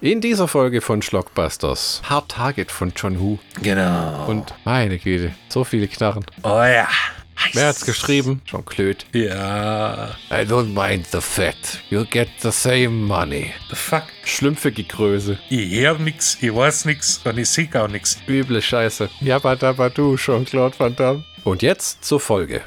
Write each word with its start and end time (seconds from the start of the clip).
In 0.00 0.20
dieser 0.20 0.46
Folge 0.46 0.80
von 0.80 1.02
Schlockbusters 1.02 2.02
Hard 2.08 2.30
Target 2.30 2.70
von 2.70 2.92
John 2.94 3.18
Woo. 3.18 3.38
Genau. 3.62 4.26
Und 4.28 4.54
meine 4.64 4.96
Güte, 4.98 5.34
so 5.48 5.64
viele 5.64 5.88
Knarren. 5.88 6.24
oh 6.44 6.62
ja. 6.62 6.86
Wer 7.52 7.68
hat's 7.68 7.84
geschrieben? 7.86 8.42
John 8.46 8.64
Klöd. 8.64 9.06
Ja. 9.12 10.10
I 10.30 10.42
don't 10.44 10.72
mind 10.74 11.06
the 11.12 11.20
fat. 11.20 11.56
You'll 11.88 12.04
get 12.08 12.28
the 12.40 12.50
same 12.50 12.90
money. 12.90 13.52
The 13.70 13.76
fuck? 13.76 14.04
Schlümpfige 14.24 14.82
Größe. 14.84 15.38
Ich 15.48 15.80
hör 15.80 15.98
nix, 15.98 16.36
ich 16.40 16.54
weiß 16.54 16.84
nix 16.84 17.20
und 17.24 17.38
ich 17.38 17.48
seh 17.48 17.68
auch 17.74 17.88
nix. 17.88 18.18
Üble 18.28 18.60
Scheiße. 18.60 19.08
Jabba-dabba-du, 19.20 20.16
Jean-Claude 20.16 20.78
Van 20.78 20.94
Damme. 20.96 21.24
Und 21.44 21.62
jetzt 21.62 22.04
zur 22.04 22.18
Folge. 22.20 22.62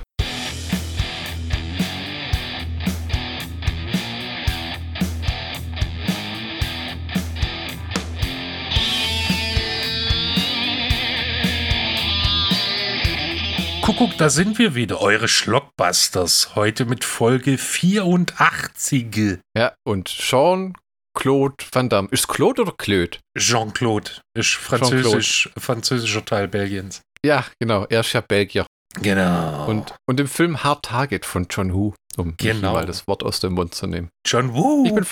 Kuckuck, 14.02 14.18
da 14.18 14.32
sind 14.32 14.58
wir 14.58 14.74
wieder, 14.74 15.00
eure 15.00 15.28
Schlockbusters. 15.28 16.56
Heute 16.56 16.86
mit 16.86 17.04
Folge 17.04 17.60
84. 17.60 19.38
Ja, 19.56 19.76
und 19.88 20.08
Jean-Claude 20.08 21.64
Van 21.72 21.88
Damme. 21.88 22.08
Ist 22.10 22.28
Claude 22.28 22.64
oder 22.64 22.72
Claude? 22.72 23.20
Jean-Claude 23.38 24.10
ist 24.36 24.56
französisch, 24.56 25.52
französischer 25.56 26.26
Teil 26.26 26.48
Belgiens. 26.48 27.04
Ja, 27.24 27.46
genau. 27.60 27.86
Er 27.92 28.00
ist 28.00 28.12
ja 28.14 28.22
Belgier. 28.22 28.66
Genau. 29.00 29.68
Und, 29.68 29.94
und 30.10 30.20
im 30.20 30.28
Film 30.28 30.64
Hard 30.64 30.84
Target 30.86 31.24
von 31.24 31.46
John 31.48 31.72
Woo, 31.72 31.94
um 32.18 32.34
Genau. 32.38 32.74
mal 32.74 32.88
das 32.88 33.06
Wort 33.08 33.22
aus 33.22 33.40
dem 33.40 33.54
Mund 33.54 33.76
zu 33.76 33.86
nehmen. 33.86 34.10
John 34.26 34.56
Woo. 34.56 34.84
Ich 34.84 34.96
bin. 34.96 35.06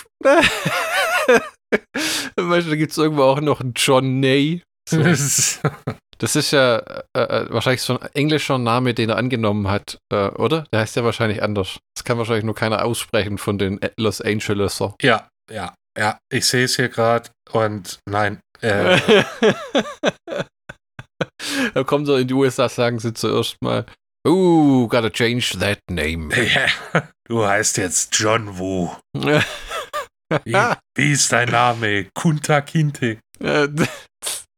weißt 2.38 2.66
du, 2.66 2.70
da 2.72 2.76
gibt 2.76 2.92
es 2.92 2.98
irgendwo 2.98 3.22
auch 3.22 3.40
noch 3.40 3.62
einen 3.62 3.74
John 3.76 4.20
Ney. 4.20 4.64
So. 4.90 5.02
Das 6.22 6.36
ist 6.36 6.52
ja 6.52 6.80
äh, 7.16 7.22
äh, 7.22 7.46
wahrscheinlich 7.50 7.82
so 7.82 7.98
ein 7.98 8.10
englischer 8.14 8.58
Name, 8.58 8.94
den 8.94 9.10
er 9.10 9.16
angenommen 9.16 9.70
hat, 9.70 10.00
äh, 10.12 10.28
oder? 10.28 10.66
Der 10.74 10.82
heißt 10.82 10.98
ja 10.98 11.06
wahrscheinlich 11.06 11.42
anders. 11.42 11.80
Das 11.96 12.04
kann 12.04 12.18
wahrscheinlich 12.18 12.44
nur 12.44 12.56
keiner 12.56 12.84
aussprechen 12.84 13.38
von 13.38 13.58
den 13.58 13.80
Los 13.98 14.20
Angeleser. 14.20 14.96
ja, 15.02 15.30
ja, 15.50 15.74
ja. 15.98 16.20
Ich 16.30 16.46
sehe 16.46 16.66
es 16.66 16.76
hier 16.76 16.90
gerade 16.90 17.30
und 17.54 18.00
nein. 18.06 18.42
Äh, 18.60 19.00
da 21.74 21.84
kommen 21.86 22.06
sie 22.06 22.20
in 22.20 22.28
die 22.28 22.34
USA, 22.34 22.68
sagen 22.68 23.00
sie 23.00 23.14
zuerst 23.14 23.56
mal, 23.64 23.86
Ooh, 24.28 24.90
gotta 24.90 25.10
change 25.10 25.58
that 25.60 25.80
name. 25.90 26.36
ja, 26.54 26.68
du 27.30 27.46
heißt 27.48 27.78
jetzt 27.78 28.14
John 28.20 28.60
Woo. 28.60 28.92
Wie, 30.44 30.54
wie 30.98 31.12
ist 31.14 31.32
dein 31.32 31.50
Name? 31.50 32.10
Kunta 32.14 32.60
Kinte. 32.60 33.20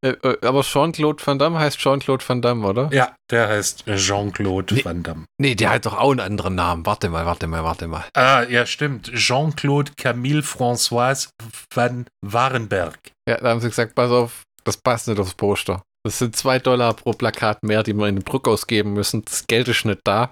Äh, 0.04 0.10
äh, 0.10 0.46
Aber 0.46 0.62
Jean-Claude 0.64 1.26
Van 1.26 1.38
Damme 1.38 1.60
heißt 1.60 1.78
Jean-Claude 1.78 2.28
Van 2.28 2.42
Damme, 2.42 2.68
oder? 2.68 2.90
Ja, 2.92 3.16
der 3.30 3.48
heißt 3.50 3.86
Jean-Claude 3.86 4.76
Nee. 4.76 4.86
Van 4.86 5.04
Damme. 5.04 5.26
Nee, 5.40 5.56
der 5.56 5.70
hat 5.72 5.86
doch 5.86 5.98
auch 5.98 6.12
einen 6.12 6.20
anderen 6.20 6.56
Namen. 6.56 6.86
Warte 6.86 7.10
mal, 7.10 7.26
warte 7.26 7.48
mal, 7.48 7.64
warte 7.64 7.88
mal. 7.88 8.06
Ah, 8.16 8.44
ja, 8.44 8.66
stimmt. 8.66 9.12
Jean-Claude 9.14 9.92
Camille 9.98 10.42
François 10.42 11.30
van 11.74 12.08
Warenberg. 12.26 12.98
Ja, 13.30 13.38
da 13.38 13.50
haben 13.50 13.60
sie 13.62 13.70
gesagt, 13.70 13.96
pass 13.96 14.12
auf, 14.12 14.44
das 14.64 14.78
passt 14.78 15.08
nicht 15.08 15.20
aufs 15.20 15.36
Poster. 15.36 15.84
Das 16.04 16.18
sind 16.18 16.36
zwei 16.36 16.58
Dollar 16.58 16.96
pro 16.96 17.12
Plakat 17.14 17.62
mehr, 17.64 17.84
die 17.84 17.94
wir 17.94 18.08
in 18.08 18.16
den 18.16 18.24
Brück 18.24 18.48
ausgeben 18.48 18.94
müssen. 18.94 19.24
Das 19.24 19.46
Geld 19.46 19.68
ist 19.68 19.86
nicht 19.86 20.02
da. 20.04 20.32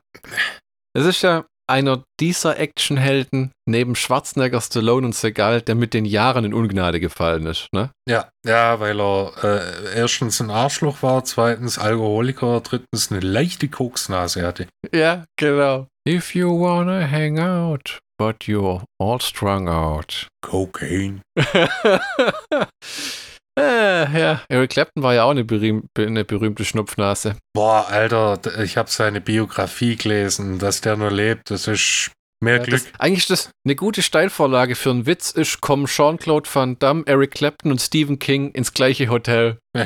Es 0.98 1.06
ist 1.06 1.22
ja 1.22 1.46
einer 1.70 2.04
dieser 2.20 2.60
Actionhelden 2.60 3.52
neben 3.66 3.96
Schwarzenegger, 3.96 4.60
Stallone 4.60 5.06
und 5.08 5.16
Segal, 5.16 5.62
der 5.62 5.76
mit 5.76 5.94
den 5.94 6.06
Jahren 6.06 6.46
in 6.46 6.54
Ungnade 6.54 7.00
gefallen 7.00 7.46
ist. 7.46 7.68
Ne? 7.72 7.92
Ja, 8.08 8.30
ja, 8.46 8.80
weil 8.80 9.00
er 9.00 9.34
äh, 9.44 9.96
erstens 9.96 10.42
ein 10.42 10.50
Arschloch 10.50 11.02
war, 11.04 11.24
zweitens 11.24 11.78
Alkoholiker, 11.78 12.62
drittens 12.62 13.12
eine 13.12 13.20
leichte 13.22 13.68
Koksnase 13.68 14.46
hatte. 14.46 14.68
Ja, 14.94 15.26
genau. 15.38 15.88
If 16.08 16.34
you 16.34 16.60
wanna 16.60 17.10
hang 17.10 17.40
out, 17.40 18.00
but 18.18 18.44
you're 18.44 18.84
all 19.00 19.22
strung 19.22 19.70
out. 19.70 20.28
Cocaine. 20.42 21.22
äh, 23.60 24.20
ja, 24.20 24.42
Eric 24.50 24.72
Clapton 24.72 25.04
war 25.04 25.14
ja 25.14 25.24
auch 25.24 25.32
eine, 25.32 25.44
berühm 25.44 25.84
eine 25.98 26.26
berühmte 26.26 26.66
Schnupfnase. 26.66 27.36
Boah, 27.54 27.88
Alter, 27.90 28.40
ich 28.62 28.78
habe 28.78 28.90
seine 28.90 29.22
Biografie 29.22 29.96
gelesen, 29.96 30.60
dass 30.60 30.82
der 30.82 30.96
nur 30.96 31.12
lebt. 31.12 31.52
Das 31.52 31.68
ist 31.68 32.12
mehr 32.42 32.58
Ja, 32.58 32.64
Glück. 32.64 32.82
das, 32.84 33.00
eigentlich 33.00 33.20
ist 33.20 33.30
das 33.30 33.50
eine 33.66 33.76
gute 33.76 34.02
Steilvorlage 34.02 34.76
für 34.76 34.92
einen 34.92 35.06
Witz. 35.06 35.32
Ist, 35.32 35.62
kommen 35.62 35.86
Jean-Claude 35.88 36.50
Van 36.52 36.80
Damme, 36.80 37.04
Eric 37.06 37.32
Clapton 37.32 37.72
und 37.72 37.82
Stephen 37.82 38.20
King 38.20 38.52
ins 38.52 38.74
gleiche 38.74 39.10
Hotel. 39.10 39.58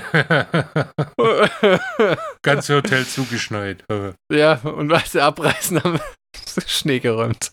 Ganze 2.44 2.76
Hotel 2.76 3.06
zugeschneit. 3.06 3.84
ja, 4.32 4.54
und 4.64 4.92
als 4.92 5.12
sie 5.14 5.22
abreißen, 5.22 5.84
haben 5.84 6.00
sie 6.46 6.62
Schnee 6.68 7.00
geräumt. 7.00 7.52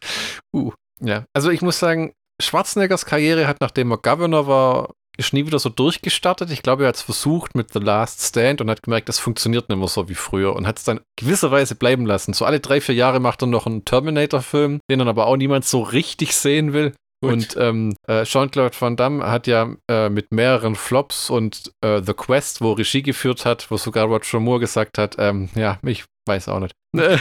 Uh, 0.54 0.72
ja. 1.00 1.24
Also 1.34 1.50
ich 1.50 1.62
muss 1.62 1.78
sagen, 1.78 2.12
Schwarzeneggers 2.40 3.06
Karriere 3.06 3.46
hat, 3.46 3.58
nachdem 3.60 3.90
er 3.92 3.98
Governor 3.98 4.46
war, 4.46 4.90
ist 5.16 5.32
nie 5.32 5.46
wieder 5.46 5.58
so 5.58 5.68
durchgestartet. 5.68 6.50
Ich 6.50 6.62
glaube, 6.62 6.84
er 6.84 6.88
hat 6.88 6.96
es 6.96 7.02
versucht 7.02 7.54
mit 7.54 7.72
The 7.72 7.78
Last 7.78 8.22
Stand 8.22 8.60
und 8.60 8.70
hat 8.70 8.82
gemerkt, 8.82 9.08
das 9.08 9.18
funktioniert 9.18 9.68
nicht 9.68 9.78
mehr 9.78 9.88
so 9.88 10.08
wie 10.08 10.14
früher 10.14 10.54
und 10.56 10.66
hat 10.66 10.78
es 10.78 10.84
dann 10.84 11.00
gewisserweise 11.16 11.74
bleiben 11.74 12.06
lassen. 12.06 12.32
So 12.32 12.44
alle 12.44 12.60
drei, 12.60 12.80
vier 12.80 12.94
Jahre 12.94 13.20
macht 13.20 13.42
er 13.42 13.46
noch 13.46 13.66
einen 13.66 13.84
Terminator-Film, 13.84 14.80
den 14.90 14.98
dann 14.98 15.08
aber 15.08 15.26
auch 15.26 15.36
niemand 15.36 15.64
so 15.64 15.82
richtig 15.82 16.34
sehen 16.34 16.72
will. 16.72 16.94
Und 17.22 17.56
ähm, 17.58 17.94
äh, 18.08 18.24
Jean-Claude 18.24 18.74
Van 18.78 18.96
Damme 18.96 19.30
hat 19.30 19.46
ja 19.46 19.74
äh, 19.90 20.08
mit 20.08 20.32
mehreren 20.32 20.74
Flops 20.74 21.28
und 21.28 21.72
äh, 21.84 22.00
The 22.02 22.14
Quest, 22.14 22.62
wo 22.62 22.72
Regie 22.72 23.02
geführt 23.02 23.44
hat, 23.44 23.70
wo 23.70 23.76
sogar 23.76 24.06
Roger 24.06 24.40
Moore 24.40 24.60
gesagt 24.60 24.96
hat, 24.96 25.16
ähm, 25.18 25.50
ja, 25.54 25.78
ich 25.84 26.04
weiß 26.26 26.48
auch 26.48 26.60
nicht, 26.60 26.74
äh, 26.96 27.18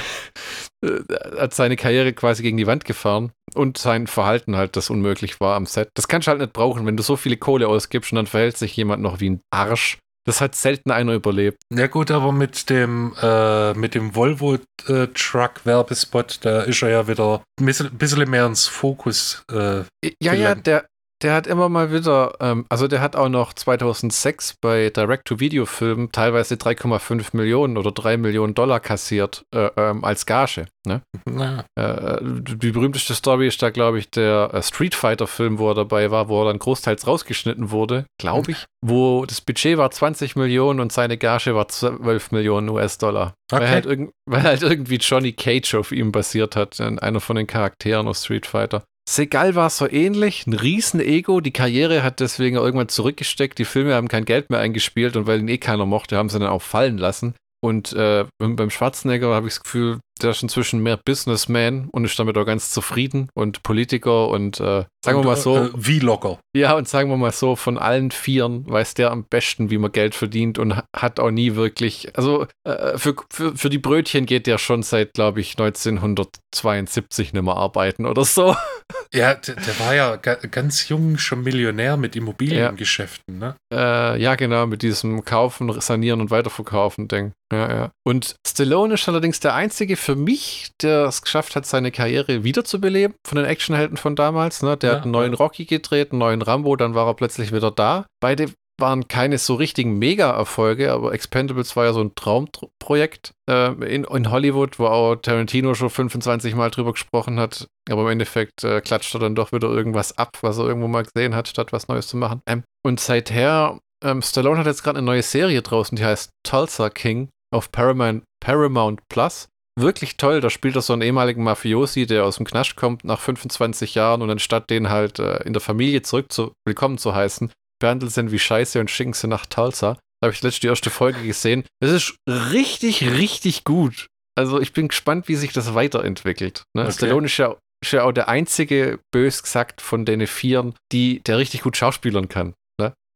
hat 1.37 1.53
seine 1.53 1.75
Karriere 1.75 2.13
quasi 2.13 2.43
gegen 2.43 2.57
die 2.57 2.67
Wand 2.67 2.85
gefahren 2.85 3.31
und 3.55 3.77
sein 3.77 4.07
Verhalten 4.07 4.55
halt, 4.55 4.77
das 4.77 4.89
unmöglich 4.89 5.39
war 5.41 5.55
am 5.55 5.65
Set. 5.65 5.89
Das 5.95 6.07
kannst 6.07 6.27
du 6.27 6.29
halt 6.29 6.39
nicht 6.39 6.53
brauchen, 6.53 6.85
wenn 6.85 6.97
du 6.97 7.03
so 7.03 7.17
viele 7.17 7.37
Kohle 7.37 7.67
ausgibst 7.67 8.11
und 8.11 8.17
dann 8.17 8.27
verhält 8.27 8.57
sich 8.57 8.75
jemand 8.77 9.03
noch 9.03 9.19
wie 9.19 9.31
ein 9.31 9.41
Arsch. 9.51 9.97
Das 10.25 10.41
hat 10.41 10.53
selten 10.55 10.91
einer 10.91 11.13
überlebt. 11.13 11.61
Ja 11.73 11.87
gut, 11.87 12.11
aber 12.11 12.31
mit 12.31 12.69
dem, 12.69 13.15
äh, 13.21 13.73
mit 13.73 13.95
dem 13.95 14.13
Volvo-Truck-Werbespot, 14.15 16.39
da 16.45 16.61
ist 16.61 16.81
er 16.83 16.89
ja 16.89 17.07
wieder 17.07 17.41
ein 17.59 17.65
bisschen, 17.65 17.97
bisschen 17.97 18.29
mehr 18.29 18.45
ins 18.45 18.67
Fokus. 18.67 19.43
Äh, 19.51 19.79
Ja, 20.03 20.11
ja, 20.21 20.33
Gelangt. 20.33 20.67
der, 20.67 20.85
der 21.21 21.33
hat 21.33 21.47
immer 21.47 21.67
mal 21.69 21.91
wieder, 21.91 22.33
ähm, 22.39 22.65
also 22.69 22.87
der 22.87 23.01
hat 23.01 23.15
auch 23.15 23.29
noch 23.29 23.53
2006 23.53 24.55
bei 24.61 24.89
Direct-to-Video-Filmen 24.89 26.11
teilweise 26.11 26.55
3,5 26.55 27.35
Millionen 27.35 27.77
oder 27.77 27.91
3 27.91 28.17
Millionen 28.17 28.53
Dollar 28.53 28.79
kassiert 28.79 29.43
äh, 29.53 29.69
ähm, 29.77 30.03
als 30.03 30.25
Gage. 30.25 30.65
Ne? 30.87 31.01
na, 31.25 31.65
Äh, 31.75 32.17
die 32.21 32.71
berühmteste 32.71 33.13
Story 33.13 33.47
ist 33.47 33.61
da, 33.61 33.69
glaube 33.69 33.99
ich, 33.99 34.09
der 34.09 34.49
äh, 34.53 34.63
Street 34.63 34.95
Fighter-Film, 34.95 35.59
wo 35.59 35.69
er 35.71 35.75
dabei 35.75 36.09
war, 36.11 36.29
wo 36.29 36.41
er 36.41 36.45
dann 36.45 36.59
großteils 36.59 37.05
rausgeschnitten 37.05 37.71
wurde, 37.71 38.05
glaube 38.19 38.51
ich, 38.51 38.65
wo 38.85 39.25
das 39.25 39.41
Budget 39.41 39.77
war 39.77 39.91
20 39.91 40.35
Millionen 40.35 40.79
und 40.79 40.91
seine 40.91 41.17
Gage 41.17 41.53
war 41.55 41.67
12 41.67 42.31
Millionen 42.31 42.69
US-Dollar. 42.69 43.33
Weil, 43.51 43.61
Okay. 43.61 43.69
halt 43.71 43.85
irgend- 43.85 44.11
weil 44.25 44.43
halt 44.43 44.61
irgendwie 44.63 44.97
Johnny 44.97 45.33
Cage 45.33 45.75
auf 45.75 45.91
ihm 45.91 46.11
basiert 46.11 46.55
hat, 46.55 46.79
in 46.79 46.97
einer 46.99 47.19
von 47.19 47.35
den 47.35 47.47
Charakteren 47.47 48.07
aus 48.07 48.23
Street 48.23 48.45
Fighter. 48.45 48.83
Segal 49.11 49.55
war 49.55 49.71
so 49.71 49.89
ähnlich, 49.89 50.45
ein 50.45 50.53
riesen 50.53 50.99
Ego, 50.99 51.41
die 51.41 51.51
Karriere 51.51 52.03
hat 52.03 52.19
deswegen 52.19 52.57
irgendwann 52.57 52.89
zurückgesteckt, 52.89 53.57
die 53.57 53.65
Filme 53.65 53.95
haben 53.95 54.07
kein 54.07 54.23
Geld 54.23 54.51
mehr 54.51 54.59
eingespielt 54.59 55.17
und 55.17 55.25
weil 55.25 55.39
ihn 55.39 55.47
eh 55.47 55.57
keiner 55.57 55.87
mochte, 55.87 56.15
haben 56.15 56.29
sie 56.29 56.37
dann 56.37 56.47
auch 56.47 56.61
fallen 56.61 56.99
lassen. 56.99 57.33
Und 57.59 57.91
äh, 57.93 58.25
beim 58.37 58.69
Schwarzenegger 58.69 59.33
habe 59.33 59.47
ich 59.47 59.55
das 59.55 59.63
Gefühl, 59.63 59.99
der 60.19 60.31
ist 60.31 60.43
inzwischen 60.43 60.81
mehr 60.81 60.97
Businessman 60.97 61.89
und 61.91 62.05
ist 62.05 62.17
damit 62.19 62.37
auch 62.37 62.45
ganz 62.45 62.71
zufrieden 62.71 63.29
und 63.33 63.63
Politiker 63.63 64.27
und 64.29 64.59
äh, 64.59 64.85
sagen 65.03 65.17
wir 65.17 65.17
und, 65.19 65.25
mal 65.25 65.35
so, 65.35 65.57
Äh, 65.57 65.69
wie 65.75 65.99
locker. 65.99 66.39
ja, 66.55 66.73
und 66.75 66.87
sagen 66.87 67.09
wir 67.09 67.17
mal 67.17 67.31
so, 67.31 67.55
von 67.55 67.77
allen 67.77 68.11
Vieren 68.11 68.69
weiß 68.69 68.93
der 68.95 69.11
am 69.11 69.25
besten, 69.29 69.69
wie 69.69 69.77
man 69.77 69.91
Geld 69.91 70.15
verdient 70.15 70.59
und 70.59 70.75
ha- 70.77 70.85
hat 70.95 71.19
auch 71.19 71.31
nie 71.31 71.55
wirklich, 71.55 72.15
also 72.17 72.45
äh, 72.67 72.97
für, 72.97 73.15
für, 73.31 73.55
für 73.55 73.69
die 73.69 73.77
Brötchen 73.79 74.25
geht 74.25 74.47
der 74.47 74.57
schon 74.57 74.83
seit, 74.83 75.13
glaube 75.13 75.39
ich, 75.41 75.57
1972 75.57 77.33
nicht 77.33 77.43
mehr 77.43 77.55
arbeiten 77.55 78.05
oder 78.05 78.25
so. 78.25 78.55
Ja, 79.13 79.35
der, 79.35 79.55
der 79.55 79.79
war 79.79 79.93
ja 79.95 80.15
ga, 80.15 80.35
ganz 80.35 80.89
jung 80.89 81.17
schon 81.19 81.41
Millionär 81.43 81.95
mit 81.97 82.15
Immobiliengeschäften, 82.15 83.37
ne? 83.39 83.55
Äh, 83.73 84.19
ja, 84.21 84.33
genau, 84.35 84.65
mit 84.67 84.81
diesem 84.81 85.23
Kaufen, 85.25 85.79
Sanieren 85.81 86.21
und 86.21 86.31
Weiterverkaufen 86.31 87.07
Ding. 87.07 87.31
Ja, 87.51 87.69
ja. 87.71 87.91
Und 88.05 88.35
Stallone 88.47 88.95
ist 88.95 89.07
allerdings 89.07 89.39
der 89.39 89.53
einzige 89.55 89.95
für 90.09 90.15
mich, 90.15 90.71
der 90.81 91.05
es 91.05 91.21
geschafft 91.21 91.55
hat, 91.55 91.67
seine 91.67 91.91
Karriere 91.91 92.43
wiederzubeleben 92.43 93.15
von 93.27 93.35
den 93.35 93.45
Actionhelden 93.45 93.95
von 93.95 94.15
damals. 94.15 94.63
Ne? 94.63 94.75
Der 94.75 94.89
Ja, 94.89 94.95
hat 94.95 95.03
einen 95.03 95.11
neuen 95.11 95.33
ja. 95.33 95.37
Rocky 95.37 95.65
gedreht, 95.65 96.11
einen 96.11 96.17
neuen 96.17 96.41
Rambo, 96.41 96.75
dann 96.75 96.95
war 96.95 97.05
er 97.05 97.13
plötzlich 97.13 97.51
wieder 97.51 97.69
da. 97.69 98.07
Beide 98.19 98.51
waren 98.79 99.07
keine 99.07 99.37
so 99.37 99.53
richtigen 99.53 99.99
Mega-Erfolge, 99.99 100.91
aber 100.91 101.13
Expendables 101.13 101.75
war 101.75 101.85
ja 101.85 101.93
so 101.93 102.01
ein 102.01 102.15
Traumprojekt 102.15 103.33
äh, 103.47 103.73
in, 103.85 104.03
in 104.03 104.31
Hollywood, 104.31 104.79
wo 104.79 104.87
auch 104.87 105.15
Tarantino 105.17 105.75
schon 105.75 105.91
25 105.91 106.55
Mal 106.55 106.71
drüber 106.71 106.93
gesprochen 106.93 107.39
hat. 107.39 107.67
Aber 107.87 108.01
im 108.01 108.07
Endeffekt 108.07 108.63
äh, 108.63 108.81
klatscht 108.81 109.13
er 109.13 109.19
dann 109.19 109.35
doch 109.35 109.51
wieder 109.51 109.67
irgendwas 109.67 110.17
ab, 110.17 110.39
was 110.41 110.57
er 110.57 110.65
irgendwo 110.65 110.87
mal 110.87 111.03
gesehen 111.03 111.35
hat, 111.35 111.49
statt 111.49 111.71
was 111.71 111.87
Neues 111.87 112.07
zu 112.07 112.17
machen. 112.17 112.41
Ähm, 112.47 112.63
und 112.83 112.99
seither, 112.99 113.77
ähm, 114.03 114.23
Stallone 114.23 114.57
hat 114.57 114.65
jetzt 114.65 114.81
gerade 114.81 114.97
eine 114.97 115.05
neue 115.05 115.21
Serie 115.21 115.61
draußen, 115.61 115.95
die 115.95 116.03
heißt 116.03 116.31
Tulsa 116.43 116.89
King 116.89 117.29
auf 117.53 117.71
Paramount, 117.71 118.23
Paramount 118.43 119.01
Plus 119.09 119.48
wirklich 119.81 120.17
toll. 120.17 120.41
Da 120.41 120.49
spielt 120.49 120.75
er 120.75 120.81
so 120.81 120.93
einen 120.93 121.01
ehemaligen 121.01 121.43
Mafiosi, 121.43 122.05
der 122.05 122.25
aus 122.25 122.37
dem 122.37 122.45
Knast 122.45 122.75
kommt 122.75 123.03
nach 123.03 123.19
25 123.19 123.95
Jahren 123.95 124.21
und 124.21 124.29
anstatt 124.29 124.69
den 124.69 124.89
halt 124.89 125.19
äh, 125.19 125.43
in 125.43 125.53
der 125.53 125.61
Familie 125.61 126.01
zurück 126.01 126.31
zu 126.31 126.53
willkommen 126.65 126.97
zu 126.97 127.15
heißen, 127.15 127.51
behandelt 127.79 128.11
sind 128.11 128.31
wie 128.31 128.39
Scheiße 128.39 128.79
und 128.79 128.91
schicken 128.91 129.13
sie 129.13 129.27
nach 129.27 129.45
Tulsa. 129.45 129.97
Da 130.21 130.27
habe 130.27 130.33
ich 130.33 130.41
letztens 130.41 130.59
die 130.61 130.67
erste 130.67 130.89
Folge 130.89 131.23
gesehen. 131.23 131.63
Es 131.79 131.91
ist 131.91 132.15
richtig, 132.27 133.09
richtig 133.09 133.63
gut. 133.63 134.07
Also 134.37 134.59
ich 134.59 134.73
bin 134.73 134.89
gespannt, 134.89 135.27
wie 135.27 135.35
sich 135.35 135.53
das 135.53 135.73
weiterentwickelt. 135.73 136.63
Ne? 136.75 136.83
Okay. 136.83 136.91
Stallone 136.91 137.25
ist 137.27 137.37
ja, 137.37 137.55
ist 137.83 137.91
ja 137.93 138.03
auch 138.03 138.11
der 138.11 138.27
einzige, 138.27 138.99
bös 139.11 139.43
gesagt, 139.43 139.81
von 139.81 140.05
den 140.05 140.25
Vieren, 140.27 140.75
die, 140.91 141.21
der 141.23 141.37
richtig 141.37 141.61
gut 141.61 141.77
schauspielern 141.77 142.27
kann. 142.27 142.53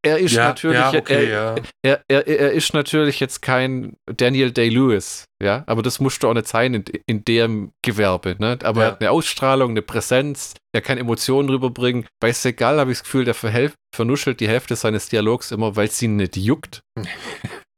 Er 0.05 0.17
ist 0.17 0.33
ja, 0.33 0.49
natürlich, 0.49 0.79
ja, 0.79 0.93
okay, 0.93 1.29
er, 1.29 1.29
ja. 1.29 1.55
er, 1.81 2.03
er, 2.09 2.27
er, 2.27 2.51
ist 2.51 2.73
natürlich 2.73 3.21
jetzt 3.21 3.41
kein 3.41 3.95
Daniel 4.05 4.51
Day-Lewis, 4.51 5.25
ja, 5.41 5.63
aber 5.65 5.81
das 5.81 6.01
musst 6.01 6.21
du 6.21 6.27
auch 6.27 6.33
nicht 6.33 6.47
sein 6.47 6.73
in, 6.73 6.83
in 7.05 7.23
dem 7.23 7.71
Gewerbe, 7.81 8.35
ne? 8.37 8.59
Aber 8.63 8.83
er 8.83 8.91
hat 8.91 9.01
eine 9.01 9.11
Ausstrahlung, 9.11 9.71
eine 9.71 9.81
Präsenz, 9.81 10.55
er 10.73 10.81
kann 10.81 10.97
Emotionen 10.97 11.47
rüberbringen. 11.49 12.05
Bei 12.19 12.33
Segal 12.33 12.79
habe 12.79 12.91
ich 12.91 12.97
das 12.97 13.03
Gefühl, 13.05 13.23
der 13.23 13.35
vernuschelt 13.95 14.41
die 14.41 14.47
Hälfte 14.49 14.75
seines 14.75 15.07
Dialogs 15.07 15.51
immer, 15.51 15.77
weil 15.77 15.87
es 15.87 16.01
ihn 16.01 16.17
nicht 16.17 16.35
juckt. 16.35 16.81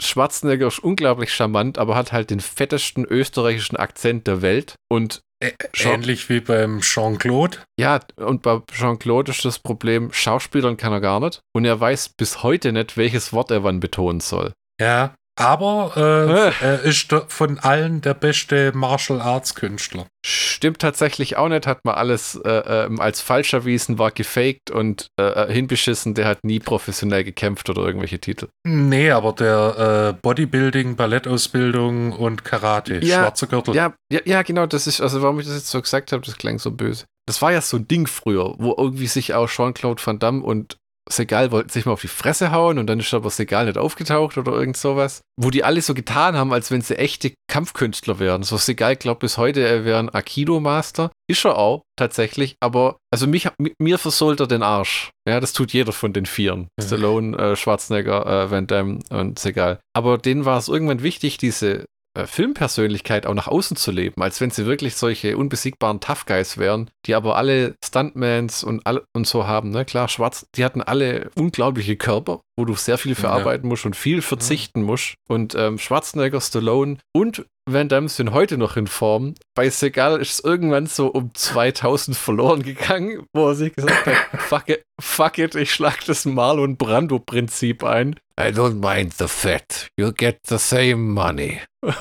Schwarzenegger 0.01 0.68
ist 0.68 0.80
unglaublich 0.80 1.33
charmant, 1.33 1.77
aber 1.77 1.95
hat 1.95 2.12
halt 2.12 2.30
den 2.30 2.39
fettesten 2.39 3.06
österreichischen 3.06 3.77
Akzent 3.77 4.27
der 4.27 4.42
Welt 4.42 4.75
und 4.92 5.22
Ähnlich 5.42 6.30
wie 6.30 6.40
beim 6.40 6.82
Jean-Claude. 6.82 7.58
Ja, 7.80 8.00
und 8.16 8.42
bei 8.42 8.62
Jean-Claude 8.72 9.32
ist 9.32 9.46
das 9.46 9.60
Problem, 9.60 10.12
Schauspielern 10.12 10.78
kann 10.78 10.94
er 10.94 11.02
gar 11.02 11.20
nicht. 11.20 11.42
Und 11.54 11.66
er 11.66 11.80
weiß 11.80 12.10
bis 12.10 12.44
heute 12.44 12.72
nicht, 12.72 12.98
welches 12.98 13.34
Wort 13.34 13.52
er 13.52 13.64
wann 13.64 13.80
betonen 13.80 14.20
soll. 14.22 14.54
Ja, 14.80 15.16
aber 15.36 15.92
äh, 15.98 16.66
er 16.66 16.82
ist 16.84 17.14
von 17.28 17.60
allen 17.60 18.02
der 18.02 18.14
beste 18.14 18.72
Martial 18.74 19.22
Arts 19.22 19.54
Künstler. 19.56 20.08
Stimmt 20.26 20.80
tatsächlich 20.80 21.36
auch 21.36 21.50
nicht, 21.50 21.68
hat 21.68 21.84
man 21.84 21.96
alles 21.96 22.36
äh, 22.46 22.50
äh, 22.50 23.00
als 23.00 23.22
falsch 23.22 23.54
erwiesen, 23.54 24.00
war 24.00 24.12
gefaked 24.12 24.72
und 24.72 25.08
äh, 25.20 25.24
äh, 25.24 25.54
hinbeschissen, 25.54 26.14
der 26.14 26.28
hat 26.28 26.44
nie 26.44 26.60
professionell 26.60 27.24
gekämpft 27.24 27.70
oder 27.70 27.84
irgendwelche 27.84 28.20
Titel. 28.20 28.48
Nee, 28.66 29.12
aber 29.12 29.34
der 29.34 30.14
äh, 30.16 30.22
Bodybuilding, 30.22 30.96
Ballettausbildung 30.96 32.14
und 32.14 32.46
Karate, 32.46 33.04
ja, 33.04 33.24
schwarzer 33.24 33.48
Gürtel. 33.48 33.76
Ja, 33.76 33.94
ja, 34.12 34.22
ja, 34.24 34.42
genau, 34.42 34.66
das 34.66 34.88
ist, 34.88 35.02
also 35.02 35.22
warum 35.22 35.40
ich 35.40 35.46
das 35.46 35.56
jetzt 35.56 35.70
so 35.70 35.82
gesagt 35.82 36.12
habe, 36.12 36.26
das 36.26 36.38
klang 36.38 36.60
so 36.60 36.72
böse. 36.72 37.06
Das 37.28 37.42
war 37.42 37.52
ja 37.52 37.62
so 37.62 37.78
ein 37.78 37.88
Ding 37.88 38.08
früher, 38.08 38.56
wo 38.58 38.74
irgendwie 38.78 39.08
sich 39.08 39.34
auch 39.34 39.50
Jean-Claude 39.50 40.02
Van 40.06 40.20
Damme 40.20 40.44
und 40.44 40.78
Segal 41.10 41.52
wollten 41.52 41.69
sich 41.69 41.86
mal 41.86 41.94
auf 41.94 42.02
die 42.02 42.07
Fresse 42.07 42.52
hauen 42.52 42.80
und 42.80 42.88
dann 42.88 43.00
ist 43.00 43.13
aber 43.13 43.30
Segal 43.30 43.66
nicht 43.66 43.78
aufgetaucht 43.78 44.38
oder 44.38 44.54
irgend 44.54 44.78
sowas. 44.78 45.22
Wo 45.40 45.52
die 45.52 45.63
alle 45.63 45.81
so 45.81 45.94
getan 45.94 46.36
haben, 46.36 46.52
als 46.52 46.72
wenn 46.72 46.81
sie 46.81 46.98
echte 46.98 47.34
Kampfkünstler 47.48 48.19
wären. 48.19 48.44
So 48.44 48.57
Segal 48.57 48.96
glaubt 48.96 49.19
bis 49.19 49.38
heute, 49.38 49.62
er 49.62 49.86
wäre 49.86 50.00
ein 50.00 50.13
Aikido-Master. 50.13 51.12
Ist 51.28 51.46
er 51.46 51.57
auch, 51.57 51.84
tatsächlich. 51.96 52.56
Aber, 52.60 52.98
also 53.12 53.28
mich, 53.28 53.50
mir 53.80 53.98
versohlt 54.00 54.40
er 54.40 54.48
den 54.48 54.63
Arsch. 54.63 55.12
Ja, 55.28 55.40
das 55.40 55.54
tut 55.54 55.74
jeder 55.74 55.92
von 55.92 56.13
den 56.13 56.25
Vieren. 56.25 56.68
Mhm. 56.78 56.84
Stallone, 56.84 57.38
äh, 57.38 57.56
Schwarzenegger, 57.56 58.25
äh, 58.25 58.51
Van 58.51 58.68
Damme 58.68 59.00
und 59.10 59.38
Segal. 59.40 59.80
Aber 59.96 60.18
denen 60.18 60.46
war 60.46 60.58
es 60.58 60.68
irgendwann 60.68 61.04
wichtig, 61.04 61.38
diese 61.38 61.86
äh, 62.15 62.25
Filmpersönlichkeit 62.25 63.25
auch 63.25 63.33
nach 63.33 63.47
außen 63.47 63.77
zu 63.77 63.91
leben, 63.91 64.21
als 64.21 64.41
wenn 64.41 64.50
sie 64.50 64.65
wirklich 64.65 64.95
solche 64.95 65.38
unbesiegbaren 65.38 66.00
Tough 66.00 66.25
Guys 66.25 66.57
wären, 66.57 66.89
die 67.06 67.13
aber 67.13 67.35
alle 67.35 67.75
Stuntmans 67.83 68.63
und, 68.63 68.85
all, 68.85 69.03
und 69.13 69.27
so 69.27 69.47
haben. 69.47 69.69
Ne? 69.69 69.85
Klar, 69.85 70.07
Schwarz, 70.07 70.47
die 70.56 70.63
hatten 70.63 70.81
alle 70.81 71.29
unglaubliche 71.35 71.97
Körper, 71.97 72.41
wo 72.57 72.65
du 72.65 72.73
sehr 72.75 72.97
viel 72.97 73.15
verarbeiten 73.15 73.65
ja. 73.65 73.69
musst 73.69 73.85
und 73.85 73.95
viel 73.95 74.21
verzichten 74.21 74.79
ja. 74.81 74.85
musst. 74.85 75.15
Und 75.27 75.56
ähm, 75.56 75.77
Schwarzenegger, 75.77 76.41
Stallone 76.41 76.97
und 77.13 77.45
Van 77.67 77.89
Damme 77.89 78.09
sind 78.09 78.31
heute 78.31 78.59
noch 78.59 78.77
in 78.77 78.85
Form. 78.85 79.33
Bei 79.56 79.71
Segal 79.71 80.21
ist 80.21 80.33
es 80.33 80.39
irgendwann 80.39 80.85
so 80.85 81.07
um 81.07 81.33
2000 81.33 82.15
verloren 82.15 82.62
gegangen, 82.62 83.25
wo 83.33 83.47
er 83.47 83.56
sich 83.56 83.73
gesagt 83.73 84.06
hat, 84.06 84.15
fuck 84.41 84.69
it, 84.69 84.83
fuck 85.01 85.39
it 85.39 85.56
ich 85.56 85.73
schlag 85.73 86.06
das 86.06 86.25
Marlon 86.25 86.77
Brando-Prinzip 86.77 87.83
ein. 87.83 88.19
I 88.39 88.50
don't 88.50 88.75
mind 88.75 89.15
the 89.17 89.27
fat, 89.27 89.88
you 89.97 90.12
get 90.12 90.41
the 90.47 90.59
same 90.59 90.97
money. 90.97 91.62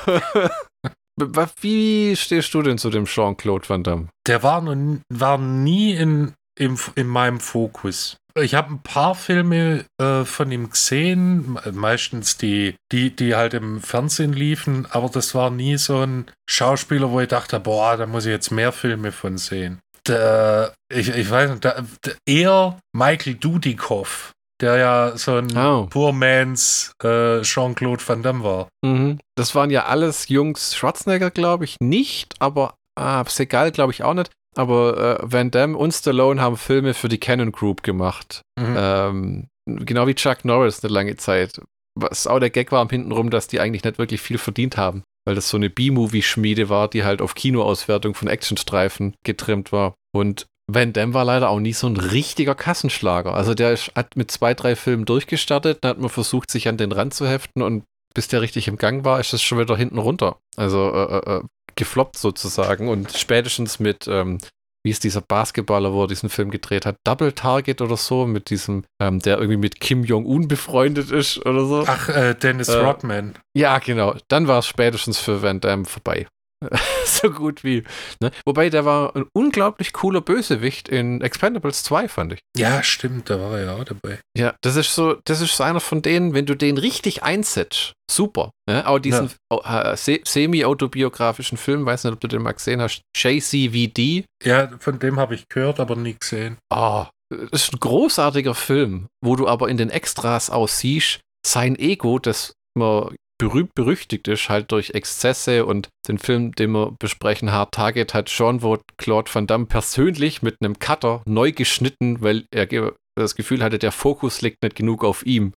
Wie 1.61 2.15
stehst 2.17 2.53
du 2.53 2.61
denn 2.61 2.77
zu 2.77 2.91
dem 2.91 3.07
Jean-Claude 3.07 3.67
Van 3.67 3.83
Damme? 3.83 4.09
Der 4.27 4.43
war, 4.43 4.61
noch, 4.61 5.01
war 5.09 5.39
nie 5.39 5.95
in, 5.95 6.35
in, 6.59 6.79
in 6.95 7.07
meinem 7.07 7.41
Fokus. 7.41 8.19
Ich 8.41 8.55
habe 8.55 8.73
ein 8.73 8.83
paar 8.83 9.15
Filme 9.15 9.85
äh, 10.01 10.25
von 10.25 10.51
ihm 10.51 10.71
gesehen, 10.71 11.57
meistens 11.73 12.37
die, 12.37 12.75
die, 12.91 13.15
die 13.15 13.37
halt 13.37 13.55
im 13.55 13.81
Fernsehen 13.81 14.33
liefen, 14.33 14.87
aber 14.91 15.09
das 15.09 15.37
war 15.37 15.51
nie 15.51 15.77
so 15.77 16.01
ein 16.01 16.27
Schauspieler, 16.51 17.13
wo 17.13 17.21
ich 17.21 17.29
dachte, 17.29 17.61
boah, 17.61 17.97
da 17.97 18.07
muss 18.07 18.27
ich 18.27 18.33
jetzt 18.33 18.51
mehr 18.51 18.73
Filme 18.73 19.13
von 19.13 19.39
sehen. 19.39 19.79
Der, 20.09 20.75
ich, 20.93 21.11
ich 21.11 21.31
weiß 21.31 21.51
nicht, 21.51 21.65
der, 21.65 21.85
eher 22.27 22.81
Michael 22.93 23.37
Dudikoff, 23.37 24.33
der 24.61 24.79
ja 24.79 25.17
so 25.17 25.37
ein 25.37 25.57
oh. 25.57 25.87
Poor 25.87 26.13
Man's 26.13 26.93
äh, 27.05 27.41
Jean-Claude 27.43 28.03
Van 28.05 28.25
Damme 28.25 28.43
war. 28.43 28.69
Mhm. 28.85 29.21
Das 29.37 29.55
waren 29.55 29.71
ja 29.71 29.85
alles 29.87 30.29
Jungs 30.29 30.75
Schwarzenegger, 30.75 31.31
glaube 31.31 31.65
ich, 31.65 31.77
nicht, 31.81 32.35
aber 32.41 32.75
ah, 32.97 33.25
Segal, 33.29 33.71
glaube 33.71 33.93
ich, 33.93 34.03
auch 34.03 34.15
nicht. 34.15 34.31
Aber 34.57 35.21
äh, 35.21 35.33
Van 35.33 35.51
Damme 35.51 35.77
und 35.77 35.93
Stallone 35.93 36.41
haben 36.41 36.57
Filme 36.57 36.95
für 36.95 37.09
die 37.09 37.19
Canon 37.19 37.53
Group 37.53 37.83
gemacht. 37.83 38.43
Mhm. 38.59 38.75
Ähm, 38.77 39.47
genau 39.67 40.07
wie 40.07 40.15
Chuck 40.15 40.45
Norris 40.45 40.85
eine 40.85 40.93
lange 40.93 41.17
Zeit. 41.17 41.61
Was 41.99 42.27
auch 42.27 42.41
der 42.41 42.51
Gag 42.51 42.73
war 42.73 42.81
am 42.81 42.89
hintenrum, 42.89 43.31
dass 43.31 43.47
die 43.47 43.61
eigentlich 43.61 43.85
nicht 43.85 43.99
wirklich 43.99 44.21
viel 44.21 44.39
verdient 44.39 44.77
haben. 44.77 45.03
Weil 45.27 45.35
das 45.35 45.49
so 45.49 45.57
eine 45.57 45.71
B-Movie-Schmiede 45.71 46.69
war, 46.69 46.89
die 46.89 47.05
halt 47.05 47.23
auf 47.23 47.35
Kinoauswertung 47.35 48.15
von 48.15 48.29
Actionstreifen 48.29 49.15
getrimmt 49.25 49.73
war. 49.73 49.95
Und 50.15 50.47
Van 50.67 50.93
Damme 50.93 51.15
war 51.15 51.25
leider 51.25 51.51
auch 51.51 51.61
nie 51.61 51.73
so 51.73 51.87
ein 51.87 51.97
richtiger 51.97 52.55
Kassenschlager. 52.55 53.35
Also 53.35 53.55
der 53.55 53.77
hat 53.95 54.17
mit 54.17 54.31
zwei, 54.31 54.55
drei 54.55 54.77
Filmen 54.77 55.05
durchgestartet, 55.05 55.79
dann 55.83 55.91
hat 55.91 55.99
man 55.99 56.11
versucht, 56.11 56.51
sich 56.51 56.69
an 56.69 56.77
den 56.77 56.93
Rand 56.93 57.15
zu 57.15 57.27
heften 57.27 57.63
und 57.63 57.85
bis 58.15 58.29
der 58.29 58.41
richtig 58.41 58.69
im 58.69 58.77
Gang 58.77 59.05
war, 59.05 59.21
ist 59.21 59.33
das 59.33 59.43
schon 59.43 59.59
wieder 59.59 59.77
hinten 59.77 59.99
runter. 59.99 60.39
Also 60.57 60.93
äh, 60.93 61.19
äh, 61.19 61.37
äh 61.37 61.43
gefloppt 61.77 62.19
sozusagen. 62.19 62.89
Und 62.89 63.13
spätestens 63.13 63.79
mit, 63.79 64.07
ähm, 64.09 64.39
wie 64.85 64.91
ist 64.91 65.05
dieser 65.05 65.23
Basketballer, 65.23 65.93
wo 65.93 66.03
er 66.03 66.09
diesen 66.09 66.29
Film 66.29 66.51
gedreht 66.51 66.85
hat, 66.87 66.97
Double 67.05 67.33
Target 67.33 67.81
oder 67.81 67.97
so, 67.97 68.27
mit 68.27 68.51
diesem, 68.51 68.85
ähm, 69.01 69.21
der 69.21 69.39
irgendwie 69.39 69.57
mit 69.57 69.81
Kim 69.81 70.05
Jong-un 70.05 70.49
befreundet 70.49 71.11
ist 71.11 71.45
oder 71.47 71.65
so. 71.65 71.85
Ach, 71.87 72.09
äh, 72.09 72.35
Dennis 72.35 72.69
äh, 72.69 72.79
Rodman. 72.79 73.35
Ja, 73.57 73.79
genau. 73.79 74.17
Dann 74.29 74.47
war 74.47 74.59
es 74.59 74.67
spätestens 74.67 75.19
für 75.19 75.43
Van 75.43 75.61
Damme 75.61 75.85
vorbei. 75.85 76.27
so 77.05 77.31
gut 77.31 77.65
wie. 77.65 77.85
Ne? 78.21 78.31
Wobei 78.45 78.71
der 78.71 78.85
war 78.85 79.15
ein 79.17 79.27
unglaublich 79.33 79.93
cooler 79.93 80.21
Bösewicht 80.21 80.89
in 80.89 81.21
Expendables 81.21 81.83
2, 81.83 82.09
fand 82.09 82.35
ich. 82.35 82.41
Ja, 82.57 82.83
stimmt, 82.83 83.31
da 83.31 83.41
war 83.41 83.59
er 83.59 83.65
ja 83.65 83.77
auch 83.77 83.85
dabei. 83.85 84.21
Ja, 84.37 84.55
das 84.63 84.77
ist 84.77 84.95
so, 84.95 85.17
das 85.25 85.41
ist 85.41 85.61
einer 85.61 85.81
von 85.81 86.03
denen, 86.03 86.35
wenn 86.35 86.47
du 86.47 86.55
den 86.55 86.79
richtig 86.79 87.23
einsetzt, 87.23 87.93
super. 88.11 88.51
Ne? 88.69 88.87
Auch 88.87 88.99
diesen 88.99 89.31
ja. 89.53 89.93
äh, 89.93 89.97
semi-autobiografischen 89.97 91.59
Film, 91.59 91.87
weiß 91.87 92.05
nicht, 92.05 92.13
ob 92.13 92.21
du 92.21 92.29
den 92.29 92.43
mal 92.43 92.53
gesehen 92.53 92.81
hast, 92.81 93.03
JCVD. 93.17 94.25
Ja, 94.43 94.71
von 94.79 94.99
dem 94.99 95.19
habe 95.19 95.35
ich 95.35 95.49
gehört, 95.49 95.81
aber 95.81 95.97
nie 95.97 96.17
gesehen. 96.19 96.59
Ah, 96.71 97.03
oh, 97.03 97.07
das 97.51 97.65
ist 97.65 97.75
ein 97.75 97.81
großartiger 97.81 98.55
Film, 98.55 99.07
wo 99.23 99.37
du 99.37 99.49
aber 99.49 99.69
in 99.69 99.77
den 99.77 99.91
Extras 99.91 100.51
auch 100.51 100.69
siehst, 100.69 101.21
sein 101.47 101.77
Ego, 101.79 102.19
das 102.19 102.55
man 102.77 103.15
berühmt 103.39 103.75
berüchtigt 103.75 104.29
ist, 104.29 104.49
halt 104.49 104.73
durch 104.73 104.91
Exzesse 104.91 105.67
und 105.67 105.89
den 106.09 106.19
Film, 106.19 106.53
den 106.53 106.73
wir 106.73 106.95
besprechen, 106.99 107.53
Hard 107.53 107.73
Target, 107.73 108.15
hat 108.15 108.29
Sean 108.29 108.61
Claude 108.97 109.31
Van 109.33 109.47
Damme 109.47 109.67
persönlich 109.67 110.43
mit 110.43 110.57
einem 110.61 110.79
Cutter 110.79 111.23
neu 111.27 111.53
geschnitten, 111.53 112.23
weil 112.23 112.45
er 112.53 112.93
das 113.17 113.35
Gefühl 113.35 113.63
hatte, 113.63 113.79
der 113.79 113.93
Fokus 113.93 114.43
liegt 114.43 114.63
nicht 114.63 114.77
genug 114.77 115.05
auf 115.05 115.25
ihm. 115.27 115.53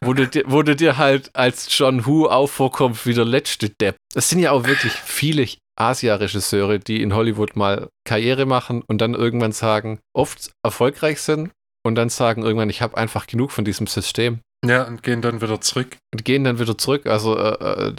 Du, 0.00 0.14
dir, 0.14 0.44
du 0.44 0.76
dir 0.76 0.96
halt 0.96 1.34
als 1.34 1.76
John 1.76 2.06
Hu 2.06 2.26
auch 2.26 2.46
vorkommst 2.46 3.06
wie 3.06 3.14
der 3.14 3.24
letzte 3.24 3.70
Depp. 3.70 3.96
Es 4.14 4.28
sind 4.28 4.38
ja 4.38 4.52
auch 4.52 4.64
wirklich 4.64 4.92
viele 4.92 5.48
Asia-Regisseure, 5.76 6.78
die 6.78 7.02
in 7.02 7.14
Hollywood 7.14 7.56
mal 7.56 7.88
Karriere 8.04 8.46
machen 8.46 8.82
und 8.82 9.00
dann 9.00 9.14
irgendwann 9.14 9.52
sagen, 9.52 9.98
oft 10.14 10.52
erfolgreich 10.64 11.20
sind 11.20 11.50
und 11.84 11.94
dann 11.96 12.10
sagen 12.10 12.42
irgendwann, 12.42 12.70
ich 12.70 12.80
habe 12.80 12.96
einfach 12.96 13.26
genug 13.26 13.50
von 13.50 13.64
diesem 13.64 13.86
System. 13.86 14.40
Ja, 14.64 14.84
und 14.84 15.02
gehen 15.02 15.22
dann 15.22 15.40
wieder 15.40 15.60
zurück. 15.60 15.98
Und 16.12 16.24
gehen 16.24 16.44
dann 16.44 16.58
wieder 16.58 16.76
zurück. 16.76 17.06
Also 17.06 17.36
äh, 17.36 17.88
äh 17.88 17.92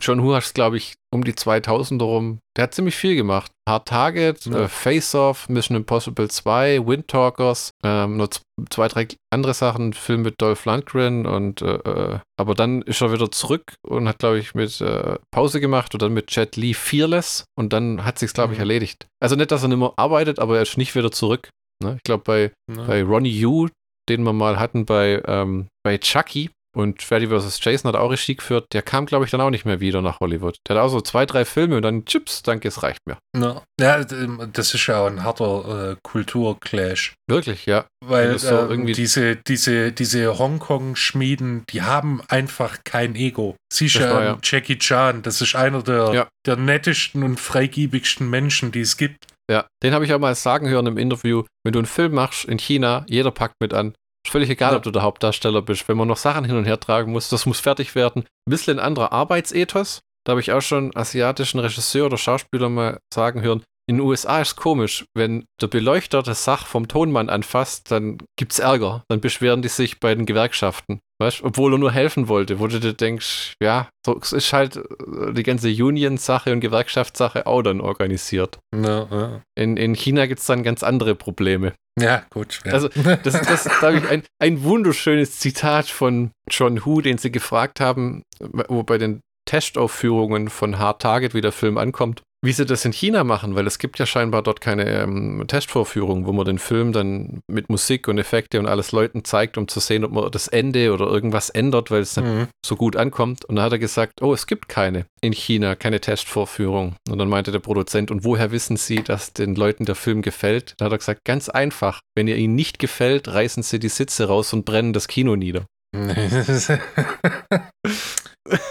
John 0.00 0.22
Woo 0.22 0.34
hat 0.34 0.42
es, 0.42 0.54
glaube 0.54 0.76
ich, 0.76 0.94
um 1.12 1.24
die 1.24 1.34
2000 1.34 2.02
rum. 2.02 2.40
Der 2.56 2.64
hat 2.64 2.74
ziemlich 2.74 2.96
viel 2.96 3.16
gemacht. 3.16 3.52
Hard 3.68 3.88
Target, 3.88 4.44
ja. 4.46 4.64
äh, 4.64 4.68
Face 4.68 5.14
Off, 5.14 5.48
Mission 5.48 5.76
Impossible 5.76 6.28
2, 6.28 6.86
Windtalkers, 6.86 7.70
ähm, 7.84 8.16
nur 8.16 8.28
zwei, 8.70 8.88
drei 8.88 9.08
andere 9.32 9.54
Sachen, 9.54 9.92
Film 9.92 10.22
mit 10.22 10.40
Dolph 10.40 10.64
Lundgren 10.64 11.26
und 11.26 11.62
äh, 11.62 11.76
äh, 11.76 12.18
aber 12.38 12.54
dann 12.54 12.82
ist 12.82 13.00
er 13.00 13.12
wieder 13.12 13.30
zurück 13.30 13.74
und 13.86 14.08
hat, 14.08 14.18
glaube 14.18 14.38
ich, 14.38 14.54
mit 14.54 14.80
äh, 14.80 15.16
Pause 15.30 15.60
gemacht 15.60 15.94
und 15.94 16.02
dann 16.02 16.12
mit 16.12 16.34
Jet 16.34 16.56
Lee 16.56 16.74
Fearless 16.74 17.44
und 17.56 17.72
dann 17.72 18.04
hat 18.04 18.18
sich's, 18.18 18.34
glaube 18.34 18.52
ich, 18.52 18.58
mhm. 18.58 18.64
erledigt. 18.64 19.06
Also 19.22 19.36
nicht, 19.36 19.50
dass 19.50 19.62
er 19.62 19.68
nicht 19.68 19.78
mehr 19.78 19.94
arbeitet, 19.96 20.38
aber 20.38 20.56
er 20.56 20.62
ist 20.62 20.76
nicht 20.76 20.94
wieder 20.94 21.12
zurück. 21.12 21.48
Ne? 21.82 21.94
Ich 21.96 22.02
glaube, 22.02 22.24
bei, 22.24 22.52
ja. 22.74 22.84
bei 22.84 23.02
Ronnie 23.02 23.30
Yu, 23.30 23.68
den 24.08 24.22
wir 24.22 24.32
mal 24.32 24.58
hatten 24.58 24.86
bei, 24.86 25.22
ähm, 25.26 25.68
bei 25.82 25.98
Chucky, 25.98 26.50
und 26.74 27.02
Freddy 27.02 27.28
vs. 27.28 27.60
Jason 27.62 27.88
hat 27.88 27.98
auch 27.98 28.10
Regie 28.10 28.34
geführt. 28.34 28.66
Der 28.72 28.82
kam, 28.82 29.06
glaube 29.06 29.24
ich, 29.24 29.30
dann 29.30 29.40
auch 29.40 29.50
nicht 29.50 29.64
mehr 29.64 29.80
wieder 29.80 30.02
nach 30.02 30.20
Hollywood. 30.20 30.56
Der 30.68 30.76
hat 30.76 30.82
auch 30.82 30.88
so 30.88 31.00
zwei, 31.00 31.24
drei 31.24 31.44
Filme 31.44 31.76
und 31.76 31.82
dann 31.82 32.04
Chips, 32.04 32.42
danke, 32.42 32.68
es 32.68 32.82
reicht 32.82 32.98
mir. 33.06 33.18
Ja, 33.36 33.62
ja 33.80 34.04
das 34.04 34.74
ist 34.74 34.86
ja 34.86 35.00
auch 35.00 35.06
ein 35.06 35.22
harter 35.22 35.92
äh, 35.92 35.96
Kulturclash. 36.02 37.14
Wirklich, 37.28 37.66
ja. 37.66 37.86
Weil 38.04 38.38
so 38.38 38.48
äh, 38.48 38.66
irgendwie 38.68 38.92
diese, 38.92 39.36
diese, 39.36 39.92
diese 39.92 40.38
Hongkong-Schmieden, 40.38 41.64
die 41.70 41.82
haben 41.82 42.20
einfach 42.28 42.78
kein 42.84 43.14
Ego. 43.14 43.56
Siehst 43.72 43.96
ja, 43.96 44.22
ja 44.22 44.38
Jackie 44.42 44.78
Chan, 44.78 45.22
das 45.22 45.40
ist 45.40 45.54
einer 45.54 45.82
der, 45.82 46.12
ja. 46.12 46.28
der 46.46 46.56
nettesten 46.56 47.22
und 47.22 47.38
freigiebigsten 47.38 48.28
Menschen, 48.28 48.72
die 48.72 48.80
es 48.80 48.96
gibt. 48.96 49.26
Ja, 49.50 49.66
den 49.82 49.92
habe 49.92 50.04
ich 50.04 50.12
auch 50.12 50.18
mal 50.18 50.34
sagen 50.34 50.68
hören 50.68 50.86
im 50.86 50.98
Interview. 50.98 51.44
Wenn 51.64 51.72
du 51.72 51.78
einen 51.78 51.86
Film 51.86 52.14
machst 52.14 52.44
in 52.44 52.58
China, 52.58 53.04
jeder 53.08 53.30
packt 53.30 53.56
mit 53.60 53.74
an. 53.74 53.94
Ist 54.26 54.32
völlig 54.32 54.48
egal, 54.48 54.72
ja. 54.72 54.76
ob 54.78 54.82
du 54.82 54.90
der 54.90 55.02
Hauptdarsteller 55.02 55.60
bist. 55.60 55.86
Wenn 55.88 55.98
man 55.98 56.08
noch 56.08 56.16
Sachen 56.16 56.44
hin 56.44 56.56
und 56.56 56.64
her 56.64 56.80
tragen 56.80 57.12
muss, 57.12 57.28
das 57.28 57.44
muss 57.44 57.60
fertig 57.60 57.94
werden. 57.94 58.22
Ein 58.22 58.50
bisschen 58.50 58.78
ein 58.78 58.84
anderer 58.84 59.12
Arbeitsethos. 59.12 60.00
Da 60.26 60.30
habe 60.30 60.40
ich 60.40 60.52
auch 60.52 60.62
schon 60.62 60.96
asiatischen 60.96 61.60
Regisseur 61.60 62.06
oder 62.06 62.16
Schauspieler 62.16 62.70
mal 62.70 62.98
sagen 63.12 63.42
hören, 63.42 63.62
in 63.86 63.96
den 63.96 64.06
USA 64.06 64.40
ist 64.40 64.48
es 64.48 64.56
komisch, 64.56 65.04
wenn 65.14 65.44
der 65.60 65.66
Beleuchter 65.66 66.22
das 66.22 66.44
Sach 66.44 66.66
vom 66.66 66.88
Tonmann 66.88 67.28
anfasst, 67.28 67.90
dann 67.90 68.18
gibt 68.36 68.52
es 68.52 68.58
Ärger. 68.58 69.04
Dann 69.08 69.20
beschweren 69.20 69.62
die 69.62 69.68
sich 69.68 70.00
bei 70.00 70.14
den 70.14 70.26
Gewerkschaften. 70.26 71.00
Weißt 71.20 71.42
obwohl 71.44 71.74
er 71.74 71.78
nur 71.78 71.92
helfen 71.92 72.28
wollte, 72.28 72.58
wo 72.58 72.66
du 72.66 72.80
dir 72.80 72.94
denkst, 72.94 73.54
ja, 73.62 73.88
so 74.04 74.18
ist 74.18 74.52
halt 74.52 74.76
äh, 74.76 75.32
die 75.32 75.42
ganze 75.42 75.68
Union-Sache 75.68 76.52
und 76.52 76.60
Gewerkschaftssache 76.60 77.46
auch 77.46 77.62
dann 77.62 77.80
organisiert. 77.80 78.58
Ja, 78.74 79.06
ja. 79.10 79.40
In, 79.54 79.76
in 79.76 79.94
China 79.94 80.26
gibt 80.26 80.40
es 80.40 80.46
dann 80.46 80.62
ganz 80.62 80.82
andere 80.82 81.14
Probleme. 81.14 81.74
Ja, 82.00 82.24
gut. 82.30 82.60
Ja. 82.64 82.72
Also, 82.72 82.88
das, 82.88 83.40
das 83.40 83.66
ist, 83.66 83.78
glaube 83.78 83.98
ich, 83.98 84.08
ein, 84.08 84.24
ein 84.40 84.64
wunderschönes 84.64 85.38
Zitat 85.38 85.86
von 85.86 86.32
John 86.50 86.84
Hu, 86.84 87.00
den 87.00 87.18
sie 87.18 87.30
gefragt 87.30 87.80
haben, 87.80 88.22
wo 88.40 88.82
bei 88.82 88.98
den 88.98 89.20
Testaufführungen 89.46 90.48
von 90.48 90.78
Hard 90.78 91.02
Target, 91.02 91.34
wie 91.34 91.40
der 91.40 91.52
Film 91.52 91.78
ankommt, 91.78 92.22
wie 92.44 92.52
sie 92.52 92.66
das 92.66 92.84
in 92.84 92.92
China 92.92 93.24
machen, 93.24 93.54
weil 93.54 93.66
es 93.66 93.78
gibt 93.78 93.98
ja 93.98 94.06
scheinbar 94.06 94.42
dort 94.42 94.60
keine 94.60 94.84
ähm, 94.84 95.44
Testvorführung, 95.46 96.26
wo 96.26 96.32
man 96.32 96.44
den 96.44 96.58
Film 96.58 96.92
dann 96.92 97.40
mit 97.48 97.70
Musik 97.70 98.06
und 98.06 98.18
Effekte 98.18 98.60
und 98.60 98.66
alles 98.66 98.92
Leuten 98.92 99.24
zeigt, 99.24 99.56
um 99.56 99.66
zu 99.66 99.80
sehen, 99.80 100.04
ob 100.04 100.12
man 100.12 100.30
das 100.30 100.48
Ende 100.48 100.92
oder 100.92 101.06
irgendwas 101.06 101.48
ändert, 101.50 101.90
weil 101.90 102.02
es 102.02 102.16
mhm. 102.16 102.48
so 102.64 102.76
gut 102.76 102.96
ankommt. 102.96 103.44
Und 103.46 103.56
dann 103.56 103.64
hat 103.64 103.72
er 103.72 103.78
gesagt, 103.78 104.20
oh, 104.20 104.34
es 104.34 104.46
gibt 104.46 104.68
keine 104.68 105.06
in 105.22 105.32
China, 105.32 105.74
keine 105.74 106.00
Testvorführung. 106.00 106.96
Und 107.08 107.18
dann 107.18 107.28
meinte 107.28 107.50
der 107.50 107.60
Produzent, 107.60 108.10
und 108.10 108.24
woher 108.24 108.50
wissen 108.50 108.76
Sie, 108.76 109.02
dass 109.02 109.32
den 109.32 109.54
Leuten 109.54 109.86
der 109.86 109.94
Film 109.94 110.20
gefällt? 110.20 110.74
Dann 110.76 110.86
hat 110.86 110.92
er 110.92 110.98
gesagt, 110.98 111.24
ganz 111.24 111.48
einfach, 111.48 112.00
wenn 112.14 112.28
ihr 112.28 112.36
ihnen 112.36 112.54
nicht 112.54 112.78
gefällt, 112.78 113.28
reißen 113.28 113.62
sie 113.62 113.78
die 113.78 113.88
Sitze 113.88 114.28
raus 114.28 114.52
und 114.52 114.66
brennen 114.66 114.92
das 114.92 115.08
Kino 115.08 115.34
nieder. 115.36 115.64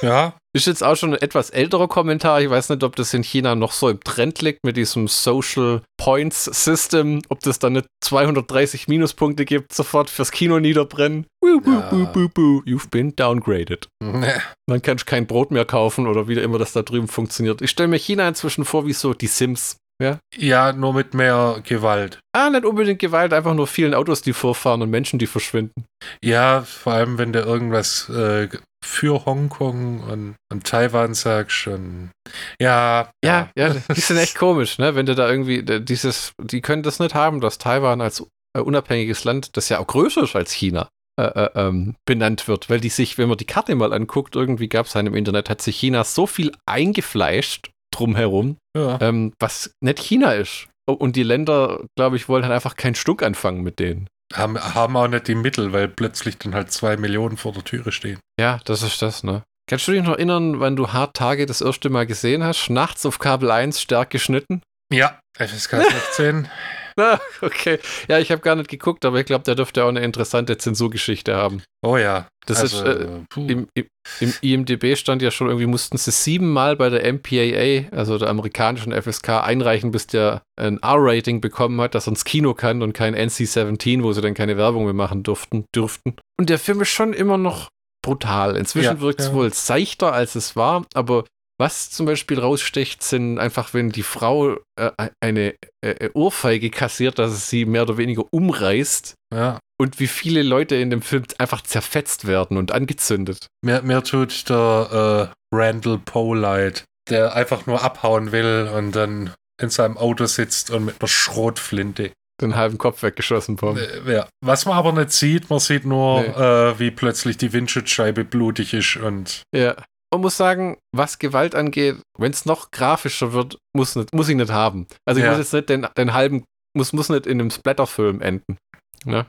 ja. 0.01 0.33
Ist 0.55 0.67
jetzt 0.67 0.83
auch 0.83 0.95
schon 0.95 1.15
ein 1.15 1.21
etwas 1.21 1.49
älterer 1.49 1.87
Kommentar. 1.87 2.39
Ich 2.39 2.49
weiß 2.49 2.69
nicht, 2.69 2.83
ob 2.83 2.95
das 2.95 3.11
in 3.15 3.23
China 3.23 3.55
noch 3.55 3.71
so 3.71 3.89
im 3.89 3.99
Trend 3.99 4.39
liegt 4.43 4.63
mit 4.63 4.77
diesem 4.77 5.07
Social 5.07 5.81
Points 5.97 6.45
System, 6.45 7.23
ob 7.29 7.39
das 7.39 7.57
dann 7.57 7.73
nicht 7.73 7.87
230 8.01 8.87
Minuspunkte 8.87 9.45
gibt, 9.45 9.73
sofort 9.73 10.11
fürs 10.11 10.31
Kino 10.31 10.59
niederbrennen. 10.59 11.25
Woo, 11.41 11.59
woo, 11.63 11.71
ja. 11.71 11.89
boo, 11.89 12.05
boo, 12.05 12.29
boo. 12.29 12.61
You've 12.67 12.91
been 12.91 13.15
downgraded. 13.15 13.87
Nee. 13.99 14.33
Dann 14.67 14.81
kannst 14.83 15.07
du 15.07 15.09
kein 15.09 15.25
Brot 15.25 15.49
mehr 15.49 15.65
kaufen 15.65 16.05
oder 16.05 16.27
wie 16.27 16.35
immer 16.35 16.59
das 16.59 16.73
da 16.73 16.83
drüben 16.83 17.07
funktioniert. 17.07 17.63
Ich 17.63 17.71
stelle 17.71 17.89
mir 17.89 17.97
China 17.97 18.27
inzwischen 18.27 18.63
vor 18.63 18.85
wie 18.85 18.93
so 18.93 19.15
die 19.15 19.27
Sims. 19.27 19.77
Ja? 20.01 20.19
ja, 20.35 20.73
nur 20.73 20.93
mit 20.93 21.13
mehr 21.13 21.61
Gewalt. 21.63 22.19
Ah, 22.35 22.49
nicht 22.49 22.65
unbedingt 22.65 22.99
Gewalt, 22.99 23.31
einfach 23.31 23.53
nur 23.53 23.67
vielen 23.67 23.93
Autos, 23.93 24.21
die 24.21 24.33
vorfahren 24.33 24.81
und 24.81 24.89
Menschen, 24.89 25.19
die 25.19 25.27
verschwinden. 25.27 25.85
Ja, 26.21 26.61
vor 26.61 26.93
allem, 26.93 27.17
wenn 27.17 27.31
du 27.31 27.39
irgendwas 27.39 28.09
äh, 28.09 28.49
für 28.83 29.25
Hongkong 29.25 30.01
und, 30.01 30.35
und 30.51 30.63
Taiwan 30.65 31.13
sagst 31.13 31.67
und 31.67 32.11
ja. 32.59 33.09
Ja, 33.23 33.49
ja, 33.57 33.73
die 33.95 34.01
sind 34.01 34.17
echt 34.17 34.35
komisch, 34.35 34.77
ne? 34.77 34.95
Wenn 34.95 35.05
du 35.05 35.15
da 35.15 35.29
irgendwie 35.29 35.63
dieses, 35.63 36.33
die 36.41 36.61
können 36.61 36.83
das 36.83 36.99
nicht 36.99 37.15
haben, 37.15 37.41
dass 37.41 37.57
Taiwan 37.57 38.01
als 38.01 38.25
äh, 38.55 38.59
unabhängiges 38.59 39.23
Land, 39.23 39.57
das 39.57 39.69
ja 39.69 39.79
auch 39.79 39.87
größer 39.87 40.23
ist 40.23 40.35
als 40.35 40.51
China, 40.51 40.89
äh, 41.19 41.23
äh, 41.23 41.49
ähm, 41.55 41.95
benannt 42.05 42.47
wird, 42.47 42.69
weil 42.69 42.79
die 42.79 42.89
sich, 42.89 43.17
wenn 43.17 43.29
man 43.29 43.37
die 43.37 43.45
Karte 43.45 43.75
mal 43.75 43.93
anguckt, 43.93 44.35
irgendwie 44.35 44.67
gab 44.67 44.87
es 44.87 44.95
einen 44.95 45.09
im 45.09 45.15
Internet, 45.15 45.49
hat 45.49 45.61
sich 45.61 45.77
China 45.77 46.03
so 46.03 46.25
viel 46.25 46.51
eingefleischt 46.65 47.69
drumherum, 47.93 48.57
ja. 48.75 48.99
ähm, 48.99 49.33
was 49.39 49.73
nicht 49.81 49.99
China 49.99 50.33
ist. 50.33 50.67
Und 50.85 51.15
die 51.15 51.23
Länder, 51.23 51.85
glaube 51.95 52.17
ich, 52.17 52.27
wollen 52.27 52.43
halt 52.43 52.53
einfach 52.53 52.75
keinen 52.75 52.95
Stuck 52.95 53.23
anfangen 53.23 53.61
mit 53.61 53.79
denen. 53.79 54.07
Haben, 54.33 54.59
haben 54.59 54.97
auch 54.97 55.07
nicht 55.07 55.27
die 55.27 55.35
Mittel, 55.35 55.73
weil 55.73 55.87
plötzlich 55.87 56.37
dann 56.37 56.55
halt 56.55 56.71
zwei 56.71 56.97
Millionen 56.97 57.37
vor 57.37 57.53
der 57.53 57.63
Türe 57.63 57.91
stehen. 57.91 58.19
Ja, 58.39 58.59
das 58.65 58.81
ist 58.83 59.01
das, 59.01 59.23
ne? 59.23 59.43
Kannst 59.69 59.87
du 59.87 59.93
dich 59.93 60.03
noch 60.03 60.13
erinnern, 60.13 60.59
wann 60.59 60.75
du 60.75 60.91
Hard 60.91 61.15
Tage 61.15 61.45
das 61.45 61.61
erste 61.61 61.89
Mal 61.89 62.05
gesehen 62.05 62.43
hast? 62.43 62.69
Nachts 62.69 63.05
auf 63.05 63.19
Kabel 63.19 63.49
1 63.49 63.79
stark 63.79 64.09
geschnitten? 64.09 64.61
Ja, 64.91 65.19
FSK 65.37 65.83
16. 66.17 66.49
ah, 66.99 67.19
okay. 67.41 67.79
Ja, 68.07 68.19
ich 68.19 68.31
habe 68.31 68.41
gar 68.41 68.55
nicht 68.55 68.69
geguckt, 68.69 69.05
aber 69.05 69.19
ich 69.19 69.25
glaube, 69.25 69.43
der 69.43 69.55
dürfte 69.55 69.83
auch 69.83 69.89
eine 69.89 70.01
interessante 70.01 70.57
Zensurgeschichte 70.57 71.35
haben. 71.35 71.63
Oh 71.85 71.97
ja. 71.97 72.27
Das 72.45 72.59
also, 72.59 72.83
ist, 72.83 72.97
äh, 72.97 73.07
im, 73.37 73.67
im, 73.73 73.87
im, 74.19 74.33
IMDB 74.41 74.97
stand 74.97 75.21
ja 75.21 75.31
schon 75.31 75.47
irgendwie, 75.47 75.65
mussten 75.65 75.97
sie 75.97 76.11
siebenmal 76.11 76.75
bei 76.75 76.89
der 76.89 77.11
MPAA, 77.11 77.95
also 77.95 78.17
der 78.17 78.29
amerikanischen 78.29 78.91
FSK, 78.91 79.29
einreichen, 79.43 79.91
bis 79.91 80.07
der 80.07 80.41
ein 80.59 80.77
R-Rating 80.79 81.39
bekommen 81.39 81.79
hat, 81.79 81.95
dass 81.95 82.07
er 82.07 82.11
ins 82.11 82.25
Kino 82.25 82.53
kann 82.53 82.81
und 82.81 82.93
kein 82.93 83.15
NC-17, 83.15 84.03
wo 84.03 84.11
sie 84.11 84.21
dann 84.21 84.33
keine 84.33 84.57
Werbung 84.57 84.83
mehr 84.83 84.93
machen 84.93 85.23
durften, 85.23 85.65
dürften. 85.73 86.15
Und 86.37 86.49
der 86.49 86.59
Film 86.59 86.81
ist 86.81 86.89
schon 86.89 87.13
immer 87.13 87.37
noch 87.37 87.69
brutal. 88.03 88.57
Inzwischen 88.57 88.97
ja, 88.97 89.01
wirkt 89.01 89.21
es 89.21 89.27
ja. 89.27 89.33
wohl 89.33 89.53
seichter, 89.53 90.13
als 90.13 90.35
es 90.35 90.55
war, 90.55 90.85
aber 90.93 91.23
was 91.59 91.91
zum 91.91 92.05
Beispiel 92.05 92.39
raussticht, 92.39 93.03
sind 93.03 93.37
einfach, 93.37 93.73
wenn 93.73 93.89
die 93.91 94.03
Frau 94.03 94.57
äh, 94.75 94.91
eine 95.21 95.53
äh, 95.81 96.09
Ohrfeige 96.13 96.69
kassiert, 96.69 97.19
dass 97.19 97.31
es 97.31 97.49
sie 97.49 97.65
mehr 97.65 97.83
oder 97.83 97.97
weniger 97.97 98.23
umreißt. 98.31 99.13
Ja. 99.33 99.59
Und 99.79 99.99
wie 99.99 100.07
viele 100.07 100.43
Leute 100.43 100.75
in 100.75 100.89
dem 100.89 101.01
Film 101.01 101.23
einfach 101.37 101.61
zerfetzt 101.61 102.25
werden 102.25 102.57
und 102.57 102.71
angezündet. 102.71 103.47
Mehr, 103.63 103.81
mehr 103.81 104.03
tut 104.03 104.49
der 104.49 105.31
äh, 105.51 105.55
Randall 105.55 105.99
Poe 105.99 106.35
leid, 106.35 106.85
der 107.09 107.35
einfach 107.35 107.65
nur 107.65 107.83
abhauen 107.83 108.31
will 108.31 108.69
und 108.73 108.95
dann 108.95 109.33
in 109.61 109.69
seinem 109.69 109.97
Auto 109.97 110.25
sitzt 110.25 110.71
und 110.71 110.85
mit 110.85 110.95
einer 110.99 111.07
Schrotflinte 111.07 112.11
den 112.41 112.55
halben 112.55 112.79
Kopf 112.79 113.03
weggeschossen 113.03 113.57
bekommen. 113.57 113.79
Äh, 114.05 114.11
ja. 114.11 114.27
Was 114.43 114.65
man 114.65 114.75
aber 114.75 114.91
nicht 114.91 115.11
sieht, 115.11 115.49
man 115.49 115.59
sieht 115.59 115.85
nur, 115.85 116.21
nee. 116.21 116.27
äh, 116.27 116.79
wie 116.79 116.91
plötzlich 116.91 117.37
die 117.37 117.53
Windschutzscheibe 117.53 118.25
blutig 118.25 118.73
ist 118.73 118.97
und. 118.97 119.43
Ja 119.55 119.75
man 120.13 120.21
muss 120.21 120.37
sagen, 120.37 120.77
was 120.95 121.19
Gewalt 121.19 121.55
angeht, 121.55 121.97
wenn 122.17 122.31
es 122.31 122.45
noch 122.45 122.71
grafischer 122.71 123.33
wird, 123.33 123.57
muss, 123.75 123.95
nicht, 123.95 124.13
muss 124.13 124.29
ich 124.29 124.35
nicht 124.35 124.51
haben. 124.51 124.87
Also 125.05 125.19
ich 125.19 125.25
ja. 125.25 125.31
muss 125.31 125.39
jetzt 125.39 125.53
nicht 125.53 125.69
den, 125.69 125.87
den 125.97 126.13
halben, 126.13 126.43
muss, 126.75 126.93
muss 126.93 127.09
nicht 127.09 127.25
in 127.25 127.41
einem 127.41 127.51
Splatterfilm 127.51 128.21
enden. 128.21 128.57
Ne? 129.05 129.25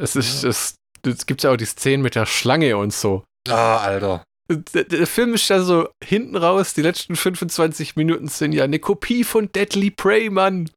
Es 0.00 0.16
ist, 0.16 0.44
ja. 0.44 0.50
es, 0.50 0.76
es 1.04 1.26
gibt 1.26 1.42
ja 1.42 1.52
auch 1.52 1.56
die 1.56 1.64
Szenen 1.64 2.02
mit 2.02 2.14
der 2.14 2.26
Schlange 2.26 2.76
und 2.76 2.92
so. 2.92 3.24
Ah, 3.48 3.78
Alter. 3.78 4.24
Der, 4.50 4.84
der, 4.84 5.06
Film 5.06 5.34
ist 5.34 5.48
ja 5.48 5.60
so 5.60 5.88
hinten 6.02 6.36
raus, 6.36 6.72
die 6.72 6.82
letzten 6.82 7.16
25 7.16 7.96
Minuten 7.96 8.28
sind 8.28 8.52
ja 8.52 8.64
eine 8.64 8.78
Kopie 8.78 9.24
von 9.24 9.52
Deadly 9.52 9.90
Prey, 9.90 10.30
Mann. 10.30 10.70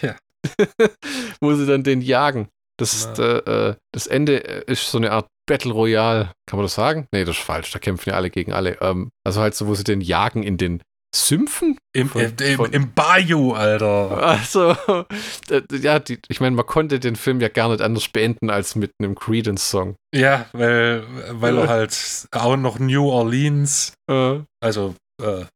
Ja. 0.00 0.16
Wo 1.40 1.54
sie 1.54 1.66
dann 1.66 1.84
den 1.84 2.00
jagen. 2.00 2.48
Das, 2.78 3.06
äh, 3.18 3.22
äh, 3.22 3.74
das 3.92 4.06
Ende 4.06 4.36
ist 4.36 4.90
so 4.90 4.98
eine 4.98 5.12
Art 5.12 5.28
Battle 5.50 5.72
Royale. 5.72 6.30
Kann 6.46 6.58
man 6.58 6.64
das 6.64 6.74
sagen? 6.74 7.08
Nee, 7.12 7.24
das 7.24 7.36
ist 7.36 7.42
falsch. 7.42 7.72
Da 7.72 7.80
kämpfen 7.80 8.10
ja 8.10 8.14
alle 8.14 8.30
gegen 8.30 8.52
alle. 8.52 8.80
Ähm, 8.80 9.10
also 9.26 9.40
halt 9.40 9.56
so, 9.56 9.66
wo 9.66 9.74
sie 9.74 9.82
den 9.82 10.00
jagen 10.00 10.44
in 10.44 10.58
den 10.58 10.80
Sümpfen? 11.12 11.76
Im, 11.92 12.08
von, 12.08 12.20
im, 12.22 12.56
von, 12.56 12.72
im 12.72 12.94
Bayou, 12.94 13.52
Alter. 13.52 14.22
Also, 14.22 14.76
ja, 15.72 15.98
die, 15.98 16.20
ich 16.28 16.40
meine, 16.40 16.54
man 16.54 16.66
konnte 16.66 17.00
den 17.00 17.16
Film 17.16 17.40
ja 17.40 17.48
gar 17.48 17.68
nicht 17.68 17.80
anders 17.80 18.06
beenden 18.06 18.48
als 18.48 18.76
mit 18.76 18.92
einem 19.00 19.16
Credence-Song. 19.16 19.96
Ja, 20.14 20.46
weil, 20.52 21.02
weil 21.30 21.58
er 21.58 21.68
halt 21.68 22.28
auch 22.30 22.56
noch 22.56 22.78
New 22.78 23.10
Orleans, 23.10 23.92
äh. 24.08 24.38
also 24.62 24.94
äh, 25.20 25.46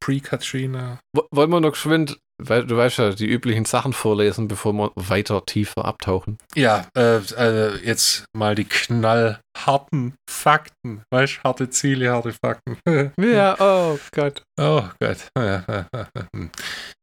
Pre-Katrina. 0.00 0.98
Wollen 1.30 1.50
wir 1.50 1.60
noch 1.60 1.72
geschwind 1.72 2.18
du 2.38 2.76
weißt 2.76 2.98
ja, 2.98 3.10
die 3.10 3.26
üblichen 3.26 3.64
Sachen 3.64 3.92
vorlesen, 3.92 4.48
bevor 4.48 4.72
wir 4.72 4.92
weiter 4.94 5.44
tiefer 5.46 5.84
abtauchen. 5.84 6.38
Ja, 6.54 6.86
äh, 6.96 7.16
äh, 7.18 7.76
jetzt 7.84 8.24
mal 8.36 8.54
die 8.54 8.64
knallharten 8.64 10.14
Fakten. 10.28 11.02
Weißt 11.10 11.38
du, 11.38 11.48
harte 11.48 11.70
Ziele, 11.70 12.10
harte 12.10 12.32
Fakten. 12.32 12.78
ja, 13.20 13.56
oh 13.58 13.98
Gott. 14.12 14.42
Oh 14.60 14.82
Gott. 15.00 15.28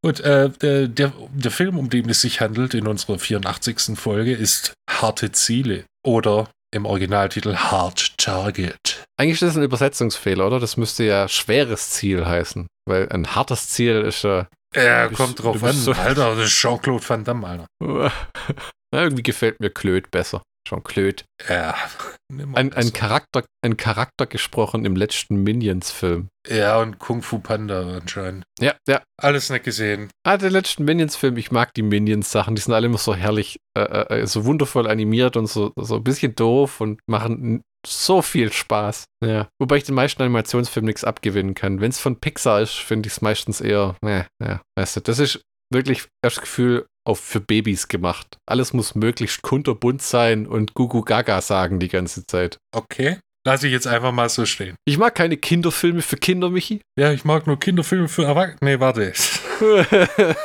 Gut, 0.04 0.20
äh, 0.20 0.50
der, 0.50 0.88
der, 0.88 1.14
der 1.34 1.52
Film, 1.52 1.78
um 1.78 1.90
den 1.90 2.10
es 2.10 2.22
sich 2.22 2.42
handelt 2.42 2.74
in 2.74 2.88
unserer 2.88 3.20
84. 3.20 3.98
Folge, 3.98 4.34
ist 4.34 4.74
Harte 4.90 5.32
Ziele 5.32 5.86
oder 6.06 6.50
im 6.74 6.86
Originaltitel 6.86 7.56
Hard 7.56 8.18
Target. 8.18 9.04
Eigentlich 9.18 9.42
ist 9.42 9.44
das 9.44 9.58
ein 9.58 9.64
Übersetzungsfehler, 9.64 10.46
oder? 10.48 10.60
Das 10.60 10.76
müsste 10.76 11.04
ja 11.04 11.28
schweres 11.28 11.92
Ziel 11.92 12.26
heißen, 12.26 12.68
weil 12.86 13.08
ein 13.10 13.36
hartes 13.36 13.70
Ziel 13.70 14.02
ist 14.02 14.24
ja. 14.24 14.48
Ja, 14.76 15.08
bist, 15.08 15.20
kommt 15.20 15.44
drauf 15.44 15.64
an. 15.64 15.74
So 15.74 15.92
Alter, 15.94 16.36
das 16.36 16.46
ist 16.46 16.54
Jean-Claude 16.54 17.08
Van 17.08 17.24
Damme, 17.24 17.48
Alter. 17.48 17.68
Na, 18.94 19.04
irgendwie 19.04 19.24
gefällt 19.24 19.60
mir 19.60 19.70
Klöd 19.70 20.12
besser. 20.12 20.44
Jean-Claude. 20.68 21.24
Ja. 21.50 21.76
Ein, 22.56 22.74
ein, 22.74 22.94
Charakter, 22.94 23.44
ein 23.64 23.78
Charakter 23.78 24.26
gesprochen 24.26 24.86
im 24.86 24.96
letzten 24.96 25.44
Minions-Film. 25.44 26.30
Ja, 26.48 26.82
und 26.82 26.98
Kung 26.98 27.22
Fu 27.22 27.38
Panda 27.38 27.98
anscheinend. 27.98 28.44
Ja, 28.60 28.74
ja. 28.88 29.04
Alles 29.22 29.52
nicht 29.52 29.66
gesehen. 29.66 30.10
Ah, 30.26 30.38
den 30.38 30.52
letzten 30.52 30.84
Minions-Film, 30.86 31.38
ich 31.38 31.52
mag 31.52 31.76
die 31.76 31.84
Minions-Sachen. 31.84 32.56
Die 32.56 32.62
sind 32.62 32.74
alle 32.74 32.88
immer 32.88 32.98
so 32.98 33.14
herrlich, 33.14 33.58
äh, 33.78 33.82
äh, 34.22 34.26
so 34.26 34.46
wundervoll 34.46 34.88
animiert 34.88 35.38
und 35.38 35.46
so, 35.46 35.74
so 35.76 35.98
ein 35.98 36.04
bisschen 36.04 36.34
doof 36.34 36.82
und 36.82 37.02
machen 37.06 37.62
so 37.86 38.22
viel 38.22 38.52
Spaß. 38.52 39.06
Ja. 39.24 39.48
Wobei 39.60 39.78
ich 39.78 39.84
den 39.84 39.96
meisten 39.96 40.22
Animationsfilmen 40.22 40.88
nichts 40.88 41.04
abgewinnen 41.04 41.54
kann. 41.54 41.82
Wenn 41.82 41.92
es 41.92 42.00
von 42.00 42.20
Pixar 42.20 42.62
ist, 42.62 42.74
finde 42.74 43.08
ich 43.08 43.14
es 43.14 43.22
meistens 43.22 43.62
eher, 43.62 43.96
ja, 44.06 44.26
ja, 44.44 44.62
weißt 44.78 44.98
du, 44.98 45.02
das 45.02 45.20
ist 45.20 45.42
wirklich 45.72 46.08
das 46.22 46.40
Gefühl 46.40 46.86
auf 47.06 47.20
für 47.20 47.42
Babys 47.42 47.88
gemacht. 47.88 48.38
Alles 48.46 48.74
muss 48.74 48.96
möglichst 48.96 49.42
kunterbunt 49.42 50.02
sein 50.02 50.48
und 50.48 50.74
Gugu 50.74 51.02
Gaga 51.02 51.42
sagen 51.42 51.80
die 51.80 51.90
ganze 51.90 52.26
Zeit. 52.26 52.58
Okay. 52.74 53.18
Lass 53.46 53.64
ich 53.64 53.74
jetzt 53.74 53.88
einfach 53.88 54.14
mal 54.14 54.30
so 54.30 54.46
stehen. 54.46 54.78
Ich 54.86 54.98
mag 54.98 55.16
keine 55.16 55.36
Kinderfilme 55.36 56.02
für 56.02 56.16
Kinder, 56.16 56.50
Michi. 56.50 56.80
Ja, 56.98 57.12
ich 57.12 57.26
mag 57.26 57.46
nur 57.46 57.60
Kinderfilme 57.60 58.08
für 58.08 58.24
Erwachsene. 58.24 58.58
Nee, 58.62 58.80
warte. 58.80 59.12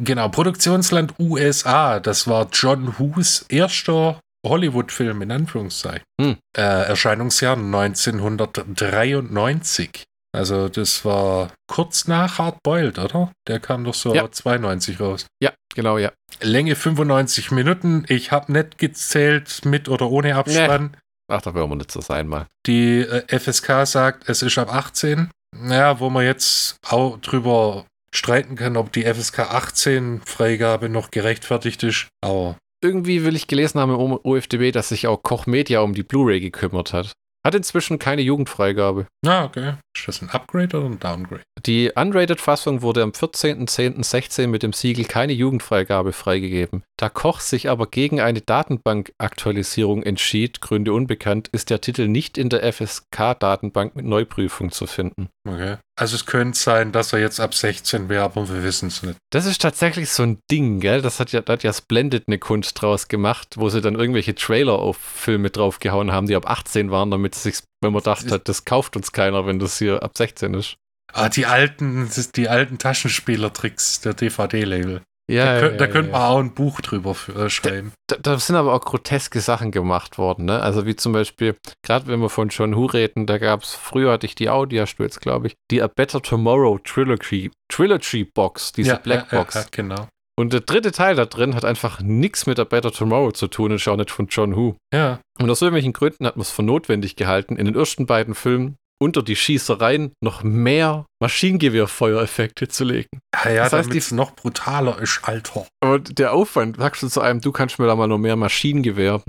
genau, 0.00 0.30
Produktionsland 0.30 1.14
USA. 1.18 2.00
Das 2.00 2.26
war 2.26 2.48
John 2.52 2.98
Hus 2.98 3.44
erster 3.50 4.18
Hollywood-Film 4.48 5.22
in 5.22 5.32
Anführungszeichen. 5.32 6.04
Hm. 6.20 6.36
Äh, 6.56 6.62
Erscheinungsjahr 6.62 7.56
1993. 7.56 10.04
Also 10.32 10.68
das 10.68 11.04
war 11.04 11.52
kurz 11.66 12.06
nach 12.06 12.38
Hard 12.38 12.62
Boiled, 12.62 12.98
oder? 12.98 13.32
Der 13.46 13.60
kam 13.60 13.84
doch 13.84 13.94
so 13.94 14.14
ja. 14.14 14.30
92 14.30 15.00
raus. 15.00 15.26
Ja, 15.42 15.52
genau, 15.74 15.98
ja. 15.98 16.12
Länge 16.40 16.76
95 16.76 17.50
Minuten. 17.50 18.04
Ich 18.08 18.30
habe 18.30 18.52
nicht 18.52 18.78
gezählt 18.78 19.64
mit 19.64 19.88
oder 19.88 20.10
ohne 20.10 20.36
Abspann. 20.36 20.90
Nee. 20.92 20.98
Ach, 21.30 21.42
da 21.42 21.54
werden 21.54 21.70
wir 21.70 21.76
nicht 21.76 21.92
so 21.92 22.00
sein 22.00 22.26
mal. 22.26 22.46
Die 22.66 23.00
äh, 23.00 23.38
FSK 23.38 23.86
sagt, 23.86 24.28
es 24.28 24.42
ist 24.42 24.58
ab 24.58 24.72
18. 24.72 25.30
Naja, 25.56 26.00
wo 26.00 26.10
man 26.10 26.24
jetzt 26.24 26.76
auch 26.86 27.18
drüber 27.18 27.86
streiten 28.14 28.56
kann, 28.56 28.76
ob 28.76 28.92
die 28.92 29.04
FSK 29.04 29.40
18 29.40 30.22
Freigabe 30.24 30.88
noch 30.88 31.10
gerechtfertigt 31.10 31.82
ist. 31.82 32.08
Aber 32.22 32.56
irgendwie 32.82 33.24
will 33.24 33.36
ich 33.36 33.46
gelesen 33.46 33.80
haben 33.80 33.92
im 33.92 34.18
OFDB, 34.22 34.72
dass 34.72 34.90
sich 34.90 35.06
auch 35.06 35.22
Koch 35.22 35.46
Media 35.46 35.80
um 35.80 35.94
die 35.94 36.02
Blu-ray 36.02 36.40
gekümmert 36.40 36.92
hat. 36.92 37.12
Hat 37.44 37.54
inzwischen 37.54 37.98
keine 37.98 38.22
Jugendfreigabe. 38.22 39.06
Ah, 39.24 39.44
okay. 39.44 39.74
Ist 39.98 40.08
das 40.08 40.22
ein 40.22 40.30
Upgrade 40.30 40.76
oder 40.76 40.86
ein 40.86 40.98
Downgrade? 40.98 41.42
Die 41.66 41.90
Unrated-Fassung 41.94 42.82
wurde 42.82 43.02
am 43.02 43.10
14.10.16 43.10 44.46
mit 44.46 44.62
dem 44.62 44.72
Siegel 44.72 45.04
keine 45.04 45.32
Jugendfreigabe 45.32 46.12
freigegeben. 46.12 46.84
Da 46.96 47.08
Koch 47.08 47.40
sich 47.40 47.68
aber 47.68 47.86
gegen 47.86 48.20
eine 48.20 48.40
Datenbank-Aktualisierung 48.40 50.02
entschied, 50.02 50.60
Gründe 50.60 50.92
unbekannt, 50.92 51.48
ist 51.48 51.70
der 51.70 51.80
Titel 51.80 52.08
nicht 52.08 52.38
in 52.38 52.48
der 52.48 52.72
FSK-Datenbank 52.72 53.96
mit 53.96 54.04
Neuprüfung 54.04 54.70
zu 54.70 54.86
finden. 54.86 55.28
Okay. 55.48 55.76
Also 55.98 56.14
es 56.14 56.26
könnte 56.26 56.56
sein, 56.56 56.92
dass 56.92 57.12
er 57.12 57.18
jetzt 57.18 57.40
ab 57.40 57.54
16 57.54 58.08
wäre, 58.08 58.22
aber 58.22 58.48
wir 58.48 58.62
wissen 58.62 58.86
es 58.86 59.02
nicht. 59.02 59.18
Das 59.30 59.46
ist 59.46 59.60
tatsächlich 59.60 60.10
so 60.10 60.22
ein 60.22 60.38
Ding, 60.48 60.78
gell? 60.78 61.02
Das 61.02 61.18
hat 61.18 61.32
ja, 61.32 61.40
da 61.40 61.54
hat 61.54 61.64
ja 61.64 61.72
Splendid 61.72 62.28
eine 62.28 62.38
Kunst 62.38 62.80
draus 62.80 63.08
gemacht, 63.08 63.56
wo 63.56 63.68
sie 63.68 63.80
dann 63.80 63.96
irgendwelche 63.96 64.36
Trailer 64.36 64.78
auf 64.78 64.96
Filme 64.96 65.50
draufgehauen 65.50 66.12
haben, 66.12 66.28
die 66.28 66.36
ab 66.36 66.48
18 66.48 66.92
waren, 66.92 67.10
damit 67.10 67.34
sich, 67.34 67.56
wenn 67.80 67.92
man 67.92 68.04
dachte, 68.04 68.38
das 68.38 68.64
kauft 68.64 68.94
uns 68.94 69.10
keiner, 69.10 69.46
wenn 69.46 69.58
das 69.58 69.78
hier 69.78 69.87
ab 69.96 70.16
16 70.16 70.54
ist. 70.54 70.76
Ah, 71.12 71.28
die 71.28 71.46
alten, 71.46 72.10
die 72.36 72.48
alten 72.48 72.78
Taschenspielertricks 72.78 74.00
der 74.00 74.14
DVD-Label. 74.14 75.02
Ja, 75.30 75.60
da, 75.60 75.66
ja, 75.68 75.76
da 75.76 75.86
könnte 75.86 76.10
man 76.12 76.22
auch 76.22 76.38
ein 76.38 76.54
Buch 76.54 76.80
drüber 76.80 77.14
äh, 77.36 77.50
schreiben. 77.50 77.92
Da, 78.06 78.16
da, 78.16 78.38
sind 78.38 78.56
aber 78.56 78.72
auch 78.72 78.80
groteske 78.80 79.40
Sachen 79.40 79.70
gemacht 79.70 80.16
worden, 80.16 80.46
ne? 80.46 80.60
Also 80.60 80.86
wie 80.86 80.96
zum 80.96 81.12
Beispiel, 81.12 81.54
gerade 81.82 82.06
wenn 82.06 82.20
wir 82.20 82.30
von 82.30 82.48
John 82.48 82.74
Who 82.74 82.86
reden, 82.86 83.26
da 83.26 83.36
gab 83.36 83.62
es, 83.62 83.74
früher 83.74 84.12
hatte 84.12 84.24
ich 84.24 84.34
die 84.34 84.48
Audio 84.48 84.84
jetzt, 84.84 85.20
glaube 85.20 85.48
ich, 85.48 85.54
die 85.70 85.82
A 85.82 85.86
Better 85.86 86.22
Tomorrow 86.22 86.78
Trilogy, 86.78 87.50
Trilogy 87.68 88.24
Box, 88.24 88.72
diese 88.72 88.92
ja, 88.92 88.96
Black 88.96 89.28
Box. 89.28 89.54
Ja, 89.54 89.64
genau. 89.70 90.08
Und 90.38 90.54
der 90.54 90.60
dritte 90.60 90.92
Teil 90.92 91.16
da 91.16 91.26
drin 91.26 91.54
hat 91.54 91.64
einfach 91.64 92.00
nichts 92.00 92.46
mit 92.46 92.58
A 92.58 92.64
Better 92.64 92.92
Tomorrow 92.92 93.32
zu 93.32 93.48
tun 93.48 93.72
und 93.72 93.76
ist 93.76 93.88
auch 93.88 93.96
nicht 93.96 94.10
von 94.10 94.28
John 94.28 94.56
Who. 94.56 94.76
Ja. 94.94 95.20
Und 95.38 95.50
aus 95.50 95.60
irgendwelchen 95.60 95.92
Gründen 95.92 96.26
hat 96.26 96.36
man 96.36 96.42
es 96.42 96.50
für 96.50 96.62
notwendig 96.62 97.16
gehalten, 97.16 97.56
in 97.56 97.66
den 97.66 97.74
ersten 97.74 98.06
beiden 98.06 98.34
Filmen 98.34 98.76
unter 98.98 99.22
die 99.22 99.36
Schießereien 99.36 100.12
noch 100.20 100.42
mehr 100.42 101.06
Maschinengewehrfeuereffekte 101.20 102.68
zu 102.68 102.84
legen. 102.84 103.20
Ja, 103.44 103.50
ja 103.50 103.64
das 103.64 103.72
heißt, 103.72 103.92
die 103.92 104.14
noch 104.14 104.34
brutaler 104.34 104.98
ist, 105.00 105.20
Alter. 105.22 105.66
Aber 105.80 105.98
der 105.98 106.32
Aufwand, 106.32 106.76
sagst 106.76 107.02
du 107.02 107.08
zu 107.08 107.20
einem, 107.20 107.40
du 107.40 107.52
kannst 107.52 107.78
mir 107.78 107.86
da 107.86 107.96
mal 107.96 108.06
noch 108.06 108.18
mehr 108.18 108.36
Maschinengewehr 108.36 109.22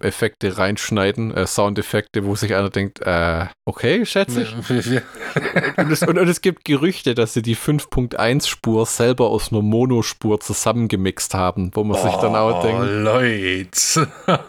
Effekte 0.00 0.56
reinschneiden, 0.56 1.34
äh, 1.34 1.46
Soundeffekte, 1.46 2.24
wo 2.24 2.34
sich 2.36 2.54
einer 2.54 2.70
denkt, 2.70 3.00
äh, 3.02 3.46
okay, 3.64 4.06
schätze 4.06 4.42
ich. 4.42 4.54
und, 5.76 5.90
es, 5.90 6.02
und, 6.02 6.18
und, 6.18 6.28
es, 6.28 6.40
gibt 6.40 6.64
Gerüchte, 6.64 7.14
dass 7.14 7.34
sie 7.34 7.42
die 7.42 7.56
5.1-Spur 7.56 8.86
selber 8.86 9.30
aus 9.30 9.52
einer 9.52 9.62
Monospur 9.62 10.40
zusammengemixt 10.40 11.34
haben, 11.34 11.70
wo 11.74 11.84
man 11.84 11.98
oh, 11.98 12.02
sich 12.02 12.14
dann 12.16 12.36
auch 12.36 12.62
denkt. 12.62 12.84
Leute. 12.84 14.08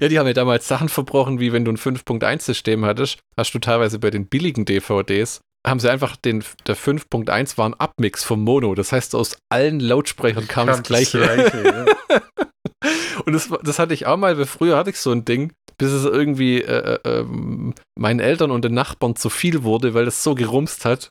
ja, 0.00 0.08
die 0.08 0.18
haben 0.18 0.26
ja 0.26 0.32
damals 0.32 0.66
Sachen 0.66 0.88
verbrochen, 0.88 1.40
wie 1.40 1.52
wenn 1.52 1.64
du 1.64 1.72
ein 1.72 1.78
5.1-System 1.78 2.84
hattest, 2.84 3.20
hast 3.36 3.54
du 3.54 3.58
teilweise 3.58 3.98
bei 3.98 4.10
den 4.10 4.26
billigen 4.26 4.64
DVDs 4.64 5.40
haben 5.66 5.80
sie 5.80 5.90
einfach 5.90 6.16
den, 6.16 6.44
der 6.66 6.76
5.1 6.76 7.56
war 7.56 7.68
ein 7.68 7.74
Abmix 7.74 8.22
vom 8.22 8.42
Mono. 8.42 8.74
Das 8.74 8.92
heißt, 8.92 9.14
aus 9.14 9.36
allen 9.50 9.80
Lautsprechern 9.80 10.46
kam, 10.46 10.66
das 10.66 10.82
gleiche. 10.82 11.18
Das 11.18 11.50
gleiche 11.50 11.64
ja. 11.64 12.20
Und 13.24 13.32
das, 13.32 13.50
das 13.62 13.78
hatte 13.78 13.94
ich 13.94 14.06
auch 14.06 14.16
mal, 14.16 14.36
weil 14.36 14.44
früher 14.44 14.76
hatte 14.76 14.90
ich 14.90 14.98
so 14.98 15.10
ein 15.10 15.24
Ding, 15.24 15.52
bis 15.78 15.90
es 15.90 16.04
irgendwie 16.04 16.60
äh, 16.60 16.98
äh, 17.04 17.20
ähm, 17.20 17.74
meinen 17.98 18.20
Eltern 18.20 18.50
und 18.50 18.64
den 18.64 18.74
Nachbarn 18.74 19.16
zu 19.16 19.30
viel 19.30 19.62
wurde, 19.62 19.94
weil 19.94 20.06
es 20.06 20.22
so 20.22 20.34
gerumst 20.34 20.84
hat. 20.84 21.08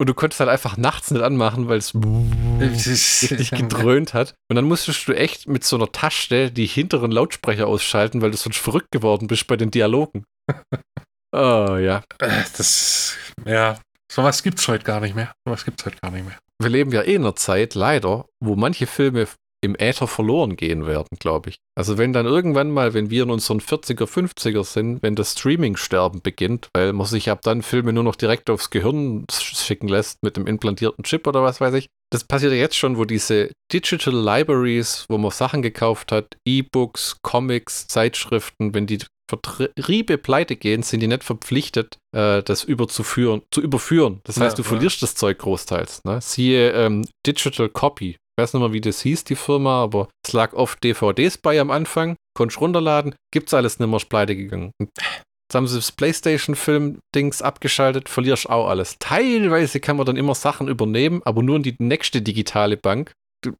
Und 0.00 0.08
du 0.08 0.14
konntest 0.14 0.40
halt 0.40 0.50
einfach 0.50 0.76
nachts 0.76 1.10
nicht 1.10 1.22
anmachen, 1.22 1.68
weil 1.68 1.78
es 1.78 1.94
richtig 2.60 3.50
gedröhnt 3.50 4.14
hat. 4.14 4.34
Und 4.48 4.56
dann 4.56 4.66
musstest 4.66 5.08
du 5.08 5.12
echt 5.12 5.48
mit 5.48 5.64
so 5.64 5.76
einer 5.76 5.90
Tasche 5.90 6.50
die 6.50 6.66
hinteren 6.66 7.10
Lautsprecher 7.10 7.66
ausschalten, 7.66 8.22
weil 8.22 8.30
du 8.30 8.36
sonst 8.36 8.58
verrückt 8.58 8.92
geworden 8.92 9.26
bist 9.26 9.46
bei 9.46 9.56
den 9.56 9.70
Dialogen. 9.70 10.24
oh 11.34 11.76
ja. 11.76 12.02
Das, 12.18 13.16
ja, 13.44 13.78
sowas 14.10 14.42
gibt's 14.42 14.66
heute 14.68 14.84
gar 14.84 15.00
nicht 15.00 15.14
mehr. 15.14 15.32
Sowas 15.46 15.64
gibt's 15.64 15.84
heute 15.84 15.98
gar 16.00 16.10
nicht 16.10 16.26
mehr. 16.26 16.38
Wir 16.60 16.70
leben 16.70 16.92
ja 16.92 17.02
eh 17.02 17.14
in 17.14 17.22
einer 17.22 17.36
Zeit, 17.36 17.74
leider, 17.74 18.26
wo 18.40 18.56
manche 18.56 18.86
Filme 18.86 19.28
im 19.60 19.74
Äther 19.76 20.06
verloren 20.06 20.56
gehen 20.56 20.86
werden, 20.86 21.18
glaube 21.18 21.50
ich. 21.50 21.56
Also 21.76 21.98
wenn 21.98 22.12
dann 22.12 22.26
irgendwann 22.26 22.70
mal, 22.70 22.94
wenn 22.94 23.10
wir 23.10 23.24
in 23.24 23.30
unseren 23.30 23.60
40er, 23.60 24.06
50er 24.06 24.64
sind, 24.64 25.02
wenn 25.02 25.16
das 25.16 25.32
Streaming-Sterben 25.32 26.22
beginnt, 26.22 26.68
weil 26.74 26.92
man 26.92 27.06
sich 27.06 27.30
ab 27.30 27.40
dann 27.42 27.62
Filme 27.62 27.92
nur 27.92 28.04
noch 28.04 28.14
direkt 28.14 28.50
aufs 28.50 28.70
Gehirn 28.70 29.26
schicken 29.30 29.88
lässt 29.88 30.18
mit 30.22 30.36
dem 30.36 30.46
implantierten 30.46 31.04
Chip 31.04 31.26
oder 31.26 31.42
was 31.42 31.60
weiß 31.60 31.74
ich. 31.74 31.88
Das 32.10 32.24
passiert 32.24 32.52
ja 32.52 32.58
jetzt 32.58 32.76
schon, 32.76 32.96
wo 32.98 33.04
diese 33.04 33.50
Digital 33.72 34.14
Libraries, 34.14 35.04
wo 35.08 35.18
man 35.18 35.30
Sachen 35.30 35.60
gekauft 35.60 36.12
hat, 36.12 36.36
E-Books, 36.46 37.16
Comics, 37.22 37.88
Zeitschriften, 37.88 38.74
wenn 38.74 38.86
die 38.86 38.98
Vertriebe 39.28 40.18
pleite 40.18 40.56
gehen, 40.56 40.82
sind 40.82 41.00
die 41.00 41.06
nicht 41.06 41.24
verpflichtet, 41.24 41.98
äh, 42.16 42.42
das 42.42 42.64
überzuführen, 42.64 43.42
zu 43.50 43.60
überführen. 43.60 44.20
Das 44.24 44.40
heißt, 44.40 44.56
ja, 44.56 44.62
du 44.62 44.66
ja. 44.66 44.68
verlierst 44.68 45.02
das 45.02 45.14
Zeug 45.14 45.38
großteils. 45.38 46.04
Ne? 46.04 46.20
Siehe 46.20 46.72
ähm, 46.72 47.04
Digital 47.26 47.68
Copy. 47.68 48.10
Ich 48.10 48.42
weiß 48.42 48.54
nicht 48.54 48.62
mehr, 48.62 48.72
wie 48.72 48.80
das 48.80 49.02
hieß, 49.02 49.24
die 49.24 49.36
Firma, 49.36 49.82
aber 49.82 50.08
es 50.24 50.32
lag 50.32 50.52
oft 50.52 50.82
DVDs 50.82 51.38
bei 51.38 51.60
am 51.60 51.70
Anfang, 51.70 52.16
konntest 52.36 52.60
runterladen, 52.60 53.14
gibt's 53.32 53.52
alles 53.52 53.80
nicht 53.80 53.88
mehr, 53.88 53.96
ist 53.96 54.08
pleite 54.08 54.36
gegangen. 54.36 54.70
Jetzt 54.80 55.54
haben 55.54 55.66
sie 55.66 55.76
das 55.76 55.92
Playstation-Film-Dings 55.92 57.42
abgeschaltet, 57.42 58.08
verlierst 58.08 58.48
auch 58.48 58.68
alles. 58.68 58.96
Teilweise 58.98 59.80
kann 59.80 59.96
man 59.96 60.06
dann 60.06 60.16
immer 60.16 60.34
Sachen 60.34 60.68
übernehmen, 60.68 61.22
aber 61.24 61.42
nur 61.42 61.56
in 61.56 61.62
die 61.62 61.74
nächste 61.78 62.22
digitale 62.22 62.76
Bank. 62.76 63.12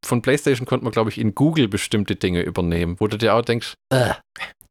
Von 0.05 0.23
Playstation 0.23 0.67
konnte 0.67 0.85
man, 0.85 0.93
glaube 0.93 1.11
ich, 1.11 1.19
in 1.19 1.35
Google 1.35 1.67
bestimmte 1.67 2.17
Dinge 2.17 2.43
übernehmen, 2.43 2.97
wo 2.99 3.07
du 3.07 3.17
dir 3.17 3.35
auch 3.35 3.43
denkst, 3.43 3.75
äh, 3.91 4.13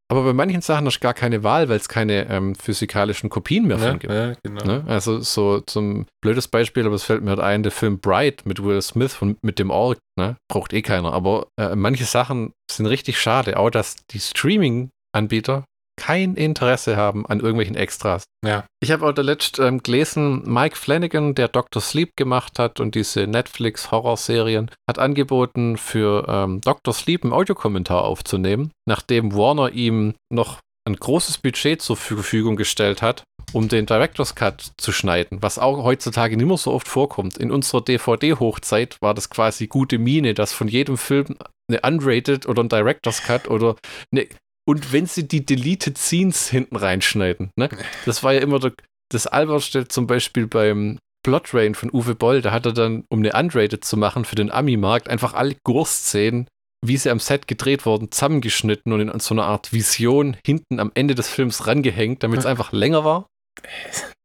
Aber 0.09 0.23
bei 0.23 0.31
manchen 0.33 0.61
Sachen 0.61 0.85
hast 0.85 0.95
du 0.97 0.99
gar 1.01 1.13
keine 1.13 1.43
Wahl, 1.43 1.67
weil 1.67 1.75
es 1.77 1.89
keine 1.89 2.29
ähm, 2.29 2.55
physikalischen 2.55 3.29
Kopien 3.29 3.67
mehr 3.67 3.77
Ja, 3.77 3.89
von 3.89 3.99
gibt. 3.99 4.13
ja, 4.13 4.33
genau. 4.41 4.63
Ne? 4.65 4.83
Also 4.87 5.19
so 5.19 5.59
zum 5.59 6.05
blödes 6.23 6.47
Beispiel, 6.47 6.85
aber 6.85 6.95
es 6.95 7.03
fällt 7.03 7.23
mir 7.23 7.31
halt 7.31 7.41
ein, 7.41 7.61
der 7.63 7.73
Film 7.73 7.99
Bright 7.99 8.45
mit 8.45 8.63
Will 8.63 8.81
Smith 8.81 9.21
und 9.21 9.43
mit 9.43 9.59
dem 9.59 9.69
Org, 9.69 9.97
ne? 10.17 10.37
braucht 10.49 10.71
eh 10.71 10.81
keiner. 10.81 11.11
Aber 11.11 11.47
äh, 11.59 11.75
manche 11.75 12.05
Sachen 12.05 12.53
sind 12.71 12.85
richtig 12.85 13.19
schade, 13.19 13.57
auch 13.57 13.69
dass 13.69 13.97
die 14.11 14.19
Streaming-Anbieter 14.21 15.65
kein 15.97 16.35
Interesse 16.35 16.95
haben 16.95 17.25
an 17.25 17.39
irgendwelchen 17.39 17.75
Extras. 17.75 18.23
Ja. 18.45 18.65
Ich 18.79 18.91
habe 18.91 19.05
auch 19.05 19.11
der 19.11 19.23
letzt 19.23 19.59
ähm, 19.59 19.81
gelesen, 19.83 20.43
Mike 20.45 20.75
Flanagan, 20.75 21.35
der 21.35 21.47
Dr. 21.47 21.81
Sleep 21.81 22.15
gemacht 22.15 22.59
hat 22.59 22.79
und 22.79 22.95
diese 22.95 23.27
Netflix-Horrorserien, 23.27 24.71
hat 24.87 24.99
angeboten, 24.99 25.75
für 25.77 26.25
ähm, 26.29 26.61
Dr. 26.61 26.93
Sleep 26.93 27.23
einen 27.23 27.33
Audiokommentar 27.33 28.03
aufzunehmen, 28.03 28.71
nachdem 28.87 29.33
Warner 29.35 29.71
ihm 29.71 30.13
noch 30.31 30.59
ein 30.87 30.95
großes 30.95 31.39
Budget 31.39 31.81
zur 31.81 31.97
Verfügung 31.97 32.55
gestellt 32.55 33.01
hat, 33.01 33.23
um 33.53 33.67
den 33.67 33.85
Director's 33.85 34.35
Cut 34.35 34.71
zu 34.77 34.91
schneiden, 34.91 35.41
was 35.41 35.59
auch 35.59 35.83
heutzutage 35.83 36.37
nicht 36.37 36.47
mehr 36.47 36.57
so 36.57 36.71
oft 36.71 36.87
vorkommt. 36.87 37.37
In 37.37 37.51
unserer 37.51 37.81
DVD-Hochzeit 37.81 38.97
war 39.01 39.13
das 39.13 39.29
quasi 39.29 39.67
gute 39.67 39.97
Mine, 39.97 40.33
dass 40.33 40.53
von 40.53 40.67
jedem 40.67 40.97
Film 40.97 41.37
eine 41.69 41.81
Unrated 41.81 42.47
oder 42.47 42.63
ein 42.63 42.69
Director's 42.69 43.23
Cut 43.23 43.49
oder 43.49 43.75
eine 44.11 44.27
und 44.67 44.91
wenn 44.91 45.05
sie 45.05 45.27
die 45.27 45.45
Deleted 45.45 45.97
Scenes 45.97 46.49
hinten 46.49 46.75
reinschneiden, 46.75 47.51
ne? 47.55 47.69
Das 48.05 48.23
war 48.23 48.33
ja 48.33 48.41
immer 48.41 48.59
der, 48.59 48.73
das 49.09 49.25
Alberste 49.25 49.87
zum 49.87 50.07
Beispiel 50.07 50.47
beim 50.47 50.99
Plot 51.23 51.47
Train 51.47 51.75
von 51.75 51.89
Uwe 51.91 52.15
Boll, 52.15 52.41
da 52.41 52.51
hat 52.51 52.65
er 52.65 52.73
dann, 52.73 53.05
um 53.09 53.19
eine 53.19 53.33
Unrated 53.33 53.83
zu 53.83 53.97
machen 53.97 54.25
für 54.25 54.35
den 54.35 54.51
Ami-Markt, 54.51 55.09
einfach 55.09 55.33
alle 55.33 55.55
Gore-Szenen, 55.63 56.47
wie 56.85 56.97
sie 56.97 57.09
am 57.09 57.19
Set 57.19 57.47
gedreht 57.47 57.85
wurden, 57.85 58.11
zusammengeschnitten 58.11 58.93
und 58.93 59.01
in 59.01 59.19
so 59.19 59.33
einer 59.33 59.45
Art 59.45 59.73
Vision 59.73 60.37
hinten 60.45 60.79
am 60.79 60.91
Ende 60.93 61.15
des 61.15 61.29
Films 61.29 61.65
rangehängt, 61.65 62.23
damit 62.23 62.39
es 62.39 62.45
einfach 62.45 62.71
länger 62.71 63.03
war. 63.03 63.27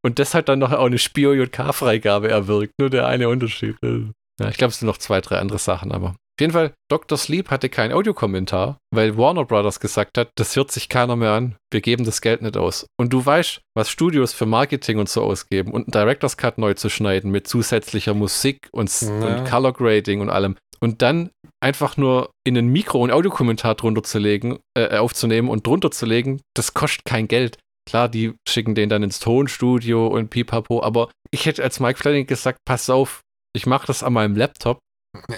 Und 0.04 0.18
das 0.18 0.34
hat 0.34 0.48
dann 0.48 0.58
noch 0.58 0.72
auch 0.72 0.86
eine 0.86 0.98
Spio-JK-Freigabe 0.98 2.28
erwirkt, 2.28 2.74
nur 2.78 2.90
der 2.90 3.06
eine 3.06 3.28
Unterschied. 3.28 3.76
Ja, 3.82 4.48
ich 4.48 4.56
glaube, 4.56 4.72
es 4.72 4.80
sind 4.80 4.86
noch 4.86 4.98
zwei, 4.98 5.20
drei 5.20 5.38
andere 5.38 5.58
Sachen, 5.58 5.92
aber 5.92 6.16
auf 6.34 6.40
jeden 6.40 6.52
Fall, 6.52 6.72
Dr. 6.90 7.18
Sleep 7.18 7.50
hatte 7.50 7.68
keinen 7.68 7.92
Audiokommentar, 7.92 8.78
weil 8.90 9.16
Warner 9.18 9.44
Brothers 9.44 9.80
gesagt 9.80 10.16
hat, 10.16 10.30
das 10.36 10.56
hört 10.56 10.70
sich 10.72 10.88
keiner 10.88 11.14
mehr 11.14 11.32
an, 11.32 11.56
wir 11.70 11.80
geben 11.82 12.04
das 12.04 12.22
Geld 12.22 12.40
nicht 12.42 12.56
aus. 12.56 12.86
Und 12.98 13.12
du 13.12 13.24
weißt, 13.24 13.60
was 13.76 13.90
Studios 13.90 14.32
für 14.32 14.46
Marketing 14.46 14.98
und 14.98 15.08
so 15.08 15.22
ausgeben 15.22 15.72
und 15.72 15.82
einen 15.82 15.92
Director's 15.92 16.36
Cut 16.38 16.56
neu 16.58 16.74
zu 16.74 16.88
schneiden 16.88 17.30
mit 17.30 17.46
zusätzlicher 17.46 18.14
Musik 18.14 18.68
und, 18.72 18.90
Ja. 19.02 19.08
und 19.10 19.44
Color 19.48 19.72
Grading 19.74 20.20
und 20.20 20.30
allem. 20.30 20.56
Und 20.80 21.02
dann 21.02 21.30
einfach 21.62 21.96
nur 21.96 22.30
in 22.44 22.56
ein 22.58 22.66
Mikro 22.68 23.02
einen 23.02 23.12
Audiokommentar 23.12 23.74
drunter 23.76 24.02
zu 24.02 24.18
legen, 24.18 24.58
äh, 24.76 24.96
aufzunehmen 24.96 25.48
und 25.48 25.66
drunter 25.66 25.90
zu 25.90 26.06
legen, 26.06 26.40
das 26.54 26.74
kostet 26.74 27.04
kein 27.04 27.28
Geld. 27.28 27.58
Klar, 27.88 28.08
die 28.08 28.32
schicken 28.48 28.74
den 28.74 28.88
dann 28.88 29.02
ins 29.02 29.20
Tonstudio 29.20 30.06
und 30.06 30.30
pipapo, 30.30 30.82
aber 30.82 31.10
ich 31.30 31.46
hätte 31.46 31.62
als 31.62 31.78
Mike 31.78 31.98
Flanagan 31.98 32.26
gesagt, 32.26 32.58
pass 32.64 32.88
auf, 32.90 33.20
ich 33.54 33.66
mache 33.66 33.86
das 33.86 34.02
an 34.02 34.12
meinem 34.14 34.34
Laptop. 34.34 34.78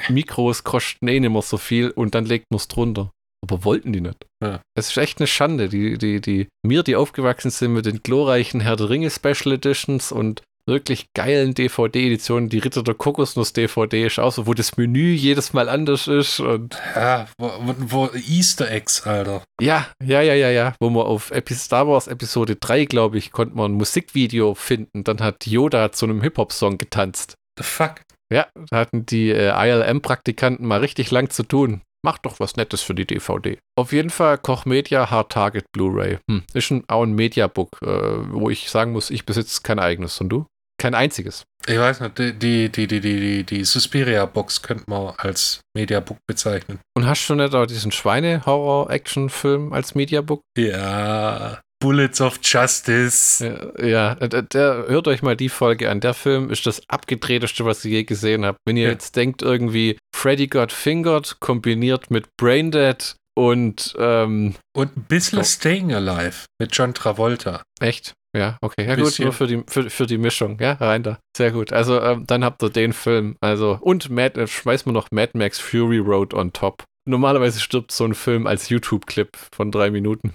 Mikros 0.09 0.65
kosten 0.65 1.09
eh 1.09 1.21
nicht 1.21 1.31
mehr 1.31 1.43
so 1.43 1.57
viel 1.57 1.91
und 1.91 2.15
dann 2.15 2.27
legt 2.27 2.47
man 2.51 2.57
es 2.59 2.69
drunter. 2.69 3.11
Aber 3.43 3.65
wollten 3.65 3.93
die 3.93 4.01
nicht. 4.01 4.25
Ja. 4.43 4.63
Es 4.75 4.89
ist 4.89 4.97
echt 4.97 5.19
eine 5.19 5.27
Schande. 5.27 5.69
Die, 5.69 5.99
die, 5.99 6.21
die, 6.21 6.49
mir, 6.65 6.83
die 6.83 6.97
aufgewachsen 6.97 7.51
sind 7.51 7.75
mit 7.75 7.85
den 7.85 8.03
glorreichen 8.03 8.61
Herr 8.61 8.77
der 8.77 8.89
Ringe 8.89 9.11
Special 9.11 9.53
Editions 9.53 10.13
und 10.13 10.43
wirklich 10.67 11.09
geilen 11.15 11.53
DVD-Editionen, 11.53 12.49
die 12.49 12.59
Ritter 12.59 12.83
der 12.83 12.95
Kokosnuss-DVD 12.95 14.07
ist 14.07 14.19
auch 14.19 14.33
so, 14.33 14.47
wo 14.47 14.55
das 14.55 14.79
Menü 14.79 15.13
jedes 15.13 15.53
Mal 15.53 15.69
anders 15.69 16.07
ist 16.09 16.41
und 16.41 16.79
Ja, 16.95 17.27
wo, 17.39 17.53
wo, 17.81 18.11
Easter 18.15 18.71
Eggs, 18.71 19.07
Alter. 19.07 19.45
ja, 19.61 19.87
ja, 20.03 20.23
ja, 20.23 20.33
ja, 20.35 20.49
ja, 20.51 20.75
wo 20.81 20.89
man 20.89 21.03
auf 21.03 21.31
Star 21.51 21.87
Wars 21.87 22.07
Episode 22.07 22.57
3, 22.57 22.87
glaube 22.87 23.19
ich, 23.19 23.31
konnte 23.31 23.55
man 23.55 23.73
ein 23.73 23.75
Musikvideo 23.75 24.55
finden. 24.55 25.05
Dann 25.05 25.21
hat 25.21 25.47
Yoda 25.47 25.93
zu 25.93 26.07
einem 26.07 26.23
Hip-Hop-Song 26.23 26.79
getanzt. 26.79 27.35
The 27.59 27.65
fuck? 27.65 27.97
Ja, 28.35 28.49
da 28.69 28.79
hatten 28.79 29.07
die 29.07 29.31
äh, 29.31 29.53
ILM-Praktikanten 29.55 30.67
mal 30.67 30.81
richtig 30.81 31.13
lang 31.13 31.31
zu 31.31 31.45
tun. 31.45 31.83
Macht 32.05 32.27
doch 32.27 32.41
was 32.41 32.57
Nettes 32.57 32.83
für 32.83 32.93
die 32.93 33.07
DVD. 33.07 33.59
Auf 33.79 33.93
jeden 33.93 34.11
Fall 34.11 34.39
Koch 34.39 34.65
Media 34.65 35.09
Hard 35.09 35.31
Target 35.31 35.67
Blu-ray. 35.73 36.19
Hm, 36.29 36.43
ist 36.53 36.73
ein, 36.73 36.83
auch 36.89 37.05
ein 37.05 37.13
Mediabook, 37.15 37.79
äh, 37.83 37.87
wo 37.87 38.51
ich 38.51 38.71
sagen 38.71 38.91
muss, 38.91 39.11
ich 39.11 39.25
besitze 39.25 39.63
kein 39.63 39.79
eigenes. 39.79 40.21
Und 40.21 40.31
du? 40.31 40.47
Kein 40.81 40.97
einziges. 40.97 41.45
Ich 41.69 41.79
weiß 41.79 42.01
nicht, 42.01 42.19
die, 42.19 42.33
die, 42.33 42.69
die, 42.71 42.89
die, 42.89 43.01
die, 43.01 43.21
die, 43.21 43.45
die 43.45 43.65
Suspiria-Box 43.65 44.63
könnte 44.63 44.85
man 44.89 45.15
als 45.17 45.61
Mediabook 45.77 46.19
bezeichnen. 46.27 46.81
Und 46.97 47.07
hast 47.07 47.29
du 47.29 47.37
nicht 47.37 47.55
auch 47.55 47.67
diesen 47.67 47.93
Schweine-Horror-Action-Film 47.93 49.73
als 49.73 49.95
Mediabook? 49.95 50.41
Ja, 50.59 51.61
Bullets 51.85 52.21
of 52.21 52.39
Justice. 52.43 53.45
Ja, 53.79 53.85
ja 53.87 54.15
der, 54.15 54.87
hört 54.89 55.07
euch 55.09 55.23
mal 55.23 55.37
die 55.37 55.49
Folge 55.51 55.91
an. 55.91 56.01
Der 56.01 56.15
Film 56.15 56.51
ist 56.51 56.67
das 56.67 56.83
abgedrehteste, 56.89 57.65
was 57.65 57.85
ich 57.85 57.93
je 57.93 58.05
gesehen 58.05 58.45
habe. 58.45 58.57
Wenn 58.67 58.77
ihr 58.77 58.85
Ja. 58.85 58.91
jetzt 58.91 59.17
denkt, 59.17 59.43
irgendwie 59.43 59.99
Freddy 60.17 60.47
Got 60.47 60.73
Fingered 60.73 61.37
kombiniert 61.41 62.11
mit 62.11 62.27
Braindead 62.41 63.17
und 63.37 63.95
ähm, 63.99 64.55
Und 64.75 64.97
ein 64.97 65.03
bisschen 65.05 65.41
Oh. 65.41 65.45
Staying 65.45 65.93
Alive 65.93 66.47
mit 66.59 66.75
John 66.75 66.95
Travolta. 66.95 67.63
echt? 67.81 68.15
Ja, 68.37 68.57
okay. 68.63 68.85
Ja, 68.87 68.97
gut, 68.97 69.17
nur 69.21 69.33
für 69.33 69.47
die, 69.47 69.63
für, 69.69 69.89
für 69.91 70.07
die 70.07 70.19
Mischung. 70.19 70.59
Ja, 70.61 70.73
rein 70.73 71.03
da. 71.05 71.19
Sehr 71.37 71.53
gut. 71.53 71.73
Also, 71.73 72.01
ähm, 72.01 72.25
dann 72.27 72.43
habt 72.45 72.63
ihr 72.65 72.71
den 72.71 72.93
Film. 72.93 73.37
Also, 73.41 73.79
und 73.81 74.11
Mad, 74.11 74.41
äh, 74.41 74.47
schmeiß 74.49 74.87
mal 74.87 74.93
noch 74.93 75.11
Mad 75.13 75.33
Max 75.39 75.61
Fury 75.61 75.99
Road 75.99 76.35
on 76.35 76.53
top. 76.53 76.83
Normalerweise 77.09 77.61
stirbt 77.61 77.93
so 77.93 78.05
ein 78.05 78.15
Film 78.15 78.47
als 78.49 78.71
YouTube-Clip 78.71 79.29
von 79.55 79.71
drei 79.71 79.91
Minuten. 79.91 80.33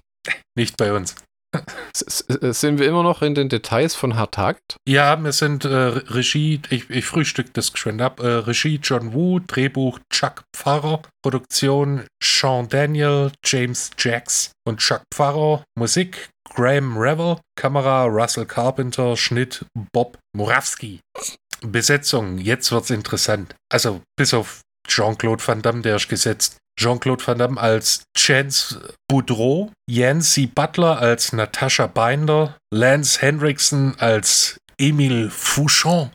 Nicht 0.56 0.78
bei 0.78 0.94
uns. 0.94 1.16
S- 1.94 2.26
sind 2.28 2.80
wir 2.80 2.88
immer 2.88 3.02
noch 3.04 3.22
in 3.22 3.34
den 3.34 3.50
Details 3.50 3.96
von 3.96 4.16
Hard 4.16 4.34
Target? 4.36 4.78
Ja, 4.88 5.22
wir 5.24 5.32
sind 5.32 5.66
äh, 5.66 5.70
Regie, 5.70 6.62
ich, 6.70 6.90
ich 6.90 7.06
frühstück 7.06 7.54
das 7.54 7.74
geschwind 7.74 8.02
ab. 8.02 8.20
Äh, 8.20 8.28
Regie 8.28 8.80
John 8.82 9.14
Woo, 9.14 9.40
Drehbuch 9.40 10.00
Chuck 10.14 10.44
Pfarrer, 10.56 11.02
Produktion 11.24 12.06
Sean 12.24 12.70
Daniel, 12.70 13.32
James 13.44 13.92
Jacks 13.98 14.52
und 14.68 14.80
Chuck 14.80 15.02
Pfarrer, 15.14 15.64
Musik 15.78 16.30
Graham 16.54 16.98
Revel, 16.98 17.38
Kamera 17.56 18.06
Russell 18.06 18.46
Carpenter, 18.46 19.18
Schnitt 19.18 19.66
Bob 19.94 20.18
Morawski. 20.36 21.00
Besetzung, 21.62 22.38
jetzt 22.38 22.72
wird's 22.72 22.90
interessant. 22.90 23.54
Also 23.72 24.02
bis 24.18 24.34
auf 24.34 24.62
Jean-Claude 24.88 25.46
Van 25.46 25.62
Damme, 25.62 25.82
der 25.82 25.98
ist 25.98 26.08
gesetzt. 26.10 26.58
Jean-Claude 26.80 27.26
Van 27.28 27.38
Damme 27.38 27.60
als 27.60 28.04
Chance 28.18 28.94
Boudreau, 29.10 29.72
Yancy 29.90 30.48
Butler 30.48 30.98
als 31.00 31.34
Natascha 31.34 31.88
Binder, 31.88 32.56
Lance 32.74 33.20
Hendrickson 33.22 33.96
als 34.00 34.58
Emil 34.80 35.30
Fouchon, 35.30 36.12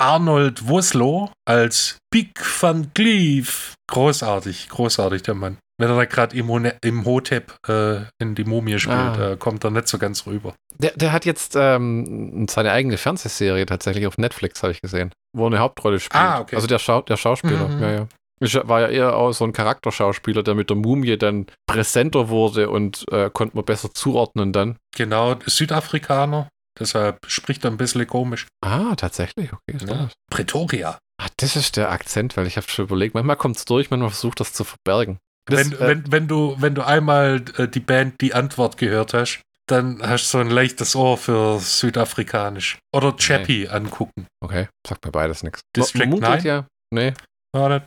Arnold 0.00 0.68
Woslow 0.68 1.30
als 1.48 1.96
Big 2.12 2.30
Van 2.62 2.92
Cleef. 2.94 3.74
Großartig, 3.90 4.68
großartig 4.68 5.22
der 5.22 5.34
Mann. 5.34 5.58
Wenn 5.80 5.90
er 5.90 5.96
da 5.96 6.04
gerade 6.04 6.36
im, 6.36 6.70
im 6.84 7.04
Hotep 7.04 7.56
äh, 7.68 8.02
in 8.22 8.36
die 8.36 8.44
Mumie 8.44 8.78
spielt, 8.78 8.96
Ah. 8.96 9.32
äh, 9.32 9.36
kommt 9.36 9.64
er 9.64 9.72
nicht 9.72 9.88
so 9.88 9.98
ganz 9.98 10.24
rüber. 10.26 10.54
Der, 10.78 10.92
der 10.92 11.10
hat 11.10 11.24
jetzt 11.24 11.54
ähm, 11.56 12.46
seine 12.48 12.70
eigene 12.70 12.96
Fernsehserie 12.96 13.66
tatsächlich 13.66 14.06
auf 14.06 14.16
Netflix, 14.16 14.62
habe 14.62 14.72
ich 14.72 14.80
gesehen, 14.80 15.10
wo 15.36 15.44
er 15.44 15.46
eine 15.48 15.58
Hauptrolle 15.58 15.98
spielt. 15.98 16.22
Ah, 16.22 16.38
okay. 16.40 16.54
Also 16.54 16.68
der, 16.68 16.78
Schau 16.78 17.02
der 17.02 17.16
Schauspieler, 17.16 17.66
Mhm. 17.68 17.82
ja, 17.82 17.90
ja. 17.92 18.06
Ich 18.44 18.54
war 18.68 18.80
ja 18.82 18.88
eher 18.88 19.16
auch 19.16 19.32
so 19.32 19.44
ein 19.44 19.52
Charakterschauspieler, 19.52 20.42
der 20.42 20.54
mit 20.54 20.70
der 20.70 20.76
Mumie 20.76 21.16
dann 21.16 21.46
präsenter 21.66 22.28
wurde 22.28 22.70
und 22.70 23.04
äh, 23.10 23.30
konnte 23.32 23.56
man 23.56 23.64
besser 23.64 23.92
zuordnen 23.94 24.52
dann. 24.52 24.76
Genau, 24.96 25.36
Südafrikaner, 25.46 26.48
deshalb 26.78 27.18
spricht 27.26 27.64
er 27.64 27.70
ein 27.70 27.76
bisschen 27.76 28.06
komisch. 28.06 28.46
Ah, 28.64 28.94
tatsächlich, 28.96 29.52
okay. 29.52 29.76
Ist 29.76 29.88
Ja. 29.88 29.94
das. 29.94 30.12
Pretoria. 30.30 30.98
Ah, 31.20 31.28
das 31.36 31.56
ist 31.56 31.76
der 31.76 31.90
Akzent, 31.90 32.36
weil 32.36 32.46
ich 32.46 32.56
habe 32.56 32.68
schon 32.68 32.84
überlegt, 32.86 33.14
manchmal 33.14 33.36
kommt 33.36 33.56
es 33.56 33.64
durch, 33.64 33.90
manchmal 33.90 34.10
versucht 34.10 34.40
das 34.40 34.52
zu 34.52 34.64
verbergen. 34.64 35.18
Das, 35.46 35.70
wenn, 35.70 35.72
äh, 35.78 35.88
wenn, 35.88 36.12
wenn, 36.12 36.28
du, 36.28 36.56
wenn 36.58 36.74
du 36.74 36.82
einmal 36.82 37.44
äh, 37.56 37.68
die 37.68 37.80
Band 37.80 38.20
Die 38.20 38.34
Antwort 38.34 38.76
gehört 38.78 39.14
hast, 39.14 39.40
dann 39.66 40.02
hast 40.02 40.24
du 40.24 40.38
so 40.38 40.38
ein 40.38 40.50
leichtes 40.50 40.94
Ohr 40.96 41.16
für 41.16 41.58
Südafrikanisch. 41.60 42.78
Oder 42.92 43.16
Chappie 43.16 43.68
angucken. 43.68 44.26
okay, 44.42 44.68
sagt 44.86 45.04
mir 45.04 45.12
beides 45.12 45.42
nichts. 45.42 45.60
District 45.74 46.00
Man 46.00 46.10
munkelt 46.10 46.44
9? 46.44 46.44
ja. 46.44 46.66
Nee? 46.92 47.14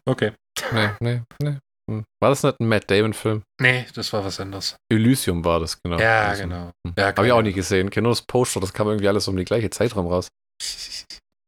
Okay. 0.06 0.32
Nee, 0.74 0.90
nee, 1.00 1.22
nee. 1.42 1.58
Hm. 1.90 2.04
War 2.22 2.30
das 2.30 2.44
nicht 2.44 2.60
ein 2.60 2.68
Matt 2.68 2.92
Damon-Film? 2.92 3.44
Nee, 3.62 3.86
das 3.96 4.12
war 4.12 4.24
was 4.26 4.40
anderes. 4.42 4.76
Elysium 4.92 5.44
war 5.46 5.62
das, 5.62 5.82
genau. 5.82 5.98
Ja, 6.00 6.28
Also, 6.28 6.44
genau. 6.44 6.72
hm. 6.86 6.94
Ja, 6.98 7.06
Habe 7.06 7.10
ich 7.12 7.16
keine 7.16 7.34
auch 7.36 7.42
nie 7.42 7.54
gesehen. 7.54 7.90
Kenne 7.90 8.04
nur 8.04 8.12
das 8.12 8.22
Poster, 8.24 8.60
das 8.60 8.74
kam 8.74 8.88
irgendwie 8.88 9.08
alles 9.08 9.28
um 9.28 9.38
die 9.38 9.46
gleiche 9.46 9.70
Zeitraum 9.70 10.08
raus. 10.08 10.28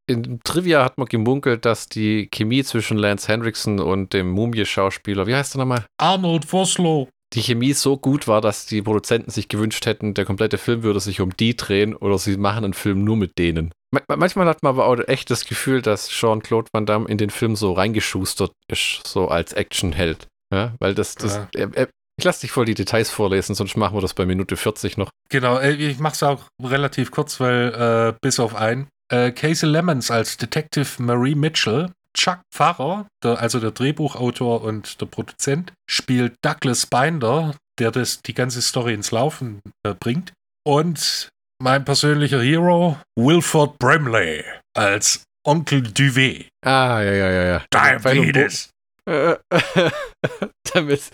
In 0.09 0.39
Trivia 0.43 0.83
hat 0.83 0.97
man 0.97 1.07
gemunkelt, 1.07 1.65
dass 1.65 1.87
die 1.87 2.29
Chemie 2.31 2.63
zwischen 2.63 2.97
Lance 2.97 3.27
Hendrickson 3.27 3.79
und 3.79 4.13
dem 4.13 4.31
Mumie-Schauspieler, 4.31 5.27
wie 5.27 5.35
heißt 5.35 5.55
er 5.55 5.59
nochmal? 5.59 5.85
Arnold 6.01 6.51
Woslow. 6.51 7.09
Die 7.33 7.41
Chemie 7.41 7.73
so 7.73 7.97
gut 7.97 8.27
war, 8.27 8.41
dass 8.41 8.65
die 8.65 8.81
Produzenten 8.81 9.29
sich 9.29 9.47
gewünscht 9.49 9.85
hätten, 9.85 10.13
der 10.15 10.25
komplette 10.25 10.57
Film 10.57 10.81
würde 10.83 10.99
sich 10.99 11.21
um 11.21 11.35
die 11.37 11.55
drehen 11.55 11.95
oder 11.95 12.17
sie 12.17 12.37
machen 12.37 12.63
einen 12.63 12.73
Film 12.73 13.03
nur 13.03 13.17
mit 13.17 13.37
denen. 13.37 13.71
Ma- 13.91 14.15
Manchmal 14.17 14.47
hat 14.47 14.63
man 14.63 14.71
aber 14.71 14.87
auch 14.87 14.97
echt 15.07 15.29
das 15.29 15.45
Gefühl, 15.45 15.81
dass 15.83 16.09
Jean-Claude 16.09 16.69
Van 16.73 16.85
Damme 16.87 17.07
in 17.07 17.17
den 17.19 17.29
Film 17.29 17.55
so 17.55 17.73
reingeschustert 17.73 18.51
ist, 18.71 19.01
so 19.05 19.27
als 19.27 19.53
Actionheld. 19.53 20.27
Ja, 20.53 20.73
weil 20.79 20.95
das, 20.95 21.13
das 21.15 21.35
Ja. 21.35 21.47
er, 21.55 21.69
er, 21.75 21.89
Ich 22.17 22.23
lasse 22.25 22.41
dich 22.41 22.51
voll 22.51 22.65
die 22.65 22.73
Details 22.73 23.11
vorlesen, 23.11 23.53
sonst 23.55 23.77
machen 23.77 23.95
wir 23.95 24.01
das 24.01 24.15
bei 24.15 24.25
Minute 24.25 24.57
40 24.57 24.97
noch. 24.97 25.09
Genau, 25.29 25.57
äh, 25.59 25.73
ich 25.73 25.99
mache 25.99 26.13
es 26.15 26.23
auch 26.23 26.45
relativ 26.63 27.11
kurz, 27.11 27.39
weil 27.39 27.73
äh, 28.15 28.17
bis 28.21 28.39
auf 28.39 28.55
ein. 28.55 28.87
Äh, 29.11 29.31
Casey 29.31 29.69
Lemons 29.69 30.09
als 30.11 30.37
Detective 30.37 31.01
Marie 31.01 31.35
Mitchell, 31.35 31.91
Chuck 32.17 32.41
Pfarrer, 32.53 33.07
der, 33.23 33.39
also 33.39 33.59
der 33.59 33.71
Drehbuchautor 33.71 34.61
und 34.63 34.99
der 35.01 35.05
Produzent, 35.05 35.73
spielt 35.89 36.35
Douglas 36.41 36.85
Binder, 36.85 37.55
der 37.79 37.91
das, 37.91 38.21
die 38.21 38.33
ganze 38.33 38.61
Story 38.61 38.93
ins 38.93 39.11
Laufen 39.11 39.61
äh, 39.83 39.93
bringt. 39.93 40.33
Und 40.65 41.29
mein 41.61 41.85
persönlicher 41.85 42.41
Hero, 42.41 42.97
Wilford 43.17 43.77
Brimley, 43.79 44.43
als 44.75 45.23
Onkel 45.45 45.81
Duvet. 45.81 46.47
Ah, 46.65 47.01
ja, 47.01 47.13
ja, 47.13 47.31
ja, 47.31 47.43
ja. 47.43 47.63
Diabetes. 47.73 48.69
Äh, 49.09 49.37
Damit 50.73 51.09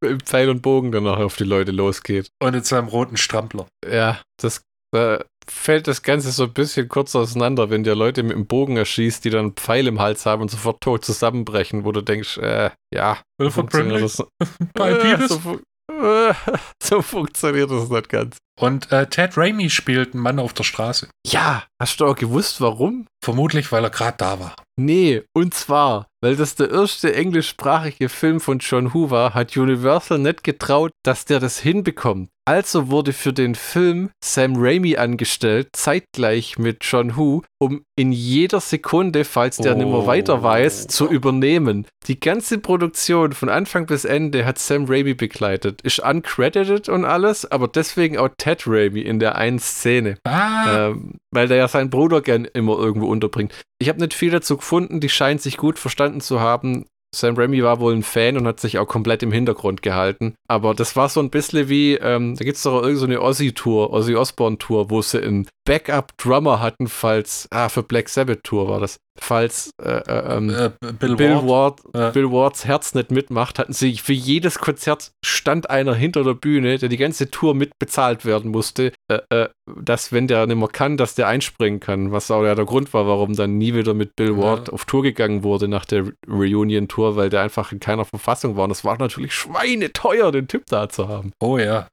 im 0.00 0.20
Pfeil 0.20 0.48
und 0.48 0.62
Bogen 0.62 0.92
dann 0.92 1.02
noch 1.02 1.18
auf 1.18 1.34
die 1.34 1.42
Leute 1.42 1.72
losgeht. 1.72 2.28
Und 2.40 2.54
in 2.54 2.62
seinem 2.62 2.86
roten 2.86 3.16
Strampler. 3.16 3.66
Ja, 3.84 4.20
das 4.40 4.62
da 4.92 5.24
fällt 5.50 5.86
das 5.88 6.02
Ganze 6.02 6.30
so 6.30 6.44
ein 6.44 6.52
bisschen 6.52 6.88
kurz 6.88 7.14
auseinander, 7.14 7.70
wenn 7.70 7.84
dir 7.84 7.94
Leute 7.94 8.22
mit 8.22 8.32
dem 8.36 8.46
Bogen 8.46 8.76
erschießt, 8.76 9.24
die 9.24 9.30
dann 9.30 9.40
einen 9.40 9.52
Pfeil 9.54 9.86
im 9.86 10.00
Hals 10.00 10.26
haben 10.26 10.42
und 10.42 10.50
sofort 10.50 10.80
tot 10.82 11.04
zusammenbrechen, 11.04 11.84
wo 11.84 11.92
du 11.92 12.00
denkst, 12.02 12.38
äh, 12.38 12.70
ja, 12.94 13.18
Wilford 13.38 13.70
Brimley. 13.70 14.00
das, 14.00 14.20
äh, 14.20 15.26
so, 15.28 15.38
fu- 15.40 15.60
äh, 15.90 16.34
so 16.82 17.02
funktioniert 17.02 17.70
das 17.70 17.88
nicht 17.88 18.08
ganz. 18.08 18.36
Und 18.60 18.92
äh, 18.92 19.06
Ted 19.06 19.36
Raimi 19.38 19.70
spielt 19.70 20.12
einen 20.12 20.22
Mann 20.22 20.38
auf 20.38 20.52
der 20.52 20.62
Straße. 20.64 21.08
Ja, 21.26 21.64
hast 21.80 22.00
du 22.00 22.06
auch 22.06 22.14
gewusst, 22.14 22.60
warum? 22.60 23.06
Vermutlich, 23.24 23.72
weil 23.72 23.82
er 23.82 23.90
gerade 23.90 24.18
da 24.18 24.38
war. 24.40 24.54
Nee, 24.78 25.22
und 25.34 25.54
zwar, 25.54 26.06
weil 26.22 26.36
das 26.36 26.54
der 26.54 26.70
erste 26.70 27.14
englischsprachige 27.14 28.08
Film 28.10 28.40
von 28.40 28.58
John 28.58 28.92
Woo 28.92 29.10
war, 29.10 29.32
hat 29.34 29.56
Universal 29.56 30.18
nicht 30.18 30.44
getraut, 30.44 30.92
dass 31.02 31.24
der 31.24 31.40
das 31.40 31.58
hinbekommt. 31.60 32.28
Also 32.44 32.90
wurde 32.90 33.12
für 33.12 33.32
den 33.32 33.54
Film 33.54 34.10
Sam 34.24 34.54
Raimi 34.56 34.96
angestellt, 34.96 35.68
zeitgleich 35.74 36.58
mit 36.58 36.78
John 36.82 37.16
Woo, 37.16 37.42
um 37.60 37.82
in 37.96 38.10
jeder 38.10 38.58
Sekunde, 38.60 39.24
falls 39.24 39.58
der 39.58 39.74
Oh. 39.74 39.78
nimmer 39.78 40.06
weiter 40.08 40.42
weiß, 40.42 40.88
zu 40.88 41.08
übernehmen. 41.08 41.86
Die 42.08 42.18
ganze 42.18 42.58
Produktion 42.58 43.32
von 43.32 43.48
Anfang 43.48 43.86
bis 43.86 44.04
Ende 44.04 44.44
hat 44.44 44.58
Sam 44.58 44.86
Raimi 44.88 45.14
begleitet. 45.14 45.82
Ist 45.82 46.00
uncredited 46.00 46.88
und 46.88 47.04
alles, 47.04 47.48
aber 47.50 47.68
deswegen 47.68 48.18
auch 48.18 48.30
Ted 48.38 48.64
Raimi 48.66 49.02
in 49.02 49.20
der 49.20 49.36
einen 49.36 49.60
Szene. 49.60 50.18
Ah, 50.24 50.88
Ähm, 50.88 51.18
weil 51.30 51.46
der 51.46 51.58
ja 51.58 51.68
seinen 51.68 51.90
Bruder 51.90 52.22
gern 52.22 52.44
immer 52.44 52.76
irgendwo 52.76 53.06
unterbringt. 53.06 53.54
Ich 53.78 53.88
habe 53.88 54.00
nicht 54.00 54.14
viel 54.14 54.30
dazu 54.32 54.56
gefunden, 54.56 54.98
die 55.00 55.08
scheinen 55.08 55.38
sich 55.38 55.56
gut 55.56 55.78
verstanden 55.78 56.20
zu 56.20 56.40
haben. 56.40 56.86
Sam 57.14 57.36
Raimi 57.36 57.62
war 57.62 57.78
wohl 57.78 57.94
ein 57.94 58.02
Fan 58.02 58.36
und 58.38 58.46
hat 58.46 58.60
sich 58.60 58.78
auch 58.78 58.86
komplett 58.86 59.22
im 59.22 59.32
Hintergrund 59.32 59.82
gehalten. 59.82 60.34
Aber 60.48 60.74
das 60.74 60.96
war 60.96 61.08
so 61.08 61.20
ein 61.20 61.30
bisschen 61.30 61.68
wie, 61.68 61.94
ähm, 61.94 62.36
da 62.36 62.44
gibt 62.44 62.56
es 62.56 62.62
doch 62.62 62.72
auch 62.72 62.82
irgendeine 62.82 62.98
so 62.98 63.06
eine 63.06 63.22
Ozzy-Tour, 63.22 63.92
Ozzy 63.92 64.14
Osbourne-Tour, 64.14 64.90
wo 64.90 65.02
sie 65.02 65.22
einen 65.22 65.46
Backup-Drummer 65.64 66.60
hatten, 66.60 66.88
falls, 66.88 67.46
ah, 67.50 67.68
für 67.68 67.82
Black 67.82 68.08
Sabbath-Tour 68.08 68.68
war 68.68 68.80
das. 68.80 68.98
Falls 69.20 69.70
äh, 69.82 69.90
äh, 69.90 70.36
ähm, 70.36 70.50
äh, 70.50 70.70
Bill, 70.98 71.16
Bill, 71.16 71.34
Ward. 71.46 71.80
Ward. 71.92 72.14
Bill 72.14 72.32
Wards 72.32 72.64
Herz 72.64 72.94
nicht 72.94 73.10
mitmacht, 73.10 73.58
hatten 73.58 73.74
sie 73.74 73.96
für 73.98 74.14
jedes 74.14 74.58
Konzert 74.58 75.12
stand 75.22 75.68
einer 75.68 75.94
hinter 75.94 76.24
der 76.24 76.34
Bühne, 76.34 76.78
der 76.78 76.88
die 76.88 76.96
ganze 76.96 77.30
Tour 77.30 77.54
mit 77.54 77.78
bezahlt 77.78 78.24
werden 78.24 78.50
musste, 78.50 78.92
äh, 79.08 79.18
äh, 79.30 79.48
dass 79.82 80.12
wenn 80.12 80.26
der 80.26 80.46
nicht 80.46 80.56
mehr 80.56 80.68
kann, 80.68 80.96
dass 80.96 81.14
der 81.14 81.28
einspringen 81.28 81.80
kann, 81.80 82.12
was 82.12 82.30
auch 82.30 82.44
ja 82.44 82.54
der 82.54 82.64
Grund 82.64 82.92
war, 82.94 83.06
warum 83.06 83.34
dann 83.34 83.58
nie 83.58 83.74
wieder 83.74 83.94
mit 83.94 84.16
Bill 84.16 84.36
Ward 84.38 84.68
Ja. 84.68 84.74
auf 84.74 84.84
Tour 84.84 85.02
gegangen 85.02 85.42
wurde 85.42 85.68
nach 85.68 85.84
der 85.84 86.06
Re- 86.06 86.12
Reunion-Tour, 86.28 87.16
weil 87.16 87.28
der 87.28 87.42
einfach 87.42 87.72
in 87.72 87.80
keiner 87.80 88.04
Verfassung 88.04 88.56
war 88.56 88.64
und 88.64 88.70
es 88.70 88.84
war 88.84 88.98
natürlich 88.98 89.34
schweineteuer, 89.34 90.32
den 90.32 90.48
Typ 90.48 90.64
da 90.66 90.88
zu 90.88 91.08
haben. 91.08 91.32
Oh 91.40 91.58
ja. 91.58 91.88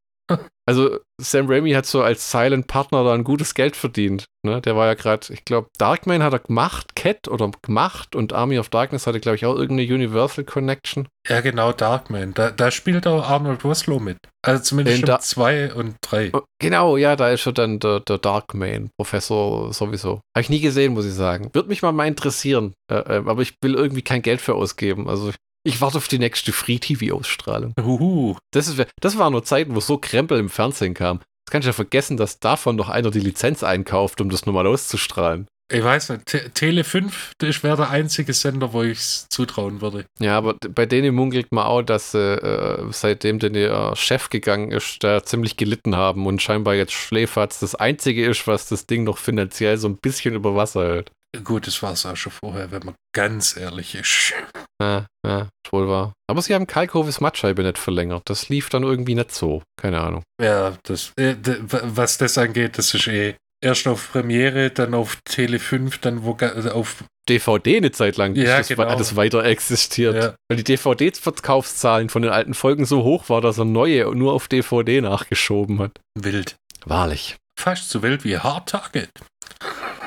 Also 0.70 1.00
Sam 1.20 1.48
Raimi 1.50 1.72
hat 1.72 1.88
so 1.88 2.04
als 2.04 2.30
Silent 2.30 2.68
Partner 2.68 3.04
da 3.04 3.16
ein 3.16 3.24
gutes 3.24 3.56
Geld 3.56 3.76
verdient. 3.76 4.26
Ne? 4.46 4.62
Der 4.62 4.76
war 4.76 4.86
ja 4.86 4.94
gerade, 4.94 5.34
ich 5.34 5.44
glaube, 5.44 5.68
Darkman 5.80 6.22
hat 6.22 6.32
er 6.34 6.38
gemacht, 6.40 6.96
Cat 6.96 7.28
oder 7.28 7.50
gemacht 7.64 8.16
und 8.16 8.34
Army 8.34 8.60
of 8.60 8.70
Darkness 8.70 9.08
hatte, 9.08 9.20
glaube 9.20 9.36
ich, 9.36 9.48
auch 9.48 9.56
irgendeine 9.56 9.92
Universal 9.92 10.44
Connection. 10.44 11.08
Ja, 11.28 11.42
genau, 11.42 11.72
Darkman. 11.72 12.36
Da, 12.36 12.52
da 12.52 12.70
spielt 12.70 13.08
auch 13.08 13.28
Arnold 13.28 13.64
Woslow 13.64 14.00
mit. 14.00 14.18
Also 14.46 14.62
zumindest 14.62 14.98
In 14.98 15.02
in 15.02 15.08
Da- 15.08 15.20
zwei 15.22 15.74
und 15.74 15.96
drei. 16.02 16.30
Oh, 16.34 16.42
Genau, 16.62 16.98
ja, 16.98 17.16
da 17.16 17.32
ist 17.32 17.42
schon 17.42 17.56
dann 17.56 17.80
der, 17.80 18.02
der 18.02 18.20
Darkman, 18.20 18.92
Professor 19.00 19.74
sowieso. 19.74 20.22
Habe 20.36 20.42
ich 20.42 20.50
nie 20.52 20.60
gesehen, 20.62 20.94
muss 20.94 21.06
ich 21.08 21.14
sagen. 21.16 21.50
Würde 21.54 21.68
mich 21.70 21.82
mal 21.82 21.94
mal 21.94 22.08
interessieren. 22.08 22.74
Äh, 22.92 22.96
äh, 23.00 23.24
aber 23.26 23.42
ich 23.42 23.56
will 23.64 23.74
irgendwie 23.74 24.04
kein 24.04 24.22
Geld 24.22 24.40
für 24.40 24.54
ausgeben. 24.54 25.10
Also 25.10 25.32
ich, 25.63 25.76
ich 25.76 25.82
warte 25.82 25.98
auf 25.98 26.08
die 26.08 26.19
nächste 26.19 26.52
Free-TV-Ausstrahlung. 26.52 27.74
Huhu. 27.80 28.38
Das, 28.52 28.67
ist, 28.67 28.86
das 29.00 29.17
waren 29.17 29.34
nur 29.34 29.43
Zeiten, 29.43 29.76
wo 29.76 29.80
so 29.80 29.98
Krempel 29.98 30.39
im 30.39 30.50
Fernsehen 30.50 30.93
kam. 30.93 31.19
Das 31.45 31.52
kannst 31.52 31.65
du 31.65 31.69
ja 31.69 31.74
vergessen, 31.74 32.17
dass 32.17 32.39
davon 32.39 32.76
noch 32.76 32.89
einer 32.89 33.12
die 33.12 33.19
Lizenz 33.19 33.63
einkauft, 33.63 34.22
um 34.22 34.30
das 34.30 34.45
normal 34.45 34.67
auszustrahlen. 34.67 35.48
Ich 35.72 35.84
weiß 35.84 36.10
nicht, 36.10 36.26
Te 36.26 36.50
Tele 36.50 36.84
5, 36.84 37.34
das 37.38 37.62
wäre 37.62 37.78
der 37.78 37.91
einzige 37.91 38.34
Sender, 38.34 38.74
wo 38.74 38.82
ich 38.82 38.98
es 38.98 39.28
zutrauen 39.30 39.82
würde. 39.82 40.06
Ja, 40.19 40.36
aber 40.36 40.56
bei 40.74 40.88
denen 40.88 41.13
munkelt 41.13 41.52
man 41.52 41.65
auch, 41.65 41.84
dass 41.84 42.15
äh, 42.15 42.36
äh, 42.36 42.88
seitdem 42.91 43.38
der 43.38 43.95
Chef 43.95 44.30
gegangen 44.30 44.72
ist, 44.72 45.04
da 45.04 45.22
ziemlich 45.24 45.58
gelitten 45.58 45.95
haben 45.95 46.26
und 46.26 46.41
scheinbar 46.41 46.74
jetzt 46.74 46.93
Schläferz 46.93 47.60
das 47.60 47.76
einzige 47.76 48.26
ist, 48.26 48.48
was 48.48 48.67
das 48.67 48.88
Ding 48.88 49.04
noch 49.04 49.19
finanziell 49.19 49.78
so 49.78 49.88
ein 49.88 49.98
bisschen 49.98 50.34
über 50.34 50.56
Wasser 50.56 50.88
hält. 50.88 51.12
Gut, 51.44 51.68
das 51.68 51.82
war 51.84 51.94
es 51.94 52.06
auch 52.06 52.15
schon 52.15 52.32
vorher, 52.32 52.72
wenn 52.72 52.84
man 52.84 52.96
ganz 53.15 53.56
ehrlich 53.56 53.94
ist. 53.96 54.34
Ja, 54.82 55.06
ja, 55.26 55.42
ist 55.42 55.72
wohl 55.72 55.88
wahr. 55.88 56.13
Aber 56.28 56.42
sie 56.42 56.56
haben 56.56 56.65
Kalkoves 56.65 57.22
Mattscheibe 57.22 57.62
nicht 57.63 57.78
verlängert. 57.78 58.24
Das 58.26 58.50
lief 58.50 58.70
dann 58.70 58.84
irgendwie 58.84 59.13
nicht 59.15 59.32
so. 59.32 59.62
Keine 59.80 60.02
Ahnung. 60.02 60.24
Ja, 60.42 60.78
das, 60.84 61.12
äh, 61.18 61.36
was 61.44 62.18
das 62.18 62.38
angeht, 62.38 62.78
das 62.78 62.94
ist 62.94 63.08
eh 63.08 63.36
erst 63.62 63.88
auf 63.88 64.12
Premiere, 64.12 64.72
dann 64.72 64.94
auf 64.94 65.18
Tele 65.26 65.60
5, 65.60 66.00
dann 66.00 66.24
wo 66.24 66.34
also 66.34 66.72
auf. 66.72 67.04
DVD 67.28 67.78
eine 67.78 67.92
Zeit 67.92 68.18
lang, 68.18 68.36
Ja, 68.36 68.58
das, 68.58 68.70
genau. 68.70 68.96
das 68.98 69.15
weiter 69.15 69.44
existiert. 69.44 70.15
Ja. 70.15 70.36
Weil 70.50 70.58
die 70.58 70.63
DVD-Verkaufszahlen 70.63 72.10
von 72.10 72.24
den 72.24 72.32
alten 72.32 72.56
Folgen 72.56 72.86
so 72.86 73.04
hoch 73.04 73.30
war, 73.30 73.42
dass 73.42 73.60
er 73.60 73.65
neue 73.65 74.15
nur 74.15 74.34
auf 74.34 74.48
DVD 74.48 75.02
nachgeschoben 75.02 75.78
hat. 75.78 75.92
Wild. 76.18 76.56
Wahrlich. 76.86 77.38
Fast 77.60 77.89
so 77.89 78.02
wild 78.02 78.24
wie 78.24 78.38
Hard 78.39 78.70
Target. 78.70 79.12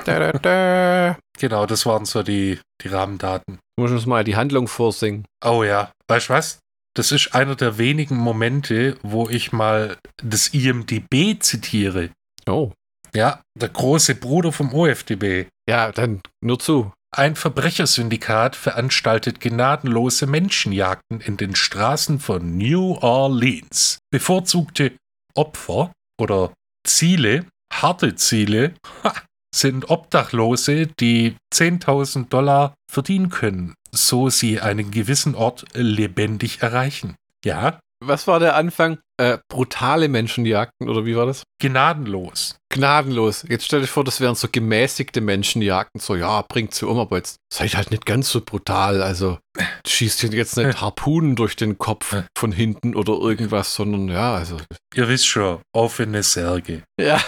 Da, 0.05 0.19
da, 0.19 0.33
da. 0.33 1.19
Genau, 1.39 1.67
das 1.67 1.87
waren 1.87 2.05
so 2.05 2.23
die, 2.23 2.59
die 2.83 2.89
Rahmendaten. 2.89 3.59
Du 3.77 3.83
musst 3.83 3.95
uns 3.95 4.07
mal 4.07 4.25
die 4.25 4.37
Handlung 4.37 4.69
vorsingen. 4.69 5.25
Oh 5.45 5.63
ja, 5.65 5.93
weißt 6.09 6.29
du 6.29 6.33
was? 6.35 6.59
Das 6.95 7.11
ist 7.11 7.35
einer 7.35 7.57
der 7.57 7.79
wenigen 7.79 8.17
Momente, 8.17 8.99
wo 9.03 9.29
ich 9.29 9.53
mal 9.53 9.97
das 10.23 10.49
IMDB 10.49 11.41
zitiere. 11.41 12.11
Oh. 12.47 12.73
Ja, 13.15 13.43
der 13.59 13.69
große 13.69 14.15
Bruder 14.15 14.53
vom 14.53 14.75
OFDB. 14.75 15.49
Ja, 15.69 15.93
dann 15.93 16.21
nur 16.43 16.59
zu. 16.59 16.93
Ein 17.15 17.37
Verbrechersyndikat 17.37 18.57
veranstaltet 18.57 19.41
gnadenlose 19.41 20.27
Menschenjagden 20.27 21.21
in 21.21 21.37
den 21.37 21.55
Straßen 21.55 22.21
von 22.21 22.57
New 22.57 22.95
Orleans. 23.01 23.99
Bevorzugte 24.11 24.93
Opfer 25.35 25.93
oder 26.19 26.53
Ziele, 26.87 27.47
harte 27.73 28.17
Ziele, 28.17 28.75
ha, 29.05 29.15
sind 29.55 29.91
Obdachlose, 29.91 30.87
die 30.87 31.37
10.000 31.55 32.29
Dollar 32.29 32.75
verdienen 32.91 33.29
können, 33.29 33.75
so 33.93 34.29
sie 34.31 34.61
einen 34.61 34.91
gewissen 34.91 35.35
Ort 35.35 35.65
lebendig 35.75 36.63
erreichen. 36.63 37.17
Ja, 37.45 37.79
Was 38.05 38.27
war 38.27 38.41
der 38.41 38.57
Anfang? 38.57 38.99
Äh, 39.17 39.39
brutale 39.49 40.09
Menschenjagden, 40.09 40.89
oder 40.89 41.05
wie 41.05 41.15
war 41.15 41.27
das? 41.27 41.45
gnadenlos. 41.61 42.57
Gnadenlos. 42.71 43.45
Jetzt 43.49 43.67
stell 43.67 43.83
dich 43.83 43.91
vor, 43.91 44.03
das 44.03 44.21
wären 44.21 44.35
so 44.35 44.49
gemäßigte 44.51 45.21
Menschenjagden. 45.21 46.01
So, 46.01 46.17
ja, 46.17 46.43
bringt 46.43 46.75
sie 46.75 46.87
um, 46.87 46.99
aber 46.99 47.19
jetzt 47.19 47.37
seid 47.53 47.77
halt 47.77 47.93
nicht 47.93 48.05
ganz 48.05 48.31
so 48.31 48.41
brutal. 48.41 49.01
Also, 49.03 49.39
schießt 49.87 50.21
hier 50.23 50.31
jetzt 50.31 50.57
nicht 50.57 50.81
Harpunen 50.81 51.37
durch 51.37 51.55
den 51.55 51.79
Kopf 51.79 52.17
von 52.37 52.51
hinten 52.51 52.97
oder 52.97 53.13
irgendwas, 53.13 53.75
sondern 53.75 54.09
ja, 54.09 54.35
also. 54.35 54.57
Ihr 54.95 55.09
wisst 55.09 55.29
schon, 55.29 55.61
offene 55.73 56.25
Särge. 56.25 56.83
Ja. 56.99 57.21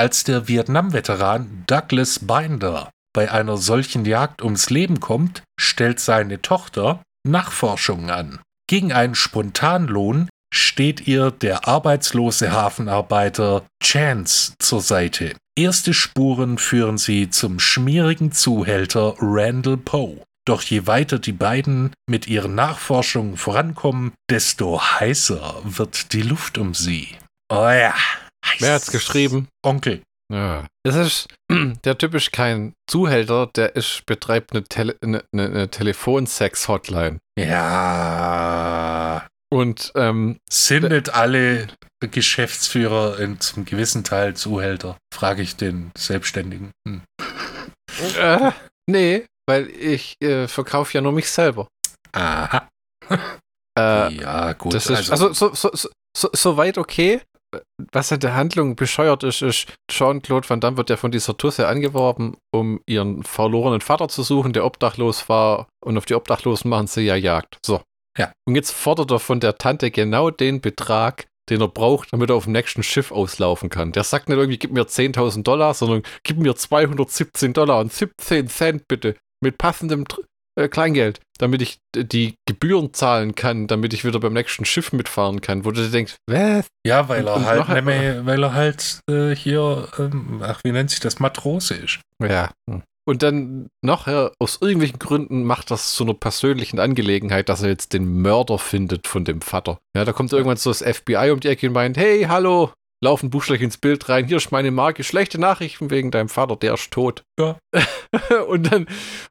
Als 0.00 0.24
der 0.24 0.48
Vietnam-Veteran 0.48 1.64
Douglas 1.66 2.20
Binder 2.20 2.88
bei 3.12 3.30
einer 3.30 3.58
solchen 3.58 4.06
Jagd 4.06 4.40
ums 4.40 4.70
Leben 4.70 4.98
kommt, 4.98 5.42
stellt 5.60 6.00
seine 6.00 6.40
Tochter 6.40 7.02
Nachforschungen 7.28 8.08
an. 8.08 8.40
Gegen 8.66 8.94
einen 8.94 9.14
Spontanlohn 9.14 10.30
steht 10.54 11.06
ihr 11.06 11.30
der 11.30 11.68
arbeitslose 11.68 12.50
Hafenarbeiter 12.50 13.66
Chance 13.84 14.54
zur 14.58 14.80
Seite. 14.80 15.36
Erste 15.54 15.92
Spuren 15.92 16.56
führen 16.56 16.96
sie 16.96 17.28
zum 17.28 17.60
schmierigen 17.60 18.32
Zuhälter 18.32 19.16
Randall 19.18 19.76
Poe. 19.76 20.22
Doch 20.46 20.62
je 20.62 20.86
weiter 20.86 21.18
die 21.18 21.32
beiden 21.32 21.92
mit 22.08 22.26
ihren 22.26 22.54
Nachforschungen 22.54 23.36
vorankommen, 23.36 24.12
desto 24.30 24.80
heißer 24.80 25.60
wird 25.62 26.14
die 26.14 26.22
Luft 26.22 26.56
um 26.56 26.72
sie. 26.72 27.18
Oh 27.50 27.68
ja. 27.68 27.92
Wer 28.58 28.74
hat's 28.74 28.90
geschrieben? 28.90 29.48
Onkel. 29.64 30.02
Ja. 30.32 30.66
Das 30.84 30.94
ist 30.96 31.28
der 31.84 31.98
typisch 31.98 32.30
kein 32.30 32.72
Zuhälter, 32.88 33.48
der 33.54 33.76
ist, 33.76 34.06
betreibt 34.06 34.52
eine, 34.52 34.64
Tele, 34.64 34.96
eine, 35.02 35.24
eine, 35.32 35.46
eine 35.46 35.70
Telefonsex-Hotline. 35.70 37.18
Ja. 37.38 39.26
Und 39.52 39.92
ähm, 39.96 40.38
Sind 40.48 40.88
nicht 40.88 41.12
alle 41.12 41.66
Geschäftsführer 42.00 43.18
in 43.18 43.40
zum 43.40 43.64
gewissen 43.64 44.04
Teil 44.04 44.34
Zuhälter? 44.34 44.96
Frage 45.12 45.42
ich 45.42 45.56
den 45.56 45.90
Selbstständigen. 45.98 46.70
Hm. 46.86 47.02
äh, 48.16 48.52
nee, 48.86 49.26
weil 49.48 49.68
ich 49.68 50.14
äh, 50.22 50.46
verkaufe 50.46 50.94
ja 50.94 51.00
nur 51.00 51.12
mich 51.12 51.28
selber. 51.28 51.66
Aha. 52.12 52.68
Äh, 53.78 54.14
ja, 54.14 54.52
gut. 54.52 54.74
ist, 54.74 54.90
also, 54.90 55.32
so, 55.32 55.54
so, 55.54 55.70
so, 55.74 55.88
so, 56.16 56.30
so 56.32 56.56
weit 56.56 56.78
okay. 56.78 57.20
Was 57.92 58.12
in 58.12 58.20
der 58.20 58.34
Handlung 58.34 58.76
bescheuert 58.76 59.24
ist, 59.24 59.42
ist, 59.42 59.72
Jean-Claude 59.90 60.48
Van 60.48 60.60
Damme 60.60 60.76
wird 60.76 60.90
ja 60.90 60.96
von 60.96 61.10
dieser 61.10 61.36
Tusse 61.36 61.66
angeworben, 61.66 62.36
um 62.52 62.80
ihren 62.86 63.24
verlorenen 63.24 63.80
Vater 63.80 64.08
zu 64.08 64.22
suchen, 64.22 64.52
der 64.52 64.64
obdachlos 64.64 65.28
war. 65.28 65.68
Und 65.84 65.98
auf 65.98 66.06
die 66.06 66.14
Obdachlosen 66.14 66.70
machen 66.70 66.86
sie 66.86 67.02
ja 67.02 67.16
Jagd. 67.16 67.58
So. 67.64 67.80
Ja. 68.16 68.32
Und 68.46 68.54
jetzt 68.54 68.72
fordert 68.72 69.10
er 69.10 69.18
von 69.18 69.40
der 69.40 69.56
Tante 69.58 69.90
genau 69.90 70.30
den 70.30 70.60
Betrag, 70.60 71.26
den 71.48 71.60
er 71.60 71.68
braucht, 71.68 72.12
damit 72.12 72.30
er 72.30 72.36
auf 72.36 72.44
dem 72.44 72.52
nächsten 72.52 72.82
Schiff 72.82 73.10
auslaufen 73.10 73.68
kann. 73.68 73.92
Der 73.92 74.04
sagt 74.04 74.28
nicht 74.28 74.38
irgendwie, 74.38 74.58
gib 74.58 74.72
mir 74.72 74.86
10.000 74.86 75.42
Dollar, 75.42 75.74
sondern 75.74 76.02
gib 76.22 76.38
mir 76.38 76.54
217 76.54 77.52
Dollar 77.52 77.80
und 77.80 77.92
17 77.92 78.48
Cent 78.48 78.88
bitte 78.88 79.16
mit 79.42 79.58
passendem 79.58 80.04
äh, 80.60 80.68
Kleingeld, 80.68 81.18
damit 81.38 81.62
ich 81.62 81.78
die 81.96 82.34
Gebühren 82.46 82.92
zahlen 82.94 83.34
kann, 83.34 83.66
damit 83.66 83.92
ich 83.94 84.04
wieder 84.04 84.20
beim 84.20 84.34
nächsten 84.34 84.64
Schiff 84.64 84.92
mitfahren 84.92 85.40
kann. 85.40 85.64
Wo 85.64 85.70
du 85.72 85.82
dir 85.82 85.90
denkst, 85.90 86.16
was? 86.28 86.66
ja, 86.86 87.08
weil 87.08 87.22
und- 87.22 87.26
er 87.28 87.36
und 87.36 87.46
halt, 87.46 87.58
noch 87.60 87.68
ein- 87.68 87.84
nämlich- 87.84 88.26
weil 88.26 88.42
er 88.44 88.54
halt 88.54 89.00
äh, 89.10 89.34
hier, 89.34 89.88
ähm, 89.98 90.40
ach, 90.44 90.60
wie 90.64 90.72
nennt 90.72 90.90
sich 90.90 91.00
das, 91.00 91.18
Matrose 91.18 91.74
ist. 91.74 92.00
Ja. 92.22 92.50
hm. 92.68 92.82
Und 93.08 93.22
dann 93.24 93.68
nachher, 93.82 94.30
aus 94.38 94.58
irgendwelchen 94.60 94.98
Gründen, 95.00 95.42
macht 95.42 95.70
das 95.72 95.94
zu 95.94 96.04
einer 96.04 96.14
persönlichen 96.14 96.78
Angelegenheit, 96.78 97.48
dass 97.48 97.62
er 97.62 97.70
jetzt 97.70 97.92
den 97.92 98.20
Mörder 98.22 98.58
findet 98.58 99.08
von 99.08 99.24
dem 99.24 99.40
Vater. 99.40 99.78
Ja, 99.96 100.04
da 100.04 100.12
kommt 100.12 100.32
irgendwann 100.32 100.58
so 100.58 100.70
das 100.70 100.82
FBI 100.82 101.30
um 101.32 101.40
die 101.40 101.48
Ecke 101.48 101.66
und 101.66 101.72
meint, 101.72 101.96
hey, 101.96 102.24
hallo, 102.28 102.70
laufen 103.02 103.30
buchstäblich 103.30 103.62
ins 103.62 103.78
Bild 103.78 104.08
rein, 104.08 104.26
hier 104.26 104.36
ist 104.36 104.52
meine 104.52 104.70
Marke, 104.70 105.04
schlechte 105.04 105.38
Nachrichten 105.38 105.90
wegen 105.90 106.10
deinem 106.10 106.28
Vater, 106.28 106.56
der 106.56 106.74
ist 106.74 106.90
tot. 106.90 107.24
Ja. 107.38 107.58
und, 108.48 108.70
dann, 108.70 108.86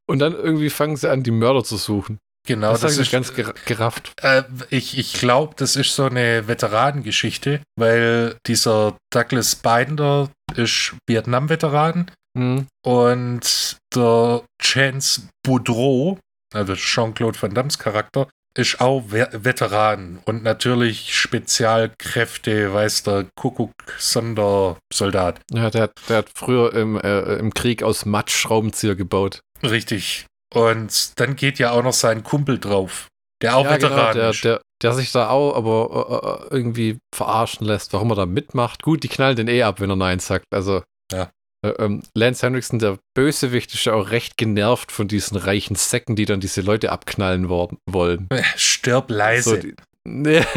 und 0.07 0.19
dann 0.19 0.33
irgendwie 0.33 0.69
fangen 0.69 0.97
sie 0.97 1.09
an, 1.09 1.23
die 1.23 1.31
Mörder 1.31 1.63
zu 1.63 1.77
suchen. 1.77 2.19
Genau, 2.47 2.71
das, 2.71 2.81
das, 2.81 2.97
ist 2.97 3.11
ganz 3.11 3.35
ger 3.35 3.53
gerafft. 3.65 4.13
Äh, 4.21 4.43
ich 4.69 4.97
ich 4.97 5.13
glaube, 5.13 5.53
das 5.57 5.75
ist 5.75 5.93
so 5.93 6.05
eine 6.05 6.47
Veteranengeschichte, 6.47 7.61
weil 7.75 8.37
dieser 8.47 8.97
Douglas 9.13 9.55
Binder 9.55 10.29
ist 10.55 10.95
Vietnam-Veteran 11.07 12.09
Hm. 12.37 12.67
und 12.85 13.77
der 13.95 14.43
Chance 14.61 15.29
Boudreau, 15.43 16.19
also 16.53 16.75
Jean-Claude 16.75 17.41
Van 17.41 17.53
Dammes 17.53 17.79
Charakter, 17.79 18.29
ist 18.59 18.81
auch 18.81 19.03
Ve 19.07 19.27
Veteran 19.31 20.19
und 20.25 20.43
natürlich 20.43 21.15
Spezialkräfte, 21.15 22.73
weiß 22.73 23.03
der 23.03 23.25
Kuckuck, 23.35 23.71
Sondersoldat. 23.97 25.39
Ja, 25.51 25.69
der, 25.69 25.83
hat- 25.83 25.93
der 26.09 26.17
hat 26.17 26.29
früher 26.35 26.73
im, 26.73 26.99
äh, 26.99 27.35
im 27.35 27.53
Krieg 27.53 27.83
aus 27.83 28.05
Matsch 28.05 28.35
Schraubenzieher 28.35 28.95
gebaut. 28.95 29.41
Richtig. 29.63 30.25
Und 30.53 31.19
dann 31.19 31.35
geht 31.35 31.59
ja 31.59 31.71
auch 31.71 31.83
noch 31.83 31.93
sein 31.93 32.23
Kumpel 32.23 32.59
drauf, 32.59 33.07
der 33.41 33.55
auch 33.55 33.65
ja, 33.65 33.77
genau, 33.77 33.89
Veteran 33.91 34.15
der, 34.15 34.29
ist. 34.31 34.43
der, 34.43 34.61
der 34.81 34.93
sich 34.93 35.11
da 35.11 35.29
auch 35.29 35.55
aber 35.55 36.41
äh, 36.49 36.55
äh, 36.55 36.57
irgendwie 36.57 36.97
verarschen 37.15 37.65
lässt, 37.67 37.93
warum 37.93 38.11
er 38.11 38.15
da 38.15 38.25
mitmacht. 38.25 38.81
Gut, 38.83 39.03
die 39.03 39.09
knallen 39.09 39.35
den 39.35 39.47
eh 39.47 39.63
ab, 39.63 39.79
wenn 39.79 39.89
er 39.89 39.95
Nein 39.95 40.19
sagt. 40.19 40.45
Also, 40.51 40.83
Ja. 41.11 41.29
Äh, 41.65 41.69
ähm, 41.69 42.01
Lance 42.15 42.45
Henriksen, 42.45 42.79
der 42.79 42.97
Bösewicht, 43.15 43.73
ist 43.73 43.85
ja 43.85 43.93
auch 43.93 44.11
recht 44.11 44.37
genervt 44.37 44.91
von 44.91 45.07
diesen 45.07 45.37
reichen 45.37 45.75
Säcken, 45.75 46.15
die 46.15 46.25
dann 46.25 46.39
diese 46.39 46.61
Leute 46.61 46.91
abknallen 46.91 47.49
wollen. 47.49 48.27
Stirb 48.55 49.09
leise. 49.11 49.49
So, 49.49 49.57
die, 49.57 49.75
nee. 50.07 50.43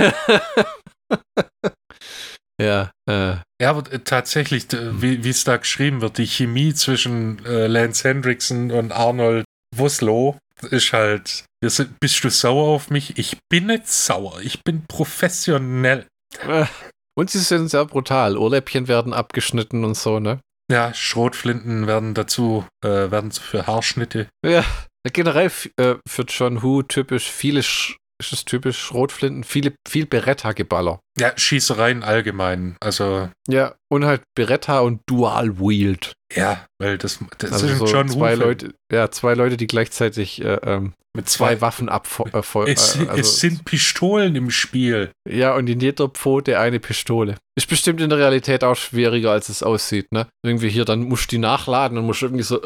ja, 2.61 2.91
äh, 3.09 3.37
Ja, 3.61 3.71
aber 3.71 3.91
äh, 3.93 3.99
tatsächlich, 4.01 4.67
Hm. 4.73 5.03
wie 5.03 5.29
es 5.29 5.45
da 5.45 5.57
geschrieben 5.57 6.01
wird, 6.01 6.19
die 6.19 6.27
Chemie 6.27 6.75
zwischen 6.75 7.45
äh, 7.45 7.67
Lance 7.67 8.09
Hendrickson 8.09 8.71
und 8.71 8.93
Arnold 8.93 9.45
Woslow 9.75 10.39
ist 10.71 10.93
halt, 10.93 11.45
sind, 11.65 11.99
bist 12.01 12.23
du 12.23 12.31
sauer 12.31 12.69
auf 12.69 12.91
mich? 12.91 13.19
Ich 13.19 13.37
bin 13.49 13.67
nicht 13.67 13.89
sauer, 13.89 14.41
ich 14.43 14.63
bin 14.63 14.85
professionell. 14.87 16.07
äh. 16.47 16.67
Und 17.15 17.31
sie 17.31 17.41
sind 17.41 17.69
sehr 17.69 17.85
brutal. 17.85 18.39
Ohrläppchen 18.39 18.89
werden 18.89 19.13
abgeschnitten 19.13 19.85
und 19.85 19.99
so, 19.99 20.19
ne? 20.19 20.41
Ja, 20.73 20.95
Schrotflinten 20.95 21.87
werden 21.87 22.15
dazu, 22.15 22.65
äh, 22.83 22.89
werden 23.11 23.31
für 23.31 23.67
Haarschnitte. 23.67 24.29
Ja, 24.43 24.65
generell 25.13 25.51
äh, 25.77 25.97
für 26.09 26.23
John 26.23 26.63
Woo 26.63 26.81
typisch 26.83 27.31
viele, 27.31 27.63
Sch 27.63 27.99
ist 28.19 28.33
es 28.33 28.45
typisch 28.47 28.79
Schrotflinten, 28.79 29.45
viele, 29.45 29.75
viel 29.87 30.07
Beretta-Geballer. 30.07 31.01
Ja, 31.19 31.37
Schießereien 31.37 32.03
allgemein. 32.03 32.77
Also, 32.81 33.29
Ja, 33.49 33.75
und 33.91 34.07
halt 34.07 34.23
Beretta 34.35 34.81
und 34.81 35.03
Dual 35.07 35.59
Wield. 35.59 36.15
Ja, 36.35 36.67
weil 36.79 36.99
das, 36.99 37.19
das 37.39 37.53
Also 37.53 37.67
ist 37.67 37.79
so 37.79 37.87
John 37.87 38.09
zwei 38.09 38.33
Woo-Film. 38.33 38.41
Leute, 38.41 38.75
ja, 38.93 39.11
zwei 39.11 39.35
Leute, 39.35 39.57
die 39.57 39.67
gleichzeitig 39.67 40.43
äh, 40.45 40.59
ähm, 40.65 40.93
mit 41.15 41.29
zwei 41.29 41.55
zwei. 41.57 41.61
Waffen 41.61 41.89
abfeuern. 41.89 42.31
Äh, 42.69 42.73
Es, 42.73 42.95
äh, 42.95 42.99
sind- 42.99 43.09
also, 43.11 43.21
es 43.21 43.41
sind 43.41 43.65
Pistolen 43.65 44.35
im 44.37 44.51
Spiel. 44.51 45.11
ja, 45.29 45.55
und 45.55 45.69
in 45.69 45.81
jeder 45.81 46.09
Pfote 46.09 46.59
eine 46.59 46.81
Pistole. 46.81 47.37
Ist 47.57 47.69
bestimmt 47.69 48.01
in 48.01 48.09
der 48.09 48.19
Realität 48.19 48.65
auch 48.65 48.77
schwieriger, 48.77 49.31
als 49.33 49.49
es 49.51 49.63
aussieht, 49.63 50.07
ne? 50.11 50.27
Irgendwie 50.45 50.71
hier, 50.71 50.85
dann 50.87 51.03
musst 51.03 51.25
du 51.31 51.37
die 51.37 51.39
nachladen 51.39 51.99
und 51.99 52.07
musst 52.07 52.23
irgendwie 52.23 52.45
so, 52.45 52.63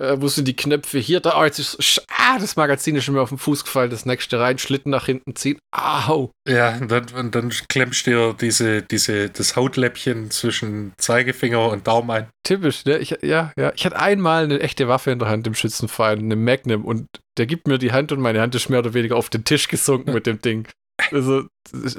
äh, 0.00 0.16
wo 0.18 0.28
sind 0.28 0.48
die 0.48 0.56
Knöpfe? 0.56 0.98
Hier, 0.98 1.20
da, 1.20 1.40
oh, 1.40 1.44
jetzt 1.44 1.58
ist, 1.58 1.80
sch- 1.80 2.02
ah, 2.08 2.38
das 2.38 2.56
Magazin 2.56 2.96
ist 2.96 3.04
schon 3.04 3.14
mir 3.14 3.22
auf 3.22 3.28
den 3.28 3.38
Fuß 3.38 3.64
gefallen, 3.64 3.90
das 3.90 4.06
nächste 4.06 4.40
rein, 4.40 4.58
Schlitten 4.58 4.90
nach 4.90 5.06
hinten 5.06 5.36
ziehen, 5.36 5.58
au. 5.72 6.30
Ja, 6.48 6.76
und 6.76 6.90
dann, 6.90 7.06
und 7.14 7.34
dann 7.34 7.50
klemmst 7.68 8.06
du 8.06 8.10
dir 8.10 8.34
diese, 8.34 8.82
diese, 8.82 9.30
das 9.30 9.56
Hautläppchen 9.56 10.30
zwischen 10.30 10.92
Zeigefinger 10.98 11.68
und 11.68 11.86
Daumen 11.86 12.10
ein. 12.10 12.28
Typisch, 12.44 12.84
ne? 12.84 12.98
Ich, 12.98 13.16
ja, 13.22 13.52
ja. 13.56 13.72
Ich 13.74 13.84
hatte 13.86 13.98
einmal 13.98 14.44
eine 14.44 14.60
echte 14.60 14.88
Waffe 14.88 15.10
in 15.10 15.18
der 15.18 15.28
Hand 15.28 15.46
im 15.46 15.54
Schützenverein, 15.54 16.18
eine 16.18 16.36
Magnum, 16.36 16.84
und 16.84 17.06
der 17.38 17.46
gibt 17.46 17.68
mir 17.68 17.78
die 17.78 17.92
Hand 17.92 18.12
und 18.12 18.20
meine 18.20 18.40
Hand 18.40 18.54
ist 18.54 18.68
mehr 18.68 18.80
oder 18.80 18.94
weniger 18.94 19.16
auf 19.16 19.30
den 19.30 19.44
Tisch 19.44 19.68
gesunken 19.68 20.12
mit 20.12 20.26
dem 20.26 20.40
Ding. 20.40 20.68
Also, 21.10 21.46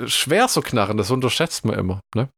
schwer 0.05 0.47
so 0.47 0.61
knarren, 0.61 0.97
das 0.97 1.11
unterschätzt 1.11 1.65
man 1.65 1.77
immer, 1.77 1.99
ne? 2.15 2.29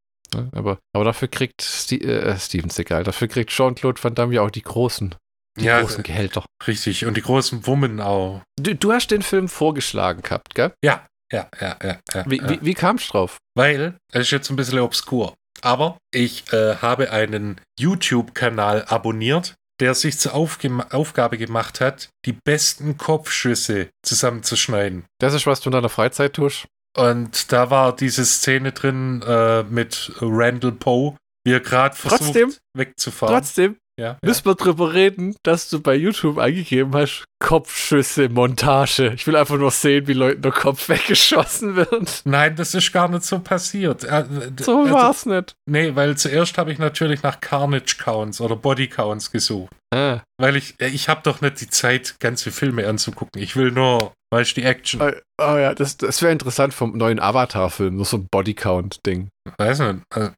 Aber, 0.51 0.77
aber 0.93 1.05
dafür 1.05 1.29
kriegt 1.29 1.61
Ste 1.61 2.01
äh, 2.01 2.37
Steven 2.37 2.69
Seagal, 2.69 3.05
dafür 3.05 3.29
kriegt 3.29 3.49
Jean-Claude 3.51 4.03
Van 4.03 4.13
Damme 4.13 4.33
ja 4.33 4.41
auch 4.41 4.51
die 4.51 4.61
großen, 4.61 5.15
die 5.57 5.65
Ja, 5.65 5.81
großen 5.81 6.03
Gehälter. 6.03 6.45
Richtig. 6.65 7.05
Und 7.05 7.15
die 7.17 7.21
großen 7.21 7.65
Wummen 7.67 7.99
auch. 8.01 8.41
Du, 8.59 8.75
du 8.75 8.91
hast 8.91 9.07
den 9.11 9.21
Film 9.21 9.47
vorgeschlagen 9.49 10.21
gehabt, 10.21 10.55
gell? 10.55 10.71
Ja, 10.83 11.05
ja, 11.31 11.49
ja, 11.59 11.77
ja. 11.83 11.99
ja, 12.13 12.23
Wie, 12.27 12.37
ja. 12.37 12.49
wie, 12.49 12.59
wie 12.61 12.73
kamst 12.73 13.09
du 13.09 13.11
drauf? 13.13 13.37
Weil, 13.55 13.97
es 14.13 14.21
ist 14.21 14.31
jetzt 14.31 14.49
ein 14.49 14.55
bisschen 14.55 14.79
obskur. 14.79 15.33
Aber 15.61 15.97
ich 16.13 16.51
äh, 16.53 16.75
habe 16.75 17.11
einen 17.11 17.59
YouTube-Kanal 17.79 18.85
abonniert, 18.87 19.55
der 19.79 19.93
sich 19.95 20.17
zur 20.19 20.33
Aufgema 20.33 20.87
Aufgabe 20.91 21.37
gemacht 21.37 21.81
hat, 21.81 22.09
die 22.25 22.33
besten 22.33 22.97
Kopfschüsse 22.97 23.89
zusammenzuschneiden. 24.03 25.05
Das 25.19 25.33
ist, 25.33 25.45
was 25.47 25.59
du 25.59 25.69
in 25.69 25.73
deiner 25.73 25.89
Freizeit 25.89 26.33
tust? 26.33 26.65
Und 26.95 27.51
da 27.51 27.69
war 27.69 27.95
diese 27.95 28.25
Szene 28.25 28.71
drin 28.71 29.21
äh, 29.27 29.63
mit 29.63 30.11
Randall 30.19 30.71
Poe, 30.71 31.15
wie 31.45 31.53
er 31.53 31.59
gerade 31.59 31.95
versucht 31.95 32.21
Trotzdem? 32.23 32.53
wegzufahren. 32.75 33.35
Trotzdem 33.35 33.77
ja, 33.99 34.17
müssen 34.21 34.45
wir 34.45 34.55
drüber 34.55 34.93
reden, 34.93 35.35
dass 35.43 35.69
du 35.69 35.79
bei 35.81 35.95
YouTube 35.95 36.37
eingegeben 36.37 36.93
hast, 36.93 37.25
Kopfschüsse, 37.39 38.29
Montage. 38.29 39.13
Ich 39.15 39.25
will 39.27 39.35
einfach 39.35 39.57
nur 39.57 39.71
sehen, 39.71 40.07
wie 40.07 40.13
Leuten 40.13 40.41
der 40.41 40.51
Kopf 40.51 40.89
weggeschossen 40.89 41.75
wird. 41.75 42.21
Nein, 42.25 42.55
das 42.55 42.73
ist 42.73 42.91
gar 42.91 43.07
nicht 43.09 43.23
so 43.23 43.39
passiert. 43.39 44.03
Äh, 44.03 44.25
So 44.59 44.81
also, 44.81 44.93
war's 44.93 45.25
nicht. 45.25 45.55
Nee, 45.69 45.95
weil 45.95 46.17
zuerst 46.17 46.57
habe 46.57 46.71
ich 46.71 46.79
natürlich 46.79 47.23
nach 47.23 47.39
Carnage 47.41 47.97
Counts 47.99 48.41
oder 48.41 48.55
Body 48.55 48.87
Counts 48.87 49.31
gesucht. 49.31 49.71
Ah, 49.93 50.19
Weil 50.37 50.57
ich, 50.57 50.75
äh, 50.79 50.87
ich 50.87 51.07
habe 51.09 51.21
doch 51.23 51.41
nicht 51.41 51.61
die 51.61 51.69
Zeit, 51.69 52.15
ganze 52.19 52.51
Filme 52.51 52.87
anzugucken. 52.87 53.41
Ich 53.41 53.55
will 53.55 53.71
nur, 53.71 54.13
weißt 54.31 54.51
du, 54.51 54.61
die 54.61 54.67
Action. 54.67 55.01
oh, 55.01 55.11
oh 55.41 55.57
ja, 55.57 55.73
das, 55.73 55.97
das 55.97 56.21
wäre 56.21 56.31
interessant 56.31 56.73
vom 56.73 56.97
neuen 56.97 57.19
Avatar-Film, 57.19 57.95
nur 57.95 58.05
so 58.05 58.17
ein 58.17 58.27
Bodycount-Ding. 58.29 59.29
Weiß 59.57 59.79
nicht. 59.79 60.03
äh, 60.15 60.29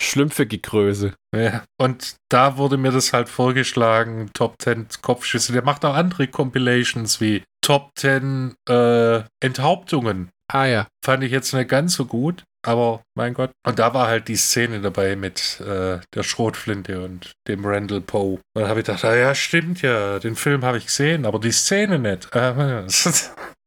Schlümpfige 0.00 0.58
Größe. 0.58 1.14
Ja. 1.34 1.64
Und 1.80 2.16
da 2.30 2.56
wurde 2.56 2.76
mir 2.76 2.92
das 2.92 3.12
halt 3.12 3.28
vorgeschlagen, 3.28 4.30
Top 4.34 4.54
10 4.60 4.88
Kopfschüsse. 5.00 5.52
Der 5.52 5.64
macht 5.64 5.84
auch 5.84 5.94
andere 5.94 6.28
Compilations 6.28 7.20
wie 7.20 7.42
Top 7.64 7.90
10 7.96 8.54
äh, 8.68 9.22
Enthauptungen. 9.42 10.30
Ah 10.52 10.66
ja. 10.66 10.86
Fand 11.04 11.24
ich 11.24 11.32
jetzt 11.32 11.54
nicht 11.54 11.68
ganz 11.68 11.94
so 11.94 12.04
gut, 12.04 12.44
aber 12.64 13.02
mein 13.16 13.34
Gott. 13.34 13.50
Und 13.66 13.78
da 13.78 13.92
war 13.94 14.06
halt 14.08 14.28
die 14.28 14.36
Szene 14.36 14.80
dabei 14.80 15.16
mit 15.16 15.60
äh, 15.60 15.98
der 16.14 16.22
Schrotflinte 16.22 17.02
und 17.04 17.32
dem 17.48 17.64
Randall 17.64 18.00
Poe. 18.00 18.34
Und 18.34 18.40
dann 18.54 18.68
habe 18.68 18.80
ich 18.80 18.86
gedacht, 18.86 19.04
ah, 19.04 19.14
ja, 19.16 19.34
stimmt 19.34 19.82
ja, 19.82 20.18
den 20.18 20.36
Film 20.36 20.64
habe 20.64 20.78
ich 20.78 20.86
gesehen, 20.86 21.26
aber 21.26 21.38
die 21.38 21.52
Szene 21.52 21.98
nicht. 21.98 22.28
Äh, 22.34 22.86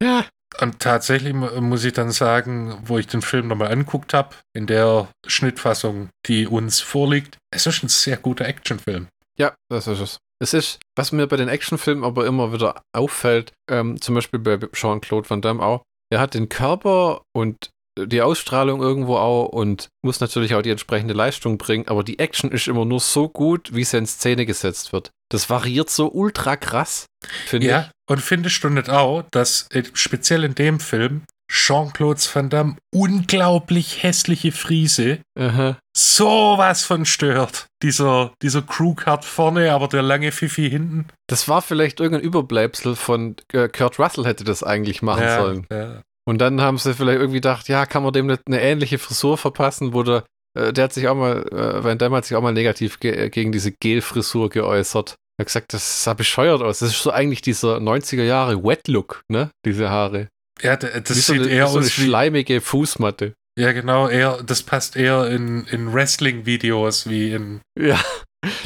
Ja. 0.03 0.25
Und 0.61 0.79
tatsächlich 0.79 1.33
mu- 1.33 1.59
muss 1.59 1.83
ich 1.83 1.91
dann 1.91 2.11
sagen, 2.11 2.77
wo 2.85 2.97
ich 2.97 3.07
den 3.07 3.21
Film 3.21 3.49
nochmal 3.49 3.71
anguckt 3.73 4.13
habe, 4.13 4.35
in 4.55 4.67
der 4.67 5.09
Schnittfassung, 5.27 6.09
die 6.27 6.47
uns 6.47 6.79
vorliegt, 6.79 7.37
es 7.53 7.65
ist 7.67 7.83
ein 7.83 7.89
sehr 7.89 8.15
guter 8.15 8.45
Actionfilm. 8.45 9.07
Ja, 9.37 9.53
das 9.69 9.87
ist 9.87 9.99
es. 9.99 10.17
Es 10.41 10.53
ist, 10.53 10.79
was 10.97 11.11
mir 11.11 11.27
bei 11.27 11.35
den 11.35 11.49
Actionfilmen 11.49 12.05
aber 12.05 12.25
immer 12.25 12.53
wieder 12.53 12.81
auffällt, 12.95 13.51
ähm, 13.69 13.99
zum 13.99 14.15
Beispiel 14.15 14.39
bei 14.39 14.57
Jean-Claude 14.71 15.29
Van 15.29 15.41
Damme 15.41 15.61
auch, 15.61 15.83
er 16.09 16.19
hat 16.21 16.33
den 16.35 16.47
Körper 16.47 17.21
und 17.35 17.69
die 17.97 18.21
Ausstrahlung 18.21 18.81
irgendwo 18.81 19.17
auch 19.17 19.47
und 19.47 19.89
muss 20.03 20.19
natürlich 20.19 20.53
auch 20.55 20.61
die 20.61 20.69
entsprechende 20.69 21.13
Leistung 21.13 21.57
bringen, 21.57 21.87
aber 21.87 22.03
die 22.03 22.19
Action 22.19 22.51
ist 22.51 22.67
immer 22.67 22.85
nur 22.85 22.99
so 22.99 23.29
gut, 23.29 23.73
wie 23.73 23.83
sie 23.83 23.97
in 23.97 24.05
Szene 24.05 24.45
gesetzt 24.45 24.91
wird. 24.93 25.11
Das 25.29 25.49
variiert 25.49 25.89
so 25.89 26.11
ultra 26.11 26.55
krass, 26.57 27.05
finde 27.45 27.67
Ja, 27.67 27.79
ich. 27.81 28.11
und 28.11 28.21
findest 28.21 28.63
du 28.63 28.69
nicht 28.69 28.89
auch, 28.89 29.23
dass 29.31 29.67
äh, 29.71 29.83
speziell 29.93 30.43
in 30.43 30.55
dem 30.55 30.79
Film 30.79 31.23
Jean-Claude 31.51 32.19
Van 32.33 32.49
Damme 32.49 32.75
unglaublich 32.93 34.01
hässliche 34.03 34.51
Friese 34.51 35.19
Aha. 35.37 35.77
sowas 35.95 36.83
von 36.83 37.05
stört. 37.05 37.67
Dieser, 37.83 38.33
dieser 38.41 38.63
Crewcard 38.63 39.23
vorne, 39.23 39.71
aber 39.71 39.87
der 39.87 40.01
lange 40.01 40.31
Fifi 40.31 40.69
hinten. 40.69 41.07
Das 41.27 41.47
war 41.47 41.61
vielleicht 41.61 41.99
irgendein 41.99 42.25
Überbleibsel 42.25 42.95
von 42.95 43.35
äh, 43.53 43.67
Kurt 43.69 43.99
Russell 43.99 44.25
hätte 44.25 44.43
das 44.43 44.63
eigentlich 44.63 45.01
machen 45.03 45.23
ja, 45.23 45.39
sollen. 45.39 45.67
Ja. 45.71 46.01
Und 46.27 46.39
dann 46.39 46.61
haben 46.61 46.77
sie 46.77 46.93
vielleicht 46.93 47.19
irgendwie 47.19 47.37
gedacht, 47.37 47.67
ja, 47.67 47.85
kann 47.85 48.03
man 48.03 48.13
dem 48.13 48.29
eine 48.29 48.61
ähnliche 48.61 48.97
Frisur 48.97 49.37
verpassen, 49.37 49.93
wo 49.93 50.03
der, 50.03 50.23
äh, 50.57 50.73
der 50.73 50.85
hat 50.85 50.93
sich 50.93 51.07
auch 51.07 51.15
mal, 51.15 51.43
äh, 51.51 51.83
Van 51.83 51.97
Damme 51.97 52.17
hat 52.17 52.25
sich 52.25 52.35
auch 52.35 52.41
mal 52.41 52.53
negativ 52.53 52.99
ge 52.99 53.11
äh, 53.15 53.29
gegen 53.29 53.51
diese 53.51 53.71
Gel-Frisur 53.71 54.49
geäußert. 54.49 55.15
Er 55.37 55.43
hat 55.43 55.47
gesagt, 55.47 55.73
das 55.73 56.03
sah 56.03 56.13
bescheuert 56.13 56.61
aus. 56.61 56.79
Das 56.79 56.89
ist 56.89 57.03
so 57.03 57.11
eigentlich 57.11 57.41
dieser 57.41 57.77
90er 57.77 58.23
Jahre 58.23 58.63
Wet-Look, 58.63 59.21
ne? 59.29 59.51
Diese 59.65 59.89
Haare. 59.89 60.29
Ja, 60.61 60.77
das 60.77 61.09
wie 61.09 61.13
so 61.13 61.33
sieht 61.33 61.43
eine, 61.43 61.51
eher 61.51 61.67
so 61.67 61.77
eine 61.77 61.85
aus 61.85 61.97
wie. 61.97 62.03
schleimige 62.05 62.61
Fußmatte. 62.61 63.33
Ja, 63.57 63.71
genau, 63.71 64.07
eher, 64.07 64.41
das 64.43 64.63
passt 64.63 64.95
eher 64.95 65.29
in, 65.29 65.65
in 65.65 65.93
Wrestling-Videos 65.93 67.09
wie 67.09 67.31
in. 67.31 67.61
Ja, 67.79 67.99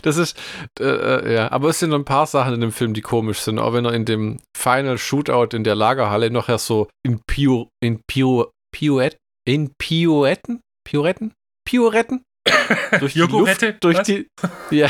das 0.04 0.18
ist, 0.18 0.38
äh, 0.80 0.84
äh, 0.84 1.34
ja, 1.36 1.52
aber 1.52 1.70
es 1.70 1.80
sind 1.80 1.94
ein 1.94 2.06
paar 2.06 2.28
Sachen 2.28 2.54
in 2.56 2.62
dem 2.62 2.72
Film, 2.72 2.94
die 2.94 3.02
komisch 3.02 3.40
sind. 3.40 3.60
Auch 3.60 3.74
wenn 3.74 3.86
er 3.86 3.94
in 3.94 4.06
dem 4.06 4.40
Final 4.56 4.98
Shootout 4.98 5.56
in 5.56 5.64
der 5.64 5.76
Lagerhalle 5.76 6.32
nachher 6.32 6.58
so 6.58 6.88
in 7.06 7.22
Pio, 7.28 7.70
in 7.82 8.02
Pio, 8.08 8.52
Pirouette, 8.76 9.18
in 9.48 9.72
Pirouetten, 9.78 10.62
Pirouetten, 10.88 11.34
Pirouetten 11.68 12.24
durch 13.00 13.14
die? 13.14 13.20
Luft, 13.20 13.84
durch 13.84 13.98
Was? 13.98 14.08
die, 14.08 14.28
ja, 14.72 14.88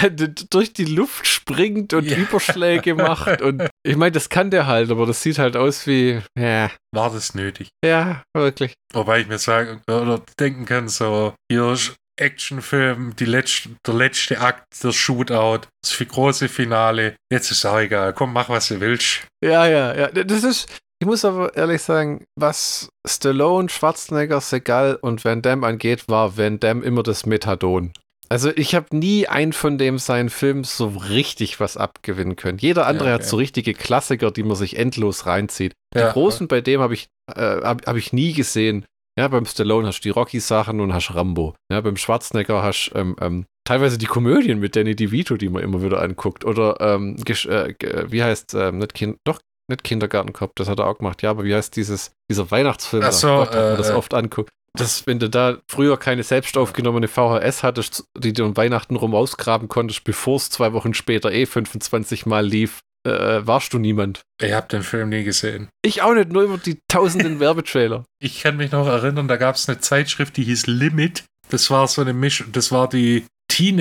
durch 0.49 0.71
die 0.73 0.85
Luft 0.85 1.27
springt 1.27 1.93
und 1.93 2.05
Ja. 2.05 2.17
Überschläge 2.17 2.95
macht 2.95 3.41
und 3.41 3.67
ich 3.85 3.95
meine, 3.97 4.11
das 4.11 4.29
kann 4.29 4.49
der 4.51 4.67
halt, 4.67 4.91
aber 4.91 5.05
das 5.05 5.21
sieht 5.23 5.39
halt 5.39 5.57
aus 5.57 5.85
wie, 5.87 6.21
ja, 6.37 6.69
War 6.93 7.09
das 7.11 7.33
nötig? 7.35 7.69
ja, 7.83 8.23
wirklich. 8.35 8.73
Wobei 8.93 9.21
ich 9.21 9.27
mir 9.27 9.39
sagen 9.39 9.81
oder 9.87 10.21
denken 10.39 10.65
kann, 10.65 10.87
so, 10.89 11.33
hier 11.51 11.75
Actionfilm, 12.19 13.15
die 13.17 13.25
letzte, 13.25 13.69
der 13.85 13.93
letzte 13.93 14.39
Akt, 14.39 14.65
der 14.83 14.91
Shootout, 14.91 15.67
das 15.81 15.91
viel 15.91 16.07
große 16.07 16.49
Finale. 16.49 17.15
Jetzt 17.31 17.51
ist 17.51 17.65
auch 17.65 17.79
egal. 17.79 18.13
Komm, 18.13 18.33
mach, 18.33 18.49
was 18.49 18.67
du 18.67 18.79
willst. 18.79 19.27
Ja, 19.43 19.65
ja, 19.67 19.95
ja. 19.95 20.07
Das 20.09 20.43
ist, 20.43 20.69
ich 21.01 21.07
muss 21.07 21.23
aber 21.25 21.55
ehrlich 21.55 21.81
sagen, 21.81 22.25
was 22.35 22.89
Stallone, 23.07 23.69
Schwarzenegger, 23.69 24.41
Segal 24.41 24.95
und 24.95 25.23
Van 25.23 25.41
Damme 25.41 25.65
angeht, 25.65 26.07
war 26.07 26.37
Van 26.37 26.59
Damme 26.59 26.83
immer 26.83 27.03
das 27.03 27.25
Methadon. 27.25 27.93
Also 28.31 28.51
ich 28.55 28.75
habe 28.75 28.95
nie 28.95 29.27
einen 29.27 29.53
von 29.53 29.79
dem 29.79 29.97
seinen 29.97 30.29
Filmen 30.29 30.63
so 30.63 30.89
richtig 31.09 31.59
was 31.59 31.77
abgewinnen 31.77 32.35
können. 32.35 32.59
Jeder 32.59 32.85
andere 32.85 33.07
Ja, 33.07 33.13
hat 33.15 33.21
okay. 33.21 33.29
so 33.29 33.37
richtige 33.37 33.73
Klassiker, 33.73 34.29
die 34.29 34.43
man 34.43 34.55
sich 34.55 34.77
endlos 34.77 35.25
reinzieht. 35.25 35.73
Die 35.95 35.99
Ja. 35.99 36.11
großen 36.11 36.47
bei 36.47 36.61
dem 36.61 36.79
habe 36.79 36.93
ich, 36.93 37.07
äh, 37.35 37.41
hab, 37.41 37.87
hab 37.87 37.95
ich 37.95 38.13
nie 38.13 38.33
gesehen. 38.33 38.85
Ja, 39.19 39.27
beim 39.27 39.45
Stallone 39.45 39.85
hast 39.85 39.99
du 39.99 40.03
die 40.03 40.09
Rocky-Sachen 40.11 40.79
und 40.79 40.93
hast 40.93 41.13
Rambo. 41.13 41.53
Ja, 41.69 41.81
beim 41.81 41.97
Schwarzenegger 41.97 42.63
hast 42.63 42.91
ähm, 42.95 43.17
ähm, 43.19 43.45
teilweise 43.67 43.97
die 43.97 44.05
Komödien 44.05 44.61
mit 44.61 44.77
Danny 44.77 44.95
DeVito, 44.95 45.35
die 45.35 45.49
man 45.49 45.61
immer 45.61 45.83
wieder 45.83 46.01
anguckt. 46.01 46.45
Oder 46.45 46.77
ähm, 46.79 47.17
äh, 47.27 47.73
ge- 47.73 48.05
wie 48.07 48.23
heißt, 48.23 48.53
ähm, 48.53 48.77
nicht 48.77 48.93
kind, 48.93 49.17
doch, 49.25 49.41
nicht 49.69 49.83
Kindergartenkopf, 49.83 50.53
das 50.55 50.69
hat 50.69 50.79
er 50.79 50.87
auch 50.87 50.99
gemacht. 50.99 51.21
Ja, 51.21 51.31
aber 51.31 51.43
wie 51.43 51.53
heißt 51.53 51.75
dieses, 51.75 52.11
dieser 52.31 52.49
Weihnachtsfilm? 52.49 53.03
Ach 53.05 53.11
so? 53.11 53.27
Gott, 53.27 53.53
äh, 53.53 53.75
das 53.75 53.89
äh. 53.89 53.93
oft 53.93 54.13
anguckt. 54.13 54.51
Das, 54.77 55.05
wenn 55.05 55.19
du 55.19 55.29
da 55.29 55.57
früher 55.69 55.97
keine 55.97 56.23
selbst 56.23 56.57
aufgenommene 56.57 57.09
VHS 57.09 57.63
hattest, 57.63 58.05
die 58.17 58.31
du 58.31 58.45
um 58.45 58.55
Weihnachten 58.55 58.95
rum 58.95 59.15
ausgraben 59.15 59.67
konntest, 59.67 60.05
bevor 60.05 60.37
es 60.37 60.49
zwei 60.49 60.71
Wochen 60.71 60.93
später 60.93 61.29
eh 61.29 61.45
25 61.45 62.25
Mal 62.25 62.45
lief, 62.45 62.79
äh, 63.07 63.45
warst 63.45 63.73
du 63.73 63.79
niemand. 63.79 64.21
Ich 64.41 64.51
habe 64.53 64.67
den 64.67 64.83
Film 64.83 65.09
nie 65.09 65.23
gesehen. 65.23 65.69
Ich 65.83 66.01
auch 66.01 66.13
nicht, 66.13 66.31
nur 66.31 66.43
über 66.43 66.57
die 66.57 66.79
tausenden 66.87 67.39
Werbetrailer. 67.39 68.03
Ich 68.21 68.41
kann 68.41 68.57
mich 68.57 68.71
noch 68.71 68.87
erinnern, 68.87 69.27
da 69.27 69.37
gab 69.37 69.55
es 69.55 69.69
eine 69.69 69.79
Zeitschrift, 69.79 70.37
die 70.37 70.43
hieß 70.43 70.67
Limit. 70.67 71.23
Das 71.49 71.69
war 71.71 71.87
so 71.87 72.01
eine 72.01 72.13
Misch, 72.13 72.43
das 72.51 72.71
war 72.71 72.87
die 72.89 73.25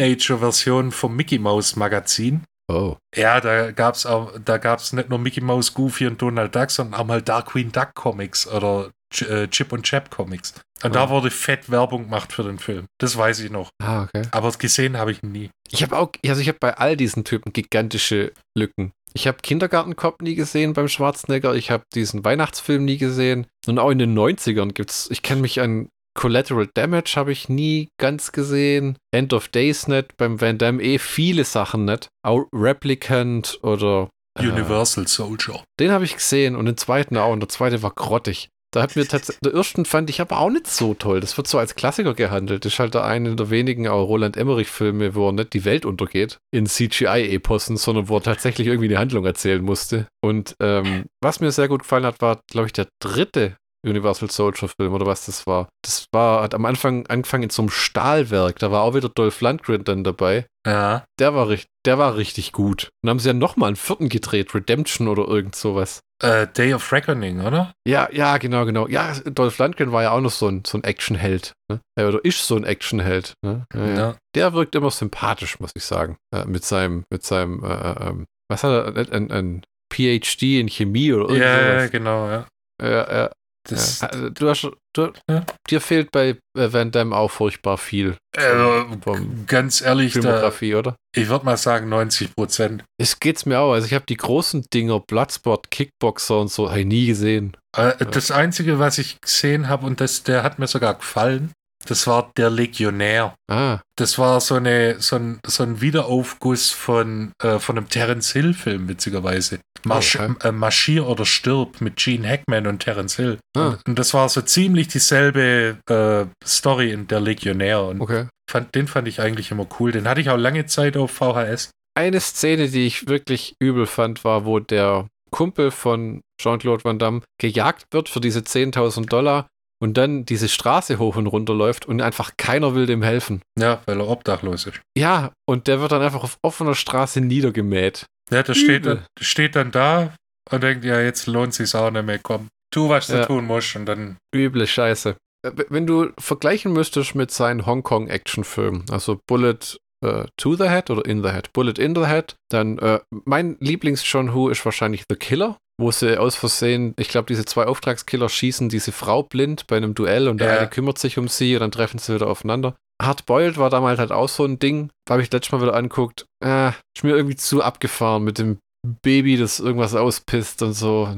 Teenager-Version 0.03 0.93
vom 0.93 1.17
Mickey 1.17 1.39
Mouse 1.39 1.77
Magazin. 1.77 2.45
Oh. 2.71 2.97
Ja, 3.17 3.41
da 3.41 3.73
gab's 3.73 4.05
auch, 4.07 4.33
da 4.45 4.59
gab's 4.59 4.93
nicht 4.93 5.09
nur 5.09 5.19
Mickey 5.19 5.41
Mouse, 5.41 5.73
Goofy 5.75 6.07
und 6.07 6.21
Donald 6.21 6.55
Duck, 6.55 6.71
sondern 6.71 7.01
auch 7.01 7.07
mal 7.07 7.23
Darkwing 7.23 7.73
Duck 7.73 7.95
Comics 7.95 8.47
oder 8.47 8.91
äh, 9.27 9.49
Chip 9.49 9.73
und 9.73 9.85
Chap 9.85 10.11
Comics. 10.11 10.55
Und 10.83 10.95
da 10.95 11.07
Oh. 11.07 11.09
wurde 11.11 11.31
fett 11.31 11.71
Werbung 11.71 12.05
gemacht 12.05 12.33
für 12.33 12.43
den 12.45 12.59
Film. 12.59 12.85
Das 13.01 13.17
weiß 13.17 13.41
ich 13.41 13.51
noch. 13.51 13.71
Ah, 13.83 14.03
okay. 14.05 14.23
Aber 14.31 14.51
gesehen 14.53 14.97
habe 14.99 15.13
ich 15.13 15.23
ihn 15.23 15.33
nie. 15.33 15.51
Ich 15.71 15.83
habe 15.83 15.97
auch, 15.99 16.11
also 16.27 16.41
ich 16.43 16.49
habe 16.49 16.59
bei 16.61 16.77
all 16.77 16.97
diesen 16.97 17.25
Typen 17.25 17.53
gigantische 17.53 18.33
Lücken. 18.57 18.93
Ich 19.19 19.27
habe 19.27 19.39
Kindergartenkopf 19.43 20.21
nie 20.21 20.37
gesehen 20.37 20.75
beim 20.75 20.87
Schwarzenegger, 20.87 21.57
ich 21.57 21.73
habe 21.73 21.83
diesen 21.93 22.25
Weihnachtsfilm 22.25 22.85
nie 22.85 22.99
gesehen. 22.99 23.49
Und 23.67 23.81
auch 23.81 23.91
in 23.91 23.99
den 23.99 24.17
90ern 24.17 24.73
gibt's, 24.73 25.09
ich 25.11 25.23
kenne 25.23 25.41
mich 25.41 25.61
an 25.61 25.89
Collateral 26.15 26.69
Damage 26.73 27.15
habe 27.17 27.33
ich 27.33 27.49
nie 27.49 27.89
ganz 27.99 28.31
gesehen. 28.31 28.97
End 29.13 29.33
of 29.33 29.49
Days 29.49 29.89
nicht, 29.89 30.17
beim 30.19 30.41
Van 30.41 30.57
Damme 30.57 30.81
eh 30.81 31.01
viele 31.01 31.45
Sachen 31.45 31.85
nicht. 31.85 32.11
Auch 32.25 32.47
Replicant 32.53 33.59
oder 33.63 34.09
äh, 34.39 34.47
Universal 34.47 35.09
Soldier. 35.09 35.65
Den 35.81 35.91
habe 35.91 36.05
ich 36.05 36.15
gesehen 36.15 36.55
und 36.55 36.67
den 36.67 36.77
zweiten 36.77 37.17
auch. 37.17 37.33
Und 37.33 37.41
der 37.41 37.49
zweite 37.49 37.83
war 37.83 37.91
grottig. 37.91 38.51
Da 38.71 38.83
hat 38.83 38.97
mir 38.97 39.07
tatsächlich, 39.07 39.41
der 39.41 39.55
ersten 39.55 39.87
fand 39.87 40.11
ich 40.11 40.21
aber 40.21 40.39
auch 40.39 40.51
nicht 40.51 40.67
so 40.67 40.93
toll. 40.93 41.21
Das 41.21 41.37
wird 41.37 41.49
so 41.49 41.59
als 41.59 41.75
Klassiker 41.75 42.13
gehandelt. 42.13 42.65
Das 42.65 42.75
ist 42.75 42.79
halt 42.79 42.95
der 42.95 43.05
eine 43.05 43.35
der 43.35 43.49
wenigen 43.51 43.87
Roland 43.87 44.37
Emmerich-Filme, 44.37 45.15
wo 45.15 45.29
er 45.29 45.33
nicht 45.33 45.55
die 45.55 45.65
Welt 45.65 45.87
untergeht 45.87 46.39
in 46.51 46.67
CGI-Epossen, 46.67 47.79
sondern 47.79 48.09
wo 48.09 48.17
er 48.17 48.23
tatsächlich 48.23 48.67
irgendwie 48.67 48.89
eine 48.89 48.99
Handlung 48.99 49.25
erzählen 49.25 49.63
musste. 49.63 50.07
Und 50.21 50.55
ähm, 50.61 51.07
was 51.23 51.41
mir 51.41 51.51
sehr 51.51 51.69
gut 51.69 51.83
gefallen 51.83 52.05
hat, 52.05 52.21
war, 52.21 52.41
glaube 52.51 52.67
ich, 52.67 52.73
der 52.73 52.89
dritte 53.01 53.57
Universal 53.85 54.31
Soldier 54.31 54.69
Film 54.69 54.93
oder 54.93 55.07
was 55.07 55.27
das 55.27 55.47
war. 55.47 55.69
Das 55.83 56.07
war, 56.13 56.43
hat 56.43 56.55
am 56.55 56.65
Anfang 56.65 57.07
angefangen 57.07 57.45
in 57.45 57.51
so 57.51 57.63
einem 57.63 57.71
Stahlwerk. 57.71 58.59
Da 58.59 58.71
war 58.71 58.83
auch 58.83 58.95
wieder 58.95 59.09
Dolph 59.09 59.41
Lundgren 59.41 59.85
dann 59.85 60.05
dabei. 60.05 60.47
Ja. 60.67 61.05
Der 61.19 61.35
war, 61.35 61.55
der 61.87 61.99
war 61.99 62.17
richtig 62.17 62.53
gut. 62.53 62.85
Und 62.85 62.91
dann 63.07 63.11
haben 63.11 63.19
sie 63.21 63.29
ja 63.29 63.35
nochmal 63.35 63.69
einen 63.69 63.77
vierten 63.77 64.09
gedreht, 64.09 64.55
Redemption 64.55 65.09
oder 65.09 65.27
irgend 65.27 65.55
sowas. 65.55 66.01
Äh, 66.21 66.49
Day 66.49 66.75
of 66.75 66.93
Reckoning, 66.93 67.41
oder? 67.41 67.73
Ja, 67.87 68.09
ja, 68.11 68.39
genau, 68.39 68.65
genau. 68.65 68.89
Ja, 68.89 69.15
Dolph 69.25 69.59
Lundgren 69.59 69.93
war 69.93 70.03
ja 70.03 70.11
auch 70.11 70.21
noch 70.21 70.33
so 70.33 70.49
ein, 70.49 70.65
so 70.67 70.77
ein 70.77 70.85
Actionheld. 70.85 71.53
Ne? 71.71 71.81
Oder 71.97 72.25
ist 72.25 72.47
so 72.47 72.57
ein 72.57 72.65
Actionheld. 72.65 73.35
Ne? 73.45 73.65
Ja, 73.73 73.87
ja. 73.87 74.17
Der 74.35 74.53
wirkt 74.53 74.75
immer 74.75 74.91
sympathisch, 74.91 75.61
muss 75.61 75.71
ich 75.77 75.85
sagen. 75.85 76.17
Äh, 76.35 76.45
mit 76.47 76.65
seinem, 76.65 77.05
mit 77.11 77.23
seinem, 77.23 77.63
äh, 77.65 78.09
ähm, 78.09 78.27
was 78.51 78.65
hat 78.65 78.97
er, 78.97 78.97
ein, 78.97 79.13
ein, 79.13 79.31
ein 79.31 79.63
PhD 79.93 80.61
in 80.61 80.69
Chemie 80.69 81.13
oder 81.13 81.29
irgend 81.29 81.45
Ja, 81.45 81.87
genau, 81.87 82.29
ja. 82.29 82.47
Ja, 82.81 83.13
ja, 83.13 83.31
Das, 83.69 84.01
ja. 84.01 84.09
Also, 84.09 84.29
Du 84.31 84.49
hast, 84.49 84.71
du, 84.95 85.13
Ja. 85.31 85.45
Dir 85.71 85.81
fehlt 85.81 86.11
bei 86.11 86.39
äh, 86.57 86.73
Van 86.73 86.91
Damme 86.91 87.15
auch 87.17 87.31
furchtbar 87.31 87.79
viel 87.79 88.17
äh, 88.37 88.85
vom 89.03 89.47
ganz 89.47 89.81
ehrlich, 89.81 90.15
da, 90.15 90.21
Filmografie, 90.23 90.75
oder? 90.75 90.97
ich 91.15 91.29
würde 91.29 91.45
mal 91.45 91.57
sagen 91.57 91.89
90 91.89 92.35
Prozent. 92.35 92.85
Es 93.01 93.21
geht's 93.21 93.47
mir 93.47 93.59
auch. 93.61 93.73
Also 93.73 93.87
ich 93.87 93.95
habe 93.95 94.05
die 94.09 94.17
großen 94.17 94.65
Dinger, 94.73 95.01
Bloodsport, 95.01 95.71
Kickboxer 95.71 96.41
und 96.41 96.51
so, 96.51 96.71
nie 96.71 97.07
gesehen. 97.07 97.57
Äh, 97.77 98.05
Das 98.07 98.31
Einzige, 98.31 98.79
was 98.79 98.99
ich 98.99 99.21
gesehen 99.21 99.69
habe, 99.69 99.87
und 99.87 100.01
das, 100.01 100.23
der 100.23 100.43
hat 100.43 100.59
mir 100.59 100.67
sogar 100.67 100.95
gefallen, 100.95 101.53
das 101.89 102.07
war 102.07 102.31
der 102.37 102.51
Legionär. 102.51 103.35
Ah, 103.51 103.79
Das 103.97 104.19
war 104.19 104.41
so, 104.41 104.55
eine, 104.57 105.01
so, 105.01 105.17
ein, 105.17 105.41
so 105.47 105.63
ein 105.63 105.81
Wiederaufguss 105.81 106.71
von, 106.71 107.33
äh, 107.43 107.59
von 107.59 107.77
einem 107.79 107.89
Terence 107.89 108.33
Hill-Film, 108.33 108.89
witzigerweise. 108.89 109.61
Marsch, 109.85 110.17
Oh, 110.21 110.25
okay. 110.25 110.49
äh, 110.49 110.53
Marschier 110.53 111.07
oder 111.07 111.25
Stirb 111.25 111.81
mit 111.81 111.97
Gene 111.97 112.29
Hackman 112.29 112.67
und 112.67 112.81
Terence 112.81 113.17
Hill. 113.17 113.39
Ah. 113.57 113.69
Und, 113.69 113.79
und 113.89 113.99
das 113.99 114.13
war 114.15 114.29
so 114.29 114.43
ziemlich 114.43 114.89
dieselbe 114.89 115.79
äh, 115.89 116.27
Story 116.47 116.93
in 116.93 117.07
der 117.07 117.21
Legionär. 117.21 117.83
Und 117.85 118.01
okay. 118.01 118.27
fand, 118.51 118.75
den 118.75 118.87
fand 118.89 119.09
ich 119.09 119.21
eigentlich 119.21 119.51
immer 119.51 119.67
cool. 119.81 119.93
Den 119.93 120.09
hatte 120.09 120.21
ich 120.21 120.31
auch 120.31 120.37
lange 120.37 120.67
Zeit 120.67 120.97
auf 120.97 121.11
VHS. 121.13 121.71
Eine 121.97 122.21
Szene, 122.21 122.69
die 122.69 122.87
ich 122.87 123.09
wirklich 123.09 123.55
übel 123.61 123.87
fand, 123.87 124.25
war, 124.25 124.45
wo 124.45 124.61
der 124.61 125.09
Kumpel 125.31 125.71
von 125.71 126.21
Jean-Claude 126.41 126.85
Van 126.85 126.99
Damme 126.99 127.23
gejagt 127.41 127.87
wird 127.91 128.09
für 128.09 128.21
diese 128.21 128.41
10.000 128.41 129.07
Dollar 129.07 129.49
und 129.81 129.97
dann 129.97 130.25
diese 130.25 130.49
Straße 130.49 130.99
hoch 130.99 131.17
und 131.17 131.27
runter 131.27 131.55
läuft 131.55 131.87
und 131.87 132.01
einfach 132.01 132.33
keiner 132.37 132.75
will 132.75 132.87
dem 132.87 133.03
helfen. 133.03 133.43
Ja, 133.59 133.81
weil 133.87 134.01
er 134.01 134.09
obdachlos 134.09 134.67
ist. 134.67 134.81
Ja, 134.97 135.33
und 135.49 135.67
der 135.67 135.81
wird 135.81 135.93
dann 135.93 136.03
einfach 136.03 136.25
auf 136.25 136.39
offener 136.43 136.75
Straße 136.75 137.21
niedergemäht. 137.21 138.07
Ja, 138.31 138.43
der 138.43 138.55
steht, 138.55 138.87
steht 139.21 139.57
dann 139.57 139.71
da 139.71 140.15
und 140.51 140.63
denkt, 140.63 140.85
ja, 140.85 141.01
jetzt 141.01 141.27
lohnt 141.27 141.55
sich 141.55 141.75
auch 141.75 141.91
nicht 141.91 142.05
mehr. 142.05 142.19
Komm, 142.19 142.49
tu, 142.75 142.89
was 142.89 143.09
Ja. 143.09 143.21
du 143.21 143.27
tun 143.27 143.47
musst. 143.47 143.75
Und 143.77 143.87
dann, 143.87 144.17
Üble 144.35 144.67
Scheiße. 144.67 145.17
Äh, 145.47 145.53
Wenn 145.69 145.87
du 145.87 146.11
vergleichen 146.19 146.73
müsstest 146.73 147.15
mit 147.15 147.31
seinen 147.31 147.65
Hongkong-Action-Filmen, 147.65 148.85
also 148.91 149.21
Bullet 149.27 149.79
äh, 150.05 150.25
to 150.37 150.55
the 150.57 150.69
Head 150.69 150.91
oder 150.91 151.05
In 151.05 151.23
the 151.23 151.31
Head, 151.31 151.53
Bullet 151.53 151.75
in 151.79 151.95
the 151.95 152.07
Head, 152.07 152.37
dann 152.51 152.79
äh, 152.79 153.01
mein 153.25 153.57
Lieblings-John 153.61 154.35
Who 154.35 154.49
ist 154.49 154.65
wahrscheinlich 154.65 155.05
The 155.09 155.17
Killer. 155.17 155.57
Wo 155.81 155.91
sie 155.91 156.19
aus 156.19 156.35
Versehen, 156.37 156.95
ich 156.99 157.09
glaube, 157.09 157.27
diese 157.27 157.45
zwei 157.45 157.67
Auftragskiller 157.67 158.29
schießen 158.29 158.69
diese 158.69 158.93
Frau 158.93 159.23
blind 159.23 159.67
bei 159.67 159.77
einem 159.77 159.95
Duell 159.95 160.29
und 160.29 160.41
der 160.41 160.55
Ja. 160.55 160.59
eine 160.59 160.69
kümmert 160.69 160.99
sich 160.99 161.19
um 161.19 161.29
sie 161.29 161.55
und 161.55 161.61
dann 161.61 161.71
treffen 161.71 161.99
sie 161.99 162.15
wieder 162.15 162.27
aufeinander. 162.27 162.75
Hardboiled 163.01 163.59
war 163.59 163.71
damals 163.71 164.01
halt 164.01 164.11
auch 164.11 164.29
so 164.29 164.45
ein 164.45 164.59
Ding, 164.59 164.91
habe 165.09 165.23
ich 165.23 165.31
letztes 165.31 165.53
Mal 165.53 165.63
wieder 165.63 165.75
anguckt. 165.77 166.27
Äh, 166.45 166.71
ist 166.97 167.05
mir 167.05 167.15
irgendwie 167.15 167.37
zu 167.37 167.63
abgefahren 167.63 168.25
mit 168.25 168.39
dem 168.39 168.59
Baby, 169.03 169.37
das 169.37 169.61
irgendwas 169.61 169.95
auspisst 169.95 170.63
und 170.63 170.73
so. 170.73 171.09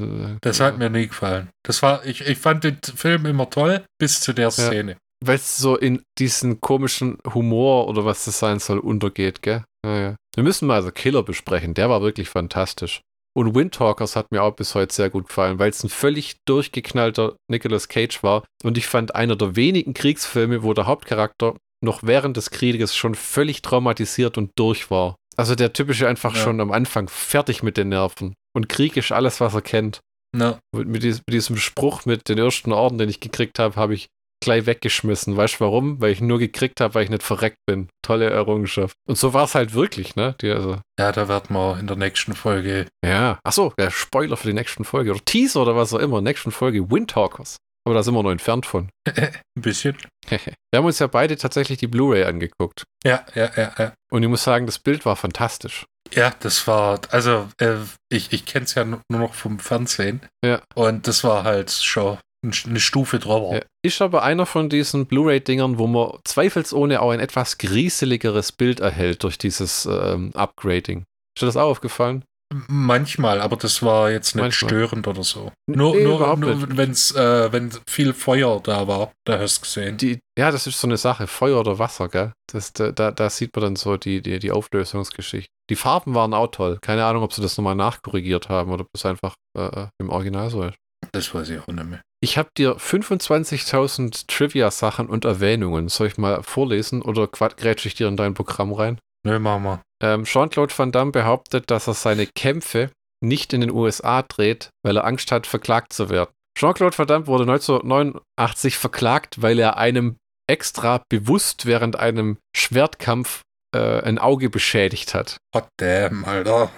Das 0.43 0.61
hat 0.61 0.79
mir 0.79 0.91
nie 0.91 1.07
gefallen. 1.09 1.49
Das 1.65 1.83
war, 1.83 2.05
ich, 2.05 2.23
ich 2.23 2.39
fand 2.39 2.65
den 2.65 2.79
Film 2.83 3.27
immer 3.27 3.49
toll, 3.49 3.83
bis 3.99 4.21
zu 4.21 4.33
der 4.33 4.51
Szene. 4.51 4.97
Weil 5.25 5.37
es 5.37 5.59
so 5.59 5.77
in 5.77 6.03
diesen 6.19 6.61
komischen 6.63 7.19
Humor 7.35 7.87
oder 7.89 8.05
was 8.07 8.25
das 8.25 8.39
sein 8.39 8.59
soll 8.59 8.79
untergeht, 8.79 9.43
gell? 9.43 9.63
Naja. 9.85 10.17
Wir 10.35 10.43
müssen 10.45 10.67
mal 10.67 10.77
also 10.77 10.91
Killer 10.91 11.23
besprechen. 11.23 11.75
Der 11.75 11.91
war 11.91 12.01
wirklich 12.03 12.29
fantastisch. 12.31 13.03
Und 13.37 13.55
Windtalkers 13.55 14.16
hat 14.16 14.33
mir 14.33 14.43
auch 14.43 14.57
bis 14.57 14.74
heute 14.74 14.93
sehr 14.93 15.09
gut 15.11 15.28
gefallen, 15.28 15.59
weil 15.59 15.70
es 15.70 15.85
ein 15.85 15.89
völlig 15.89 16.37
durchgeknallter 16.47 17.37
Nicolas 17.49 17.89
Cage 17.89 18.22
war. 18.22 18.45
Und 18.64 18.76
ich 18.76 18.87
fand 18.87 19.14
einer 19.14 19.37
der 19.37 19.57
wenigen 19.57 19.95
Kriegsfilme, 19.95 20.62
wo 20.62 20.74
der 20.74 20.87
Hauptcharakter 20.87 21.55
noch 21.83 22.03
während 22.03 22.37
des 22.37 22.51
Krieges 22.51 22.95
schon 22.95 23.14
völlig 23.14 23.62
traumatisiert 23.62 24.37
und 24.37 24.51
durch 24.57 24.91
war. 24.91 25.16
Also 25.37 25.55
der 25.55 25.72
typische 25.72 26.09
einfach 26.09 26.35
Ja. 26.35 26.43
schon 26.43 26.61
am 26.61 26.72
Anfang 26.72 27.09
fertig 27.09 27.62
mit 27.62 27.76
den 27.76 27.89
Nerven. 27.91 28.35
Und 28.53 28.68
Krieg 28.68 28.97
ist 28.97 29.12
alles, 29.12 29.41
was 29.41 29.55
er 29.55 29.62
kennt. 29.62 30.01
No. 30.37 30.59
Mit, 30.76 30.89
mit 30.89 31.22
diesem 31.33 31.57
Spruch 31.57 32.05
mit 32.05 32.28
den 32.28 32.39
ersten 32.39 32.72
Orden, 32.72 32.99
den 32.99 33.09
ich 33.09 33.20
gekriegt 33.20 33.59
habe, 33.59 33.76
habe 33.76 33.95
ich 33.95 34.09
gleich 34.41 34.66
weggeschmissen. 34.66 35.36
Weißt 35.36 35.57
du 35.57 35.61
warum? 35.64 36.01
Weil 36.01 36.12
ich 36.12 36.20
nur 36.20 36.38
gekriegt 36.38 36.80
habe, 36.80 36.95
weil 36.95 37.05
ich 37.05 37.11
nicht 37.11 37.22
verreckt 37.22 37.59
bin. 37.66 37.88
Tolle 38.03 38.30
Errungenschaft. 38.30 38.95
Und 39.09 39.16
so 39.18 39.34
war 39.34 39.45
es 39.45 39.55
halt 39.55 39.74
wirklich, 39.74 40.16
ne? 40.16 40.34
Die, 40.41 40.51
also, 40.51 40.78
Ja, 40.99 41.12
da 41.12 41.28
werden 41.28 41.55
wir 41.55 41.78
in 41.78 41.86
der 41.86 41.97
nächsten 41.97 42.34
Folge. 42.34 42.86
ja. 43.05 43.38
Achso, 43.45 43.72
der 43.78 43.91
Spoiler 43.91 44.36
für 44.36 44.49
die 44.49 44.55
nächsten 44.55 44.84
Folge. 44.84 45.11
Oder 45.12 45.24
Teaser 45.24 45.62
oder 45.62 45.76
was 45.76 45.93
auch 45.95 45.99
immer. 45.99 46.20
Nächsten 46.20 46.51
Folge 46.51 46.91
Windtalkers. 46.91 47.57
Aber 47.86 47.95
da 47.95 48.03
sind 48.03 48.14
wir 48.14 48.22
noch 48.22 48.30
entfernt 48.30 48.66
von. 48.66 48.91
Ein 49.09 49.32
bisschen. 49.55 49.97
Wir 50.28 50.38
haben 50.78 50.84
uns 50.84 50.99
ja 50.99 51.07
beide 51.07 51.36
tatsächlich 51.36 51.78
die 51.78 51.86
Blu-ray 51.88 52.24
angeguckt. 52.24 52.84
Ja, 53.05 53.24
ja, 53.34 53.51
ja, 53.57 53.72
ja. 53.78 53.93
Und 54.12 54.22
ich 54.22 54.28
muss 54.28 54.45
sagen, 54.45 54.66
das 54.66 54.78
Bild 54.78 55.05
war 55.07 55.16
fantastisch. 55.16 55.86
Ja, 56.12 56.32
das 56.41 56.66
war, 56.66 57.01
also 57.11 57.49
äh, 57.59 57.76
ich, 58.11 58.32
ich 58.32 58.45
kenne 58.45 58.64
es 58.64 58.74
ja 58.74 58.84
nur 58.84 59.01
noch 59.09 59.34
vom 59.34 59.59
Fernsehen. 59.59 60.20
Ja. 60.45 60.61
Und 60.74 61.09
das 61.09 61.24
war 61.24 61.45
halt 61.45 61.70
schon 61.70 62.18
eine 62.43 62.80
Stufe 62.80 63.18
drüber. 63.18 63.57
Ja. 63.57 63.62
Ist 63.84 64.01
aber 64.01 64.22
einer 64.22 64.47
von 64.47 64.68
diesen 64.68 65.07
Blu-ray-Dingern, 65.07 65.78
wo 65.78 65.86
man 65.86 66.18
zweifelsohne 66.24 67.01
auch 67.03 67.11
ein 67.11 67.20
etwas 67.20 67.59
grieseligeres 67.59 68.53
Bild 68.53 68.80
erhält 68.80 69.22
durch 69.24 69.38
dieses 69.38 69.86
ähm, 69.86 70.30
Upgrading. 70.34 71.05
Ist 71.36 71.43
dir 71.43 71.47
das 71.47 71.57
auch 71.57 71.70
aufgefallen? 71.70 72.24
Manchmal, 72.66 73.41
aber 73.41 73.55
das 73.57 73.80
war 73.80 74.11
jetzt 74.11 74.34
nicht 74.34 74.43
Manchmal. 74.43 74.68
störend 74.68 75.07
oder 75.07 75.22
so. 75.22 75.53
Nur, 75.68 75.95
Nee, 75.95 76.03
nur, 76.03 76.36
nur 76.36 76.76
wenn's, 76.76 77.12
äh, 77.12 77.53
wenn 77.53 77.70
viel 77.88 78.12
Feuer 78.12 78.61
da 78.61 78.88
war, 78.88 79.12
da 79.24 79.38
hast 79.38 79.59
du 79.59 79.61
gesehen. 79.62 79.97
Die, 79.99 80.18
ja, 80.36 80.51
das 80.51 80.66
ist 80.66 80.80
so 80.80 80.88
eine 80.88 80.97
Sache, 80.97 81.28
Feuer 81.28 81.61
oder 81.61 81.78
Wasser, 81.78 82.09
gell? 82.09 82.32
Das, 82.53 82.72
da, 82.72 82.91
da, 82.91 83.12
da 83.12 83.30
sieht 83.30 83.55
man 83.55 83.62
dann 83.62 83.76
so 83.76 83.97
die, 83.97 84.20
die, 84.20 84.41
die 84.41 84.51
Auflösungsgeschichte. 84.51 85.49
Die 85.70 85.76
Farben 85.76 86.14
waren 86.16 86.34
auch 86.34 86.49
toll. 86.49 86.78
Keine 86.82 87.05
Ahnung, 87.05 87.22
ob 87.22 87.32
sie 87.32 87.41
das 87.43 87.57
nochmal 87.57 87.76
nachkorrigiert 87.76 88.49
haben 88.49 88.72
oder 88.72 88.82
ob 88.82 88.88
das 88.93 89.07
einfach 89.07 89.36
äh, 89.57 89.86
im 90.01 90.11
Original 90.11 90.51
so 90.51 90.64
ist. 90.64 90.74
Das 91.12 91.32
weiß 91.32 91.51
ich 91.51 91.61
auch 91.61 91.68
nicht 91.68 91.86
mehr. 91.88 92.03
Ich 92.23 92.37
habe 92.37 92.51
dir 92.57 92.77
25.000 92.77 94.27
Trivia-Sachen 94.27 95.09
und 95.09 95.25
Erwähnungen. 95.25 95.89
Soll 95.89 96.09
ich 96.09 96.18
mal 96.18 96.43
vorlesen 96.43 97.01
oder 97.01 97.27
grätsche 97.27 97.89
ich 97.89 97.95
dir 97.95 98.09
in 98.09 98.16
dein 98.18 98.35
Programm 98.35 98.75
rein? 98.75 98.99
Nö, 99.25 99.39
machen 99.39 99.62
wir. 99.62 99.83
Ähm, 100.03 100.25
Jean-Claude 100.25 100.77
Van 100.77 100.93
Damme 100.93 101.12
behauptet, 101.12 101.71
dass 101.71 101.87
er 101.87 101.95
seine 101.95 102.27
Kämpfe 102.27 102.91
nicht 103.23 103.53
in 103.53 103.62
den 103.62 103.71
USA 103.71 104.23
dreht, 104.23 104.71
weil 104.83 104.99
er 104.99 105.05
Angst 105.05 105.33
hat, 105.33 105.47
verklagt 105.47 105.93
zu 105.93 106.11
werden. 106.11 106.31
Jean-Claude 106.59 106.97
Van 106.97 107.07
Damme 107.07 107.27
wurde 107.27 107.45
1989 107.45 108.77
verklagt, 108.77 109.41
weil 109.41 109.59
er 109.59 109.79
einem 109.79 110.16
extra 110.47 111.03
bewusst 111.09 111.64
während 111.64 111.97
einem 111.97 112.39
Schwertkampf 112.55 113.43
äh, 113.75 114.03
ein 114.03 114.18
Auge 114.18 114.51
beschädigt 114.51 115.14
hat. 115.14 115.39
Hot 115.55 115.68
damn, 115.79 116.25
Alter. 116.25 116.71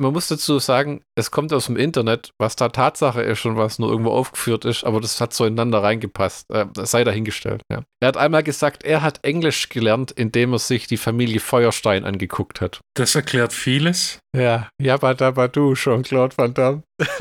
Man 0.00 0.14
muss 0.14 0.28
dazu 0.28 0.58
sagen, 0.58 1.02
es 1.14 1.30
kommt 1.30 1.52
aus 1.52 1.66
dem 1.66 1.76
Internet, 1.76 2.30
was 2.38 2.56
da 2.56 2.70
Tatsache 2.70 3.20
ist 3.20 3.44
und 3.44 3.58
was 3.58 3.78
nur 3.78 3.90
irgendwo 3.90 4.12
aufgeführt 4.12 4.64
ist, 4.64 4.82
aber 4.82 4.98
das 4.98 5.20
hat 5.20 5.34
so 5.34 5.44
ineinander 5.44 5.82
reingepasst. 5.82 6.50
Äh, 6.50 6.66
das 6.72 6.90
sei 6.90 7.04
dahingestellt. 7.04 7.60
Ja. 7.70 7.82
Er 8.00 8.08
hat 8.08 8.16
einmal 8.16 8.42
gesagt, 8.42 8.82
er 8.82 9.02
hat 9.02 9.22
Englisch 9.24 9.68
gelernt, 9.68 10.10
indem 10.10 10.54
er 10.54 10.58
sich 10.58 10.86
die 10.86 10.96
Familie 10.96 11.38
Feuerstein 11.38 12.04
angeguckt 12.04 12.62
hat. 12.62 12.80
Das 12.94 13.14
erklärt 13.14 13.52
vieles. 13.52 14.20
Ja, 14.34 14.70
Jabba 14.80 15.12
Dabba 15.12 15.48
Du, 15.48 15.74
Jean-Claude 15.74 16.38
Van 16.38 16.54
Damme. 16.54 16.82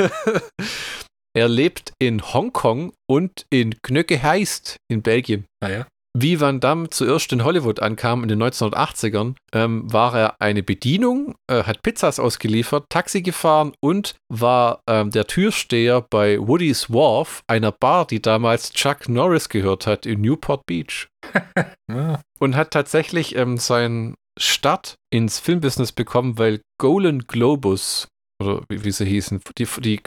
er 1.35 1.49
lebt 1.49 1.91
in 1.99 2.21
Hongkong 2.33 2.93
und 3.09 3.45
in 3.49 3.75
Knöcke 3.81 4.23
heißt 4.23 4.77
in 4.89 5.01
Belgien. 5.01 5.45
Naja. 5.61 5.85
Wie 6.17 6.39
Van 6.41 6.59
Damme 6.59 6.89
zuerst 6.89 7.31
in 7.31 7.43
Hollywood 7.43 7.81
ankam 7.81 8.23
in 8.23 8.29
den 8.29 8.41
1980ern, 8.41 9.35
ähm, 9.53 9.91
war 9.93 10.17
er 10.17 10.41
eine 10.41 10.63
Bedienung, 10.63 11.35
äh, 11.47 11.63
hat 11.63 11.83
Pizzas 11.83 12.19
ausgeliefert, 12.19 12.85
Taxi 12.89 13.21
gefahren 13.21 13.73
und 13.79 14.15
war 14.27 14.81
ähm, 14.89 15.11
der 15.11 15.27
Türsteher 15.27 16.01
bei 16.09 16.39
Woody's 16.39 16.89
Wharf, 16.91 17.43
einer 17.47 17.71
Bar, 17.71 18.07
die 18.07 18.21
damals 18.21 18.73
Chuck 18.73 19.07
Norris 19.07 19.49
gehört 19.49 19.85
hat 19.85 20.07
in 20.07 20.21
Newport 20.21 20.65
Beach 20.65 21.07
Ja. 21.91 22.21
und 22.39 22.55
hat 22.55 22.71
tatsächlich 22.71 23.35
ähm, 23.35 23.57
seinen 23.57 24.15
Start 24.39 24.95
ins 25.11 25.39
Filmbusiness 25.39 25.91
bekommen, 25.91 26.37
weil 26.39 26.61
Golan 26.79 27.19
Globus, 27.27 28.07
oder 28.41 28.63
wie, 28.69 28.83
wie 28.83 28.91
sie 28.91 29.05
hießen, 29.05 29.41
die, 29.57 29.67
die 29.81 29.97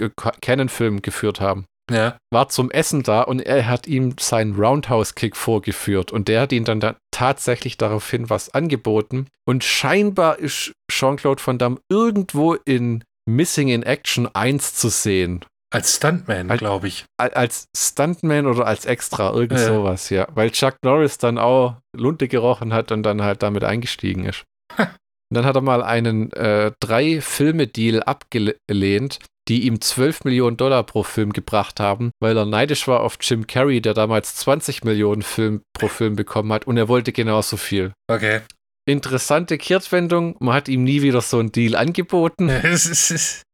Canon-Film 0.40 1.03
geführt 1.03 1.40
haben, 1.40 1.66
ja. 1.93 2.16
war 2.32 2.49
zum 2.49 2.70
Essen 2.70 3.03
da 3.03 3.22
und 3.22 3.40
er 3.40 3.68
hat 3.68 3.86
ihm 3.86 4.14
seinen 4.18 4.55
Roundhouse-Kick 4.55 5.36
vorgeführt 5.36 6.12
und 6.12 6.28
der 6.28 6.43
hat 6.43 6.53
ihn 6.53 6.64
dann 6.64 6.80
da 6.80 6.97
tatsächlich 7.11 7.76
daraufhin 7.78 8.30
was 8.30 8.53
angeboten 8.55 9.26
und 9.47 9.64
scheinbar 9.64 10.38
ist 10.38 10.72
Jean-Claude 10.90 11.43
Van 11.45 11.59
Damme 11.59 11.78
irgendwo 11.90 12.55
in 12.55 13.05
Missing 13.28 13.68
in 13.68 13.82
Action 13.82 14.28
1 14.34 14.74
zu 14.74 14.88
sehen. 14.88 15.45
Als 15.72 15.97
Stuntman, 15.97 16.49
glaube 16.59 16.88
ich. 16.88 17.05
Al- 17.18 17.32
Als 17.32 17.64
Stuntman 17.74 18.47
oder 18.47 18.66
als 18.66 18.84
Extra, 18.84 19.32
irgend 19.32 19.59
Ja. 19.59 19.66
sowas, 19.66 20.11
ja. 20.11 20.26
Weil 20.34 20.51
Chuck 20.51 20.74
Norris 20.84 21.16
dann 21.18 21.38
auch 21.38 21.76
Lunte 21.97 22.28
gerochen 22.28 22.74
hat 22.74 22.93
und 22.93 23.03
dann 23.05 23.22
halt 23.22 23.43
damit 23.43 23.64
eingestiegen 23.64 24.24
ist. 24.26 24.45
Und 24.78 24.88
dann 25.36 25.47
hat 25.47 25.57
er 25.57 25.62
mal 25.62 25.82
einen 25.82 26.30
äh, 26.32 26.72
Drei-Filme-Deal 26.80 28.03
abgelehnt, 28.03 29.18
die 29.49 29.66
ihm 29.66 29.80
12 29.80 30.24
Millionen 30.24 30.57
Dollar 30.57 30.84
pro 30.84 31.03
Film 31.03 31.32
gebracht 31.32 31.80
haben, 31.80 32.11
weil 32.20 32.36
er 32.36 32.47
neidisch 32.47 32.86
war 32.86 33.01
auf 33.01 33.18
Jim 33.20 33.47
Carrey, 33.47 33.80
der 33.80 33.95
damals 33.95 34.36
20 34.36 34.84
Millionen 34.84 35.22
Film 35.22 35.62
pro 35.72 35.88
Film 35.88 36.16
bekommen 36.16 36.53
hat 36.53 36.66
und 36.66 36.76
er 36.76 36.88
wollte 36.88 37.12
genauso 37.12 37.57
viel. 37.57 37.93
Okay. 38.09 38.40
Interessante 38.84 39.59
Kehrtwendung, 39.59 40.36
man 40.40 40.55
hat 40.55 40.68
ihm 40.68 40.82
nie 40.82 41.03
wieder 41.03 41.20
so 41.20 41.38
einen 41.38 41.53
Deal 41.53 41.76
angeboten. 41.76 42.51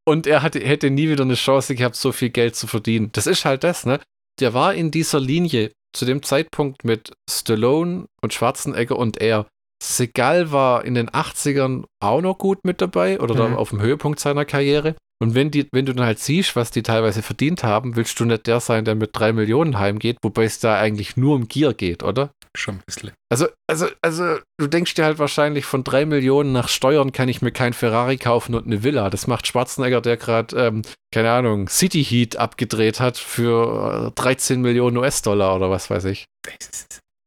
Und 0.08 0.26
er 0.26 0.40
hatte, 0.40 0.60
hätte 0.60 0.88
nie 0.88 1.10
wieder 1.10 1.24
eine 1.24 1.34
Chance 1.34 1.74
gehabt, 1.74 1.94
so 1.94 2.12
viel 2.12 2.30
Geld 2.30 2.56
zu 2.56 2.66
verdienen. 2.66 3.10
Das 3.12 3.26
ist 3.26 3.44
halt 3.44 3.62
das, 3.62 3.84
ne? 3.84 4.00
Der 4.40 4.54
war 4.54 4.72
in 4.72 4.90
dieser 4.90 5.20
Linie 5.20 5.70
zu 5.94 6.06
dem 6.06 6.22
Zeitpunkt 6.22 6.82
mit 6.82 7.12
Stallone 7.28 8.06
und 8.22 8.32
Schwarzenegger 8.32 8.96
und 8.96 9.20
er. 9.20 9.46
Segal 9.82 10.50
war 10.52 10.84
in 10.84 10.94
den 10.94 11.08
80ern 11.10 11.84
auch 12.00 12.20
noch 12.20 12.38
gut 12.38 12.64
mit 12.64 12.80
dabei 12.80 13.20
oder 13.20 13.48
Mhm. 13.48 13.56
auf 13.56 13.70
dem 13.70 13.80
Höhepunkt 13.80 14.18
seiner 14.20 14.44
Karriere. 14.44 14.94
Und 15.20 15.34
wenn, 15.34 15.50
die, 15.50 15.66
wenn 15.72 15.84
du 15.84 15.94
dann 15.94 16.06
halt 16.06 16.20
siehst, 16.20 16.54
was 16.54 16.70
die 16.70 16.84
teilweise 16.84 17.22
verdient 17.22 17.64
haben, 17.64 17.96
willst 17.96 18.20
du 18.20 18.24
nicht 18.24 18.46
der 18.46 18.60
sein, 18.60 18.84
der 18.84 18.94
mit 18.94 19.10
drei 19.14 19.32
Millionen 19.32 19.76
heimgeht, 19.78 20.18
wobei 20.22 20.44
es 20.44 20.60
da 20.60 20.78
eigentlich 20.78 21.16
nur 21.16 21.34
um 21.34 21.48
Gier 21.48 21.74
geht, 21.74 22.04
oder? 22.04 22.30
Schon 22.56 22.76
ein 22.76 22.82
bisschen. 22.86 23.10
Also, 23.28 23.46
also, 23.68 23.86
also, 24.00 24.36
du 24.58 24.68
denkst 24.68 24.94
dir 24.94 25.04
halt 25.04 25.18
wahrscheinlich, 25.18 25.64
von 25.64 25.82
drei 25.82 26.06
Millionen 26.06 26.52
nach 26.52 26.68
Steuern 26.68 27.10
kann 27.10 27.28
ich 27.28 27.42
mir 27.42 27.50
kein 27.50 27.72
Ferrari 27.72 28.16
kaufen 28.16 28.54
und 28.54 28.66
eine 28.66 28.84
Villa. 28.84 29.10
Das 29.10 29.26
macht 29.26 29.48
Schwarzenegger, 29.48 30.00
der 30.00 30.16
gerade, 30.18 30.56
ähm, 30.56 30.82
keine 31.12 31.32
Ahnung, 31.32 31.68
City 31.68 32.04
Heat 32.04 32.36
abgedreht 32.36 33.00
hat 33.00 33.16
für 33.18 34.08
äh, 34.08 34.20
13 34.20 34.60
Millionen 34.60 34.96
US-Dollar 34.98 35.56
oder 35.56 35.68
was 35.68 35.90
weiß 35.90 36.04
ich. 36.06 36.26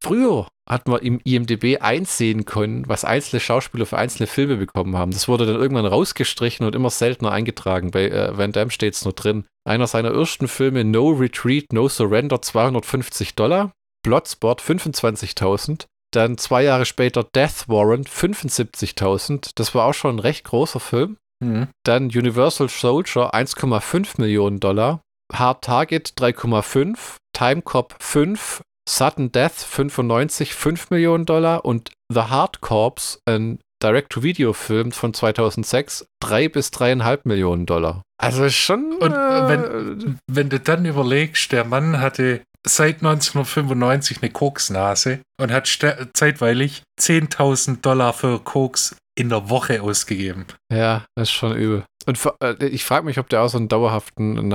Früher 0.03 0.47
hat 0.67 0.87
man 0.87 1.01
im 1.01 1.19
IMDB 1.23 1.79
einsehen 1.79 2.45
können, 2.45 2.87
was 2.87 3.05
einzelne 3.05 3.39
Schauspieler 3.39 3.85
für 3.85 3.97
einzelne 3.97 4.27
Filme 4.27 4.57
bekommen 4.57 4.97
haben. 4.97 5.11
Das 5.11 5.27
wurde 5.27 5.45
dann 5.45 5.59
irgendwann 5.59 5.85
rausgestrichen 5.85 6.65
und 6.65 6.75
immer 6.75 6.89
seltener 6.89 7.31
eingetragen. 7.31 7.91
Bei 7.91 8.09
äh, 8.09 8.37
Van 8.37 8.51
Damme 8.51 8.71
steht 8.71 8.95
es 8.95 9.03
nur 9.03 9.13
drin. 9.13 9.45
Einer 9.67 9.87
seiner 9.87 10.11
ersten 10.11 10.47
Filme, 10.47 10.83
No 10.83 11.09
Retreat, 11.09 11.73
No 11.73 11.87
Surrender, 11.87 12.41
250 12.41 13.35
Dollar. 13.35 13.71
Bloodsport 14.03 14.61
25.000. 14.61 15.85
Dann 16.11 16.37
zwei 16.37 16.63
Jahre 16.63 16.85
später 16.85 17.23
Death 17.23 17.67
Warrant 17.67 18.09
75.000. 18.09 19.51
Das 19.55 19.75
war 19.75 19.85
auch 19.85 19.93
schon 19.93 20.15
ein 20.15 20.19
recht 20.19 20.45
großer 20.45 20.79
Film. 20.79 21.17
Mhm. 21.43 21.67
Dann 21.83 22.05
Universal 22.05 22.69
Soldier 22.69 23.33
1,5 23.33 24.19
Millionen 24.19 24.59
Dollar. 24.59 25.01
Hard 25.31 25.63
Target 25.63 26.13
3,5. 26.17 27.17
Time 27.33 27.61
Cop 27.61 27.95
5. 27.99 28.61
Sudden 28.91 29.31
Death 29.31 29.63
95, 29.63 30.53
5 30.53 30.89
Millionen 30.89 31.25
Dollar. 31.25 31.63
Und 31.63 31.91
The 32.13 32.23
Hard 32.23 32.59
Corps, 32.59 33.19
ein 33.25 33.59
Direct-to-Video-Film 33.81 34.91
von 34.91 35.13
2006 35.13 36.05
drei 36.21 36.49
bis 36.49 36.71
dreieinhalb 36.71 37.25
Millionen 37.25 37.65
Dollar. 37.65 38.03
Also 38.21 38.49
schon. 38.49 38.97
Und 38.99 39.13
äh, 39.13 39.47
wenn, 39.47 40.19
wenn 40.29 40.49
du 40.49 40.59
dann 40.59 40.85
überlegst, 40.85 41.51
der 41.51 41.63
Mann 41.63 41.99
hatte 41.99 42.41
seit 42.67 42.97
1995 42.97 44.21
eine 44.21 44.31
Koksnase 44.31 45.21
und 45.39 45.51
hat 45.51 45.67
zeitweilig 46.13 46.83
10.000 46.99 47.81
Dollar 47.81 48.13
für 48.13 48.39
Koks 48.39 48.95
in 49.17 49.29
der 49.29 49.49
Woche 49.49 49.81
ausgegeben. 49.81 50.45
Ja, 50.71 51.05
das 51.15 51.29
ist 51.29 51.33
schon 51.33 51.55
übel. 51.55 51.83
Und 52.05 52.19
äh, 52.41 52.65
ich 52.67 52.85
frage 52.85 53.05
mich, 53.05 53.17
ob 53.19 53.29
der 53.29 53.41
auch 53.41 53.49
so 53.49 53.57
einen 53.57 53.67
dauerhaften 53.67 54.47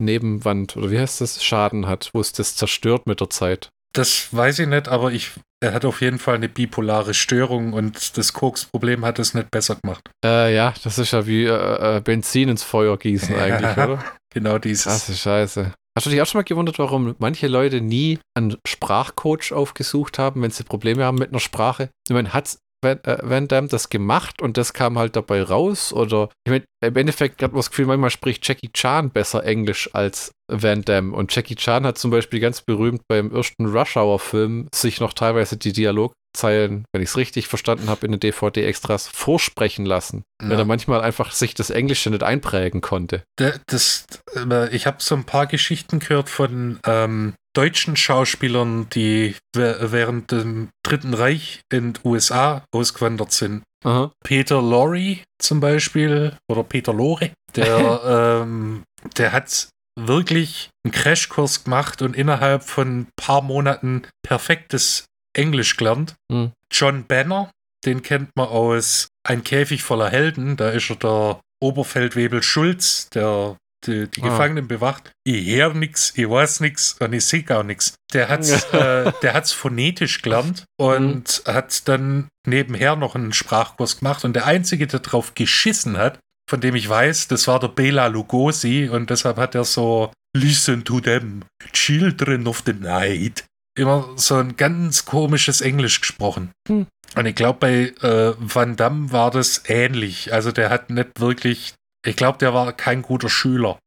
Nasennebenwand 0.00 0.76
oder 0.76 0.90
wie 0.90 0.98
heißt 0.98 1.20
das, 1.20 1.44
Schaden 1.44 1.86
hat, 1.86 2.10
wo 2.12 2.20
es 2.20 2.32
das 2.32 2.56
zerstört 2.56 3.06
mit 3.06 3.20
der 3.20 3.30
Zeit. 3.30 3.70
Das 3.92 4.28
weiß 4.32 4.60
ich 4.60 4.68
nicht, 4.68 4.88
aber 4.88 5.12
ich, 5.12 5.32
er 5.60 5.74
hat 5.74 5.84
auf 5.84 6.00
jeden 6.00 6.18
Fall 6.18 6.36
eine 6.36 6.48
bipolare 6.48 7.12
Störung 7.12 7.72
und 7.72 8.16
das 8.16 8.32
Koks-Problem 8.32 9.04
hat 9.04 9.18
es 9.18 9.34
nicht 9.34 9.50
besser 9.50 9.76
gemacht. 9.76 10.08
Äh, 10.24 10.54
ja, 10.54 10.74
das 10.84 10.98
ist 10.98 11.12
ja 11.12 11.26
wie 11.26 11.44
äh, 11.44 11.96
äh 11.96 12.00
Benzin 12.00 12.48
ins 12.48 12.62
Feuer 12.62 12.96
gießen 12.96 13.34
eigentlich, 13.38 13.76
oder? 13.76 14.04
Genau 14.32 14.58
dieses. 14.58 14.84
Krasse 14.84 15.14
Scheiße. 15.14 15.72
Hast 15.96 16.06
du 16.06 16.10
dich 16.10 16.22
auch 16.22 16.26
schon 16.26 16.38
mal 16.38 16.44
gewundert, 16.44 16.78
warum 16.78 17.16
manche 17.18 17.48
Leute 17.48 17.80
nie 17.80 18.20
einen 18.36 18.56
Sprachcoach 18.64 19.52
aufgesucht 19.52 20.20
haben, 20.20 20.40
wenn 20.40 20.52
sie 20.52 20.62
Probleme 20.62 21.04
haben 21.04 21.18
mit 21.18 21.30
einer 21.30 21.40
Sprache? 21.40 21.90
Ich 22.08 22.14
meine, 22.14 22.32
hat 22.32 22.56
Van, 22.82 23.02
äh, 23.04 23.18
Van 23.22 23.48
Damme 23.48 23.68
das 23.68 23.88
gemacht 23.88 24.40
und 24.40 24.56
das 24.56 24.72
kam 24.72 24.98
halt 24.98 25.16
dabei 25.16 25.42
raus? 25.42 25.92
Oder 25.92 26.28
ich 26.44 26.50
meine, 26.50 26.64
im 26.82 26.96
Endeffekt 26.96 27.42
hat 27.42 27.52
man 27.52 27.58
das 27.58 27.70
Gefühl, 27.70 27.86
manchmal 27.86 28.10
spricht 28.10 28.46
Jackie 28.46 28.72
Chan 28.72 29.10
besser 29.10 29.44
Englisch 29.44 29.90
als 29.92 30.32
Van 30.50 30.82
Damme. 30.82 31.14
Und 31.14 31.34
Jackie 31.34 31.56
Chan 31.56 31.84
hat 31.84 31.98
zum 31.98 32.10
Beispiel 32.10 32.40
ganz 32.40 32.62
berühmt 32.62 33.02
beim 33.08 33.32
ersten 33.34 33.66
Rush 33.66 33.96
Hour-Film 33.96 34.68
sich 34.74 35.00
noch 35.00 35.12
teilweise 35.12 35.56
die 35.56 35.72
Dialogzeilen, 35.72 36.84
wenn 36.92 37.02
ich 37.02 37.10
es 37.10 37.16
richtig 37.16 37.48
verstanden 37.48 37.88
habe, 37.88 38.06
in 38.06 38.12
den 38.12 38.20
DVD-Extras 38.20 39.08
vorsprechen 39.08 39.84
lassen. 39.84 40.22
Ja. 40.42 40.50
Weil 40.50 40.58
er 40.58 40.64
manchmal 40.64 41.02
einfach 41.02 41.32
sich 41.32 41.54
das 41.54 41.70
Englische 41.70 42.10
nicht 42.10 42.22
einprägen 42.22 42.80
konnte. 42.80 43.22
Das, 43.36 43.60
das 43.66 44.06
äh, 44.34 44.74
ich 44.74 44.86
habe 44.86 44.98
so 45.00 45.14
ein 45.14 45.24
paar 45.24 45.46
Geschichten 45.46 45.98
gehört 45.98 46.28
von 46.28 46.80
ähm, 46.86 47.34
deutschen 47.54 47.96
Schauspielern, 47.96 48.88
die 48.90 49.34
während 49.54 50.30
dem 50.30 50.68
Dritten 50.82 51.14
Reich 51.14 51.60
in 51.72 51.92
den 51.92 52.02
USA 52.04 52.64
ausgewandert 52.72 53.32
sind. 53.32 53.62
Aha. 53.84 54.12
Peter 54.22 54.60
Lorre 54.60 55.18
zum 55.38 55.60
Beispiel, 55.60 56.36
oder 56.48 56.62
Peter 56.64 56.92
Lore, 56.92 57.32
der, 57.56 58.42
ähm, 58.42 58.84
der 59.16 59.32
hat 59.32 59.68
wirklich 59.98 60.70
einen 60.84 60.92
Crashkurs 60.92 61.64
gemacht 61.64 62.02
und 62.02 62.16
innerhalb 62.16 62.62
von 62.62 63.00
ein 63.00 63.08
paar 63.16 63.42
Monaten 63.42 64.02
perfektes 64.22 65.06
Englisch 65.36 65.76
gelernt. 65.76 66.14
Mhm. 66.30 66.52
John 66.70 67.06
Banner, 67.06 67.50
den 67.84 68.02
kennt 68.02 68.30
man 68.36 68.48
aus 68.48 69.08
Ein 69.26 69.44
Käfig 69.44 69.82
voller 69.82 70.10
Helden, 70.10 70.56
da 70.56 70.70
ist 70.70 70.90
er 70.90 70.96
der 70.96 71.40
Oberfeldwebel 71.62 72.42
Schulz, 72.42 73.08
der 73.10 73.56
die, 73.86 74.08
die 74.08 74.22
ah. 74.22 74.28
Gefangenen 74.28 74.68
bewacht. 74.68 75.12
Ich 75.24 75.46
höre 75.46 75.74
nichts, 75.74 76.12
ich 76.16 76.28
weiß 76.28 76.60
nichts 76.60 76.96
und 77.00 77.12
ich 77.12 77.24
sehe 77.24 77.42
gar 77.42 77.62
nichts. 77.62 77.94
Der 78.12 78.28
hat 78.28 78.40
es 78.40 78.64
äh, 78.72 79.12
der 79.22 79.34
hat's 79.34 79.52
phonetisch 79.52 80.22
gelernt 80.22 80.64
und 80.78 81.42
mhm. 81.46 81.52
hat 81.52 81.88
dann 81.88 82.28
nebenher 82.46 82.96
noch 82.96 83.14
einen 83.14 83.32
Sprachkurs 83.32 83.98
gemacht. 83.98 84.24
Und 84.24 84.34
der 84.34 84.46
Einzige, 84.46 84.86
der 84.86 85.00
drauf 85.00 85.34
geschissen 85.34 85.96
hat, 85.96 86.18
von 86.48 86.60
dem 86.60 86.74
ich 86.74 86.88
weiß, 86.88 87.28
das 87.28 87.46
war 87.46 87.60
der 87.60 87.68
Bela 87.68 88.08
Lugosi 88.08 88.88
und 88.88 89.10
deshalb 89.10 89.36
hat 89.36 89.54
er 89.54 89.64
so 89.64 90.12
Listen 90.36 90.84
to 90.84 91.00
them, 91.00 91.44
Children 91.72 92.46
of 92.46 92.62
the 92.64 92.72
Night. 92.72 93.44
Immer 93.76 94.10
so 94.16 94.36
ein 94.36 94.56
ganz 94.56 95.04
komisches 95.04 95.60
Englisch 95.60 96.00
gesprochen. 96.00 96.50
Hm. 96.68 96.86
Und 97.16 97.26
ich 97.26 97.34
glaube, 97.34 97.58
bei 97.58 98.06
äh, 98.06 98.34
Van 98.38 98.76
Damme 98.76 99.10
war 99.12 99.30
das 99.30 99.62
ähnlich. 99.66 100.32
Also 100.32 100.52
der 100.52 100.70
hat 100.70 100.90
nicht 100.90 101.20
wirklich 101.20 101.74
ich 102.04 102.16
glaube, 102.16 102.38
der 102.38 102.54
war 102.54 102.72
kein 102.72 103.02
guter 103.02 103.28
Schüler. 103.28 103.78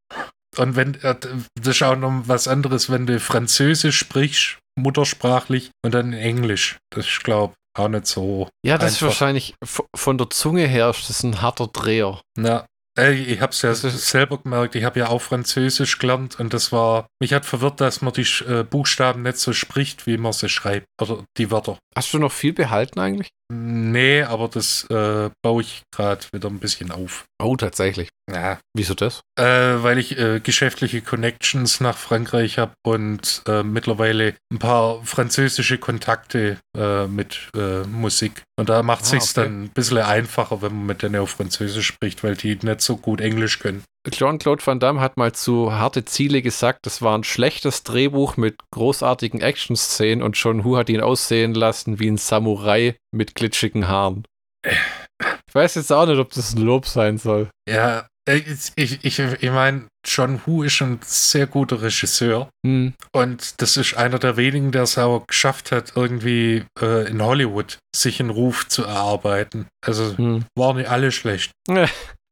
Und 0.57 0.75
wenn, 0.75 0.95
äh, 1.01 1.15
das 1.55 1.75
ist 1.75 1.83
auch 1.83 1.95
noch 1.95 2.23
was 2.25 2.47
anderes, 2.47 2.89
wenn 2.89 3.07
du 3.07 3.19
Französisch 3.19 3.97
sprichst, 3.97 4.59
muttersprachlich, 4.75 5.71
und 5.83 5.93
dann 5.93 6.13
Englisch. 6.13 6.77
Das 6.91 7.07
ist, 7.07 7.23
glaube 7.23 7.55
auch 7.75 7.87
nicht 7.87 8.07
so. 8.07 8.49
Ja, 8.65 8.77
das 8.77 8.93
einfach. 8.93 8.95
ist 8.95 9.01
wahrscheinlich 9.01 9.55
von 9.95 10.17
der 10.17 10.29
Zunge 10.29 10.67
her, 10.67 10.87
das 10.87 11.09
ist 11.09 11.23
ein 11.23 11.41
harter 11.41 11.67
Dreher. 11.67 12.21
Ja, 12.37 12.65
ich 12.95 13.41
habe 13.41 13.51
es 13.51 13.61
ja 13.63 13.73
selber 13.73 14.37
gemerkt, 14.37 14.75
ich 14.75 14.83
habe 14.83 14.99
ja 14.99 15.07
auch 15.09 15.21
Französisch 15.21 15.97
gelernt 15.97 16.39
und 16.39 16.53
das 16.53 16.71
war, 16.71 17.07
mich 17.19 17.33
hat 17.33 17.45
verwirrt, 17.45 17.81
dass 17.81 18.01
man 18.01 18.13
die 18.13 18.27
äh, 18.47 18.63
Buchstaben 18.63 19.23
nicht 19.23 19.37
so 19.37 19.53
spricht, 19.53 20.05
wie 20.05 20.17
man 20.17 20.33
sie 20.33 20.49
schreibt, 20.49 20.85
oder 21.01 21.23
die 21.37 21.49
Wörter. 21.49 21.79
Hast 21.95 22.13
du 22.13 22.19
noch 22.19 22.31
viel 22.31 22.53
behalten 22.53 22.99
eigentlich? 22.99 23.29
Nee, 23.51 24.23
aber 24.23 24.47
das 24.47 24.85
äh, 24.89 25.29
baue 25.43 25.61
ich 25.61 25.83
gerade 25.91 26.25
wieder 26.33 26.49
ein 26.49 26.59
bisschen 26.59 26.91
auf. 26.91 27.25
Oh, 27.41 27.55
tatsächlich. 27.55 28.09
Ja. 28.31 28.59
Wieso 28.75 28.93
das? 28.95 29.21
Äh, 29.37 29.43
weil 29.43 29.99
ich 29.99 30.17
äh, 30.17 30.39
geschäftliche 30.39 31.01
Connections 31.01 31.79
nach 31.79 31.97
Frankreich 31.97 32.57
habe 32.57 32.73
und 32.85 33.43
äh, 33.47 33.63
mittlerweile 33.63 34.35
ein 34.51 34.59
paar 34.59 35.03
französische 35.03 35.77
Kontakte 35.77 36.57
äh, 36.75 37.05
mit 37.05 37.49
äh, 37.55 37.83
Musik. 37.83 38.43
Und 38.57 38.69
da 38.69 38.81
macht 38.81 39.03
es 39.03 39.09
ah, 39.09 39.19
sich 39.19 39.31
okay. 39.31 39.33
dann 39.35 39.63
ein 39.65 39.69
bisschen 39.69 39.97
einfacher, 39.99 40.61
wenn 40.61 40.73
man 40.73 40.85
mit 40.87 41.03
denen 41.03 41.17
auf 41.17 41.31
Französisch 41.31 41.87
spricht, 41.87 42.23
weil 42.23 42.35
die 42.35 42.57
nicht 42.61 42.81
so 42.81 42.97
gut 42.97 43.21
Englisch 43.21 43.59
können. 43.59 43.83
Jean-Claude 44.11 44.65
Van 44.65 44.79
Damme 44.79 44.99
hat 44.99 45.17
mal 45.17 45.31
zu 45.31 45.73
Harte 45.73 46.05
Ziele 46.05 46.41
gesagt, 46.41 46.85
das 46.85 47.01
war 47.01 47.17
ein 47.17 47.23
schlechtes 47.23 47.83
Drehbuch 47.83 48.37
mit 48.37 48.57
großartigen 48.71 49.41
Action-Szenen 49.41 50.23
und 50.23 50.37
John 50.37 50.63
Hu 50.63 50.77
hat 50.77 50.89
ihn 50.89 51.01
aussehen 51.01 51.53
lassen 51.53 51.99
wie 51.99 52.09
ein 52.09 52.17
Samurai 52.17 52.95
mit 53.11 53.35
glitschigen 53.35 53.87
Haaren. 53.87 54.25
Ich 54.65 55.55
weiß 55.55 55.75
jetzt 55.75 55.91
auch 55.91 56.05
nicht, 56.05 56.19
ob 56.19 56.31
das 56.31 56.53
ein 56.53 56.61
Lob 56.61 56.85
sein 56.85 57.17
soll. 57.17 57.49
Ja, 57.69 58.07
ich, 58.27 58.71
ich, 58.75 59.03
ich, 59.03 59.19
ich 59.19 59.51
meine, 59.51 59.87
John 60.05 60.41
Hu 60.45 60.63
ist 60.63 60.81
ein 60.81 60.99
sehr 61.03 61.45
guter 61.47 61.81
Regisseur. 61.81 62.49
Hm. 62.65 62.93
Und 63.11 63.61
das 63.61 63.77
ist 63.77 63.95
einer 63.95 64.19
der 64.19 64.37
wenigen, 64.37 64.71
der 64.71 64.83
es 64.83 64.97
auch 64.97 65.27
geschafft 65.27 65.71
hat, 65.71 65.93
irgendwie 65.95 66.63
äh, 66.81 67.09
in 67.09 67.21
Hollywood 67.21 67.79
sich 67.95 68.19
einen 68.19 68.29
Ruf 68.29 68.67
zu 68.67 68.83
erarbeiten. 68.83 69.67
Also 69.85 70.17
hm. 70.17 70.45
war 70.55 70.73
nicht 70.73 70.89
alle 70.89 71.11
schlecht. 71.11 71.51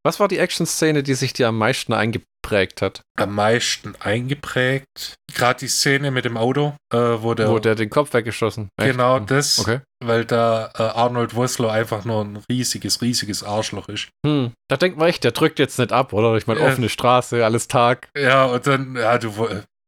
Was 0.04 0.20
war 0.20 0.28
die 0.28 0.40
Action-Szene, 0.40 1.04
die 1.04 1.14
sich 1.14 1.34
dir 1.34 1.48
am 1.48 1.58
meisten 1.58 1.94
eingeprägt 1.94 2.82
hat? 2.82 3.02
Am 3.18 3.36
meisten 3.36 3.96
eingeprägt? 4.00 5.16
Gerade 5.34 5.60
die 5.60 5.68
Szene 5.68 6.10
mit 6.10 6.26
dem 6.26 6.38
Auto, 6.38 6.76
äh, 6.92 6.98
wo 6.98 7.36
der. 7.36 7.50
Wo 7.50 7.60
der 7.60 7.76
den 7.76 7.92
Kopf 7.92 8.14
weggeschossen. 8.14 8.70
Echt? 8.80 8.92
Genau 8.92 9.18
hm. 9.18 9.28
das. 9.28 9.60
Okay. 9.60 9.82
Weil 10.04 10.26
da 10.26 10.72
äh, 10.76 10.82
Arnold 10.82 11.36
Woslow 11.36 11.70
einfach 11.70 12.04
nur 12.04 12.24
ein 12.24 12.44
riesiges, 12.50 13.02
riesiges 13.02 13.44
Arschloch 13.44 13.90
ist. 13.90 14.10
Hm. 14.26 14.52
Da 14.70 14.78
denkt 14.78 14.98
man 14.98 15.08
echt, 15.08 15.24
der 15.24 15.32
drückt 15.32 15.60
jetzt 15.60 15.78
nicht 15.78 15.92
ab, 15.92 16.14
oder? 16.14 16.36
Ich 16.36 16.48
meine, 16.48 16.62
offene 16.62 16.90
Straße, 16.90 17.46
alles 17.46 17.68
Tag. 17.68 18.10
Ja, 18.18 18.46
und 18.46 18.66
dann, 18.66 18.96
ja, 18.96 19.20
du. 19.20 19.32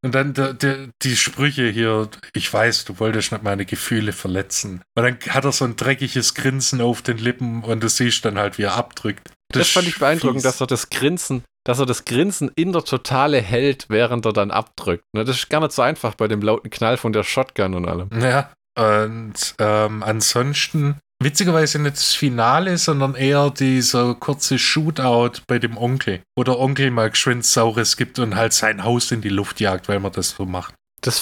Und 0.05 0.13
dann 0.13 0.33
die, 0.33 0.53
die, 0.57 0.89
die, 1.01 1.15
Sprüche 1.15 1.69
hier, 1.69 2.09
ich 2.33 2.53
weiß, 2.53 2.83
du 2.83 2.99
wolltest 2.99 3.31
nicht 3.31 3.43
meine 3.43 3.65
Gefühle 3.65 4.11
verletzen. 4.11 4.81
Und 4.95 5.03
dann 5.03 5.17
hat 5.29 5.45
er 5.45 5.53
so 5.53 5.63
ein 5.63 5.77
dreckiges 5.77 6.33
Grinsen 6.33 6.81
auf 6.81 7.01
den 7.01 7.17
Lippen 7.17 7.63
und 7.63 7.81
du 7.81 7.87
siehst 7.87 8.25
dann 8.25 8.37
halt, 8.37 8.57
wie 8.57 8.63
er 8.63 8.75
abdrückt. 8.75 9.31
Das, 9.53 9.67
das 9.67 9.69
fand 9.69 9.87
ich 9.87 9.99
beeindruckend, 9.99 10.41
fies. 10.41 10.43
dass 10.43 10.61
er 10.61 10.67
das 10.67 10.89
Grinsen, 10.89 11.43
dass 11.65 11.79
er 11.79 11.85
das 11.85 12.05
Grinsen 12.05 12.51
in 12.55 12.73
der 12.73 12.83
Totale 12.83 13.41
hält, 13.41 13.85
während 13.89 14.25
er 14.25 14.33
dann 14.33 14.51
abdrückt. 14.51 15.05
Ne, 15.15 15.23
das 15.23 15.37
ist 15.37 15.49
gar 15.49 15.61
nicht 15.61 15.71
so 15.71 15.81
einfach 15.81 16.15
bei 16.15 16.27
dem 16.27 16.41
lauten 16.41 16.69
Knall 16.69 16.97
von 16.97 17.13
der 17.13 17.23
Shotgun 17.23 17.73
und 17.73 17.87
allem. 17.87 18.09
Ja, 18.19 18.51
und 18.77 19.55
ähm, 19.59 20.03
ansonsten, 20.03 20.97
witzigerweise 21.21 21.79
nicht 21.79 21.97
das 21.97 22.13
Finale, 22.13 22.77
sondern 22.77 23.15
eher 23.15 23.49
dieser 23.51 24.15
kurze 24.15 24.57
Shootout 24.57 25.41
bei 25.47 25.59
dem 25.59 25.77
Onkel, 25.77 26.21
wo 26.35 26.43
der 26.43 26.59
Onkel 26.59 26.91
mal 26.91 27.09
geschwind 27.09 27.45
Saures 27.45 27.97
gibt 27.97 28.19
und 28.19 28.35
halt 28.35 28.53
sein 28.53 28.83
Haus 28.83 29.11
in 29.11 29.21
die 29.21 29.29
Luft 29.29 29.59
jagt, 29.59 29.87
weil 29.87 29.99
man 29.99 30.11
das 30.11 30.31
so 30.31 30.45
macht. 30.45 30.73
Das 31.01 31.21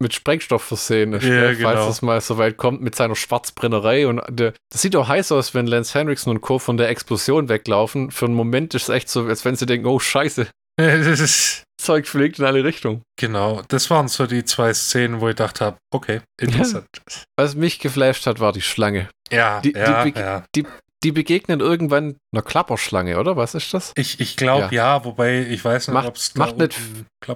mit 0.00 0.14
Sprengstoff 0.14 0.62
versehen 0.62 1.12
ist, 1.12 1.24
ja, 1.24 1.52
genau. 1.52 1.70
falls 1.70 1.86
es 1.88 2.02
mal 2.02 2.20
so 2.20 2.38
weit 2.38 2.56
kommt 2.56 2.80
mit 2.80 2.94
seiner 2.94 3.16
Schwarzbrennerei. 3.16 4.06
Und 4.06 4.22
der, 4.28 4.54
das 4.70 4.82
sieht 4.82 4.96
auch 4.96 5.08
heiß 5.08 5.32
aus, 5.32 5.54
wenn 5.54 5.66
Lance 5.66 5.98
Henriksen 5.98 6.30
und 6.30 6.40
Co. 6.40 6.58
von 6.58 6.76
der 6.76 6.88
Explosion 6.88 7.48
weglaufen. 7.48 8.10
Für 8.10 8.26
einen 8.26 8.34
Moment 8.34 8.74
ist 8.74 8.84
es 8.84 8.88
echt 8.88 9.08
so, 9.08 9.26
als 9.26 9.44
wenn 9.44 9.56
sie 9.56 9.66
denken, 9.66 9.86
oh 9.86 9.98
scheiße. 9.98 10.48
das 10.76 11.64
Zeug 11.80 12.06
fliegt 12.06 12.38
in 12.38 12.44
alle 12.44 12.64
Richtungen. 12.64 13.02
Genau, 13.18 13.62
das 13.68 13.90
waren 13.90 14.08
so 14.08 14.26
die 14.26 14.44
zwei 14.44 14.72
Szenen, 14.72 15.20
wo 15.20 15.28
ich 15.28 15.36
gedacht 15.36 15.60
habe, 15.60 15.76
okay, 15.92 16.20
interessant. 16.40 16.86
Was 17.36 17.54
mich 17.54 17.78
geflasht 17.78 18.26
hat, 18.26 18.40
war 18.40 18.52
die 18.52 18.62
Schlange. 18.62 19.08
Ja, 19.30 19.60
die, 19.60 19.72
ja, 19.72 20.04
die, 20.04 20.18
ja. 20.18 20.44
Die, 20.54 20.66
die 21.02 21.12
begegnen 21.12 21.60
irgendwann 21.60 22.16
einer 22.32 22.42
Klapperschlange, 22.42 23.18
oder? 23.18 23.36
Was 23.36 23.54
ist 23.54 23.72
das? 23.72 23.92
Ich, 23.96 24.20
ich 24.20 24.36
glaube 24.36 24.74
ja. 24.74 24.96
ja. 24.96 25.04
wobei 25.04 25.46
ich 25.46 25.64
weiß 25.64 25.88
nicht, 25.88 26.06
ob 26.06 26.16
es 26.16 26.34
macht, 26.34 26.58
nicht, 26.58 26.78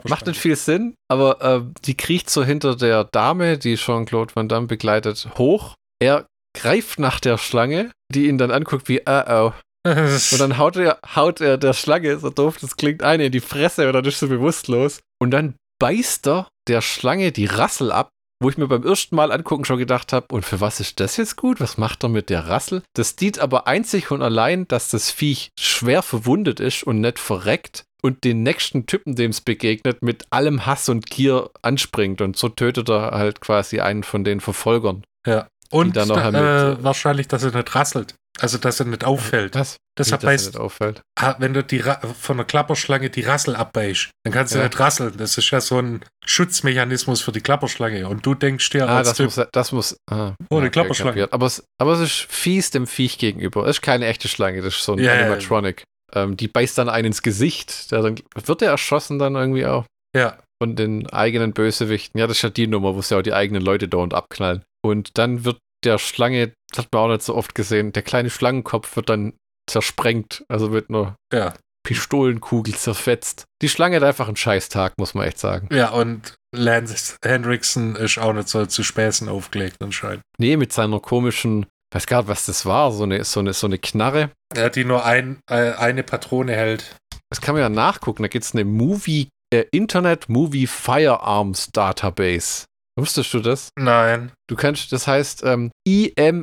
macht 0.09 0.27
nicht 0.27 0.41
viel 0.41 0.57
Sinn, 0.57 0.95
aber 1.11 1.41
äh, 1.41 1.63
die 1.85 1.97
kriecht 1.97 2.29
so 2.29 2.45
hinter 2.45 2.77
der 2.77 3.05
Dame, 3.05 3.59
die 3.59 3.77
Jean-Claude 3.77 4.35
Van 4.37 4.49
Damme 4.49 4.67
begleitet, 4.67 5.29
hoch. 5.39 5.75
Er 6.03 6.27
greift 6.57 6.99
nach 6.99 7.21
der 7.21 7.39
Schlange, 7.39 7.91
die 8.13 8.27
ihn 8.27 8.39
dann 8.39 8.51
anguckt 8.51 8.89
wie, 8.89 9.01
uh 9.01 9.23
oh. 9.29 9.53
und 9.87 10.41
dann 10.41 10.57
haut 10.57 10.77
er, 10.77 10.99
haut 11.15 11.41
er 11.41 11.59
der 11.59 11.75
Schlange, 11.75 12.19
so 12.19 12.31
doof 12.31 12.57
das 12.59 12.77
klingt, 12.77 13.03
eine 13.03 13.27
in 13.27 13.33
die 13.33 13.41
Fresse 13.41 13.89
oder 13.89 14.05
ist 14.05 14.19
so 14.19 14.29
bewusstlos. 14.29 15.01
Und 15.21 15.31
dann 15.31 15.57
beißt 15.79 16.27
er 16.27 16.49
der 16.69 16.81
Schlange 16.81 17.33
die 17.33 17.45
Rassel 17.45 17.93
ab 17.93 18.09
wo 18.45 18.51
ich 18.51 18.59
mir 18.59 18.69
beim 18.69 18.85
ersten 18.85 19.17
Mal 19.17 19.33
angucken 19.33 19.65
schon 19.65 19.79
gedacht 19.79 20.13
habe, 20.13 20.27
und 20.33 20.45
für 20.45 20.61
was 20.61 20.79
ist 20.79 21.01
das 21.01 21.17
jetzt 21.17 21.37
gut? 21.37 21.61
Was 21.61 21.79
macht 21.79 22.05
er 22.05 22.11
mit 22.11 22.29
der 22.29 22.47
Rassel? 22.47 22.83
Das 22.95 23.17
dient 23.17 23.39
aber 23.39 23.67
einzig 23.67 24.11
und 24.11 24.21
allein, 24.23 24.69
dass 24.69 24.91
das 24.91 25.11
Viech 25.11 25.49
schwer 25.59 26.03
verwundet 26.03 26.61
ist 26.61 26.85
und 26.85 27.01
nicht 27.01 27.19
verreckt 27.19 27.85
und 28.03 28.23
den 28.23 28.43
nächsten 28.43 28.85
Typen, 28.85 29.15
dem 29.15 29.31
es 29.31 29.41
begegnet, 29.41 30.03
mit 30.03 30.27
allem 30.31 30.67
Hass 30.67 30.91
und 30.91 31.07
Gier 31.09 31.51
anspringt. 31.63 32.21
Und 32.21 32.37
so 32.37 32.51
tötet 32.51 32.91
er 32.91 33.13
halt 33.13 33.41
quasi 33.41 33.81
einen 33.81 34.03
von 34.03 34.25
den 34.25 34.41
Verfolgern. 34.41 35.05
Ja. 35.27 35.49
Und 35.71 35.97
dann 35.97 36.09
noch 36.09 36.19
äh, 36.19 36.31
mit- 36.71 36.85
wahrscheinlich, 36.85 37.29
dass 37.29 37.43
er 37.45 37.53
nicht 37.53 37.75
rasselt. 37.75 38.15
Also, 38.41 38.59
dass 38.59 38.81
er 38.81 38.87
nicht 38.87 39.05
auffällt. 39.05 39.55
Das, 39.55 39.77
Deshalb 39.97 40.23
dass 40.23 40.29
er 40.29 40.33
heißt, 40.33 40.47
nicht 40.47 40.59
auffällt. 40.59 41.03
wenn 41.39 41.55
du 41.55 41.63
die 41.63 41.79
Ra 41.79 42.01
von 42.21 42.37
der 42.37 42.45
Klapperschlange 42.47 43.09
die 43.11 43.21
Rassel 43.21 43.55
abbeißt, 43.55 44.11
dann 44.25 44.33
kannst 44.33 44.53
du 44.55 44.59
Ja. 44.59 44.65
nicht 44.65 44.79
rasseln. 44.81 45.15
Das 45.17 45.39
ist 45.39 45.49
ja 45.51 45.61
so 45.61 45.79
ein 45.81 46.05
Schutzmechanismus 46.25 47.21
für 47.21 47.33
die 47.33 47.41
Klapperschlange. 47.41 48.07
Und 48.09 48.27
du 48.27 48.35
denkst 48.35 48.71
dir 48.71 48.89
Ah, 48.89 48.99
als 48.99 49.09
das 49.11 49.17
Typ, 49.19 49.27
muss, 49.37 49.47
das 49.53 49.73
muss. 49.73 49.97
Ah, 50.11 50.35
Oh, 50.51 50.57
eine 50.57 50.67
okay, 50.67 50.71
Klapperschlange. 50.71 51.29
Aber 51.33 51.47
es, 51.47 51.65
aber 51.81 51.93
es 51.93 52.01
ist 52.01 52.27
fies 52.29 52.71
dem 52.71 52.87
Viech 52.87 53.19
gegenüber. 53.19 53.65
Es 53.67 53.77
ist 53.77 53.83
keine 53.83 54.07
echte 54.07 54.29
Schlange, 54.29 54.63
das 54.63 54.75
ist 54.75 54.85
so 54.85 54.93
ein 54.95 54.99
Ja, 54.99 55.15
ja, 55.15 55.21
ja. 55.21 55.27
Animatronic. 55.27 55.85
Ähm, 56.13 56.37
die 56.37 56.49
beißt 56.49 56.77
dann 56.79 56.89
einen 56.89 57.07
ins 57.07 57.23
Gesicht. 57.23 57.91
Der 57.93 58.03
dann, 58.03 58.17
wird 58.35 58.61
der 58.61 58.71
erschossen 58.71 59.19
dann 59.19 59.35
irgendwie 59.37 59.67
auch 59.67 59.85
ja, 60.15 60.39
von 60.63 60.77
den 60.77 61.09
eigenen 61.11 61.53
Bösewichten. 61.53 62.19
Ja, 62.19 62.27
das 62.27 62.39
ist 62.39 62.43
ja 62.43 62.51
die 62.51 62.67
Nummer, 62.67 62.95
wo 62.95 63.03
sie 63.03 63.17
auch 63.17 63.23
die 63.23 63.33
eigenen 63.33 63.63
Leute 63.63 63.89
dauernd 63.89 64.13
abknallen. 64.15 64.63
Und 64.85 65.19
dann 65.19 65.45
wird 65.45 65.59
der 65.85 65.99
Schlange, 65.99 66.53
das 66.71 66.85
hat 66.85 66.93
man 66.93 67.03
auch 67.03 67.09
nicht 67.09 67.23
so 67.23 67.35
oft 67.35 67.55
gesehen, 67.55 67.93
der 67.93 68.03
kleine 68.03 68.31
Schlangenkopf 68.31 68.97
wird 68.97 69.09
dann 69.09 69.35
zersprengt. 69.69 70.45
Also 70.49 70.69
mit 70.69 70.91
einer 70.91 71.17
ja, 71.33 71.55
Pistolenkugel 71.85 72.75
zerfetzt. 72.75 73.45
Die 73.63 73.69
Schlange 73.69 73.97
hat 73.97 74.03
einfach 74.03 74.27
einen 74.27 74.37
Scheißtag, 74.37 74.95
muss 74.99 75.15
man 75.15 75.27
echt 75.27 75.39
sagen. 75.39 75.69
ja. 75.73 75.91
Und 75.91 76.35
Lance 76.55 77.17
Hendrickson 77.25 77.97
ist 77.97 78.19
auch 78.19 78.33
nicht 78.33 78.49
so 78.49 78.65
zu 78.67 78.83
Späßen 78.83 79.29
aufgelegt 79.29 79.77
anscheinend. 79.81 80.23
Nee, 80.39 80.57
mit 80.57 80.73
seiner 80.73 81.01
komischen, 81.01 81.67
weiß 81.93 82.07
gar 82.07 82.23
nicht, 82.23 82.29
was 82.29 82.47
das 82.47 82.65
war, 82.65 82.93
so 82.93 83.03
eine, 83.03 83.25
so 83.25 83.41
eine, 83.41 83.53
so 83.53 83.67
eine 83.67 83.79
Knarre. 83.79 84.31
Er 84.55 84.67
hat 84.67 84.77
die 84.77 84.85
nur 84.85 85.05
ein, 85.05 85.41
äh, 85.51 85.73
eine 85.73 86.03
Patrone 86.03 86.53
hält. 86.53 86.97
Das 87.31 87.41
kann 87.41 87.55
man 87.55 87.63
ja 87.63 87.69
nachgucken. 87.69 88.23
Da 88.23 88.29
gibt 88.29 88.45
es 88.45 88.55
eine 88.55 88.65
Movie, 88.65 89.29
äh, 89.53 89.65
Internet 89.73 90.29
Movie 90.29 90.67
Firearms 90.67 91.71
Database. 91.73 92.65
Wusstest 92.97 93.35
du 93.35 93.41
das? 93.41 93.71
Nein. 93.77 94.31
Du 94.49 94.55
kannst, 94.55 94.93
das 94.93 95.09
heißt 95.09 95.43
ähm, 95.45 95.73
imfdb.org 95.85 96.39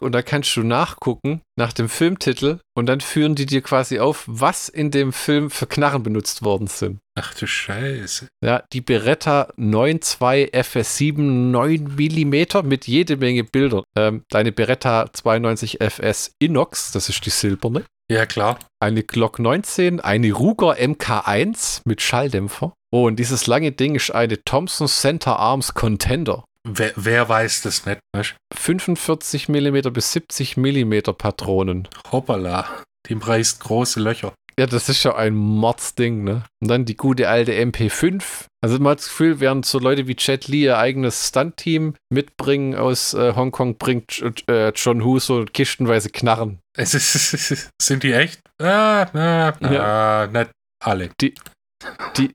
und 0.00 0.12
da 0.12 0.22
kannst 0.22 0.56
du 0.56 0.62
nachgucken 0.62 1.42
nach 1.58 1.74
dem 1.74 1.90
Filmtitel 1.90 2.60
und 2.74 2.86
dann 2.86 3.00
führen 3.00 3.34
die 3.34 3.44
dir 3.46 3.60
quasi 3.60 3.98
auf, 3.98 4.24
was 4.26 4.70
in 4.70 4.90
dem 4.90 5.12
Film 5.12 5.50
für 5.50 5.66
Knarren 5.66 6.02
benutzt 6.02 6.44
worden 6.44 6.66
sind. 6.66 6.98
Ach 7.18 7.34
du 7.34 7.46
Scheiße. 7.46 8.28
Ja, 8.42 8.62
die 8.72 8.80
Beretta 8.80 9.48
92 9.56 10.54
FS7 10.54 11.20
9 11.20 11.96
mm 11.96 12.66
mit 12.66 12.86
jede 12.86 13.16
Menge 13.16 13.44
Bildern. 13.44 13.82
Ähm, 13.96 14.22
deine 14.30 14.52
Beretta 14.52 15.10
92 15.12 15.80
FS 15.80 16.32
Inox, 16.38 16.92
das 16.92 17.08
ist 17.10 17.26
die 17.26 17.30
silberne. 17.30 17.84
Ja, 18.10 18.24
klar. 18.24 18.58
Eine 18.80 19.02
Glock 19.02 19.38
19, 19.40 20.00
eine 20.00 20.32
Ruger 20.32 20.74
MK1 20.74 21.80
mit 21.84 22.02
Schalldämpfer. 22.02 22.72
Oh, 22.96 23.08
und 23.08 23.16
dieses 23.16 23.46
lange 23.46 23.72
Ding 23.72 23.94
ist 23.94 24.10
eine 24.10 24.42
Thompson 24.42 24.88
Center 24.88 25.38
Arms 25.38 25.74
Contender. 25.74 26.44
Wer, 26.66 26.92
wer 26.96 27.28
weiß 27.28 27.60
das 27.60 27.84
nicht? 27.84 27.98
Weißt? 28.14 28.36
45 28.54 29.50
mm 29.50 29.92
bis 29.92 30.12
70 30.12 30.56
mm 30.56 31.00
Patronen. 31.18 31.88
Hoppala. 32.10 32.66
Die 33.06 33.12
reißt 33.12 33.60
große 33.60 34.00
Löcher. 34.00 34.32
Ja, 34.58 34.64
das 34.64 34.88
ist 34.88 35.02
ja 35.02 35.14
ein 35.14 35.34
Mordsding, 35.34 36.24
ne? 36.24 36.44
Und 36.62 36.68
dann 36.68 36.86
die 36.86 36.96
gute 36.96 37.28
alte 37.28 37.52
MP5. 37.52 38.46
Also 38.62 38.78
man 38.78 38.92
hat 38.92 39.00
das 39.00 39.08
Gefühl, 39.08 39.40
während 39.40 39.66
so 39.66 39.78
Leute 39.78 40.08
wie 40.08 40.16
Jet 40.18 40.48
Li 40.48 40.62
ihr 40.62 40.78
eigenes 40.78 41.28
Stunt-Team 41.28 41.96
mitbringen 42.08 42.76
aus 42.76 43.12
äh, 43.12 43.34
Hongkong, 43.36 43.76
bringt 43.76 44.24
äh, 44.48 44.72
John 44.74 45.04
Hu 45.04 45.18
so 45.18 45.44
kistenweise 45.44 46.08
Knarren. 46.08 46.60
Es 46.74 46.94
ist, 46.94 47.70
sind 47.82 48.04
die 48.04 48.14
echt? 48.14 48.40
Ah, 48.58 49.06
na, 49.12 49.52
na, 49.60 50.26
nicht 50.28 50.50
alle. 50.86 51.10
Die, 51.20 51.34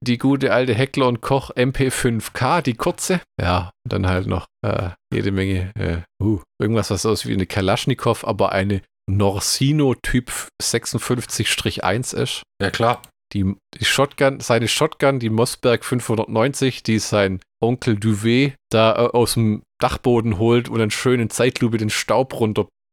die 0.01 0.17
gute 0.17 0.53
alte 0.53 0.73
Heckler 0.73 1.07
und 1.07 1.21
Koch 1.21 1.51
MP5K, 1.51 2.61
die 2.61 2.75
kurze. 2.75 3.21
Ja, 3.39 3.71
und 3.83 3.93
dann 3.93 4.07
halt 4.07 4.27
noch 4.27 4.47
äh, 4.65 4.89
jede 5.13 5.31
Menge, 5.31 5.71
äh, 5.75 5.97
uh, 6.23 6.41
irgendwas, 6.59 6.91
was 6.91 7.05
aussieht 7.05 7.29
wie 7.29 7.35
eine 7.35 7.47
Kalaschnikow, 7.47 8.23
aber 8.23 8.51
eine 8.51 8.81
Norsino 9.09 9.95
Typ 9.95 10.31
56-1 10.61 12.15
ist. 12.15 12.43
Ja, 12.61 12.69
klar. 12.71 13.01
Die, 13.33 13.55
die 13.79 13.85
Shotgun, 13.85 14.41
seine 14.41 14.67
Shotgun, 14.67 15.19
die 15.19 15.29
Mossberg 15.29 15.85
590, 15.85 16.83
die 16.83 16.99
sein 16.99 17.39
Onkel 17.61 17.97
Duvet 17.97 18.55
da 18.69 18.93
äh, 18.93 19.09
aus 19.11 19.35
dem 19.35 19.63
Dachboden 19.79 20.37
holt 20.37 20.69
und 20.69 20.79
dann 20.79 20.91
schön 20.91 21.19
in 21.19 21.29
Zeitlupe 21.29 21.77
den 21.77 21.89
Staub 21.89 22.33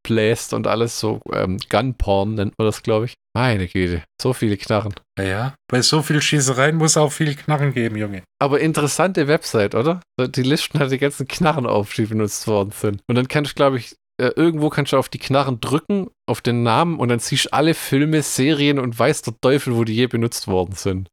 runterbläst 0.08 0.52
und 0.54 0.66
alles 0.66 0.98
so 0.98 1.20
ähm, 1.32 1.58
Gunporn 1.68 2.34
nennt 2.34 2.54
man 2.58 2.66
das, 2.66 2.82
glaube 2.82 3.06
ich. 3.06 3.14
Meine 3.34 3.68
Güte, 3.68 4.02
so 4.20 4.32
viele 4.32 4.56
Knarren. 4.56 4.94
Ja, 5.18 5.24
ja. 5.24 5.54
Bei 5.70 5.80
so 5.82 6.02
viel 6.02 6.20
Schießereien 6.20 6.76
muss 6.76 6.96
auch 6.96 7.12
viel 7.12 7.34
Knarren 7.34 7.72
geben, 7.72 7.96
Junge. 7.96 8.22
Aber 8.40 8.60
interessante 8.60 9.28
Website, 9.28 9.74
oder? 9.74 10.00
Die 10.20 10.42
Listen 10.42 10.78
hat 10.80 10.90
die 10.90 10.98
ganzen 10.98 11.28
Knarren 11.28 11.66
auf, 11.66 11.92
die 11.94 12.06
benutzt 12.06 12.46
worden 12.46 12.72
sind. 12.72 13.00
Und 13.08 13.14
dann 13.14 13.28
kannst 13.28 13.52
du, 13.52 13.54
glaube 13.54 13.78
ich, 13.78 13.94
äh, 14.20 14.32
irgendwo 14.34 14.70
kannst 14.70 14.92
du 14.92 14.96
auf 14.96 15.08
die 15.08 15.18
Knarren 15.18 15.60
drücken, 15.60 16.08
auf 16.26 16.40
den 16.40 16.64
Namen 16.64 16.98
und 16.98 17.08
dann 17.08 17.20
siehst 17.20 17.46
du 17.46 17.52
alle 17.52 17.74
Filme, 17.74 18.22
Serien 18.22 18.78
und 18.80 18.98
weiß 18.98 19.22
der 19.22 19.34
Teufel, 19.40 19.76
wo 19.76 19.84
die 19.84 19.94
je 19.94 20.06
benutzt 20.08 20.48
worden 20.48 20.74
sind. 20.74 21.08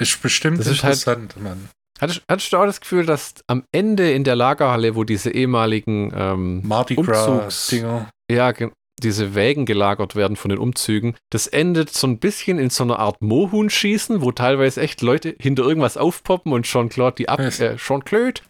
Ist 0.00 0.22
bestimmt 0.22 0.58
Das 0.60 0.66
ist 0.68 0.82
halt- 0.82 0.94
interessant, 0.94 1.42
Mann. 1.42 1.68
Hattest, 2.02 2.22
hattest 2.28 2.52
du 2.52 2.56
auch 2.56 2.66
das 2.66 2.80
Gefühl, 2.80 3.06
dass 3.06 3.34
am 3.46 3.64
Ende 3.70 4.10
in 4.12 4.24
der 4.24 4.34
Lagerhalle, 4.34 4.96
wo 4.96 5.04
diese 5.04 5.30
ehemaligen 5.30 6.12
ähm, 6.14 6.66
Mardi 6.66 6.96
Umzugs- 6.96 7.72
ja, 8.30 8.52
diese 9.02 9.34
Wägen 9.34 9.66
gelagert 9.66 10.16
werden 10.16 10.36
von 10.36 10.48
den 10.48 10.58
Umzügen, 10.58 11.14
das 11.30 11.46
endet 11.46 11.90
so 11.90 12.06
ein 12.06 12.18
bisschen 12.18 12.58
in 12.58 12.70
so 12.70 12.84
einer 12.84 12.98
Art 12.98 13.20
Mohunschießen, 13.20 14.22
wo 14.22 14.32
teilweise 14.32 14.80
echt 14.80 15.02
Leute 15.02 15.34
hinter 15.40 15.62
irgendwas 15.64 15.96
aufpoppen 15.96 16.52
und 16.52 16.66
Jean-Claude 16.66 17.16
die 17.16 17.28
ab, 17.28 17.40
äh, 17.40 17.76
Jean-Claude, 17.76 18.40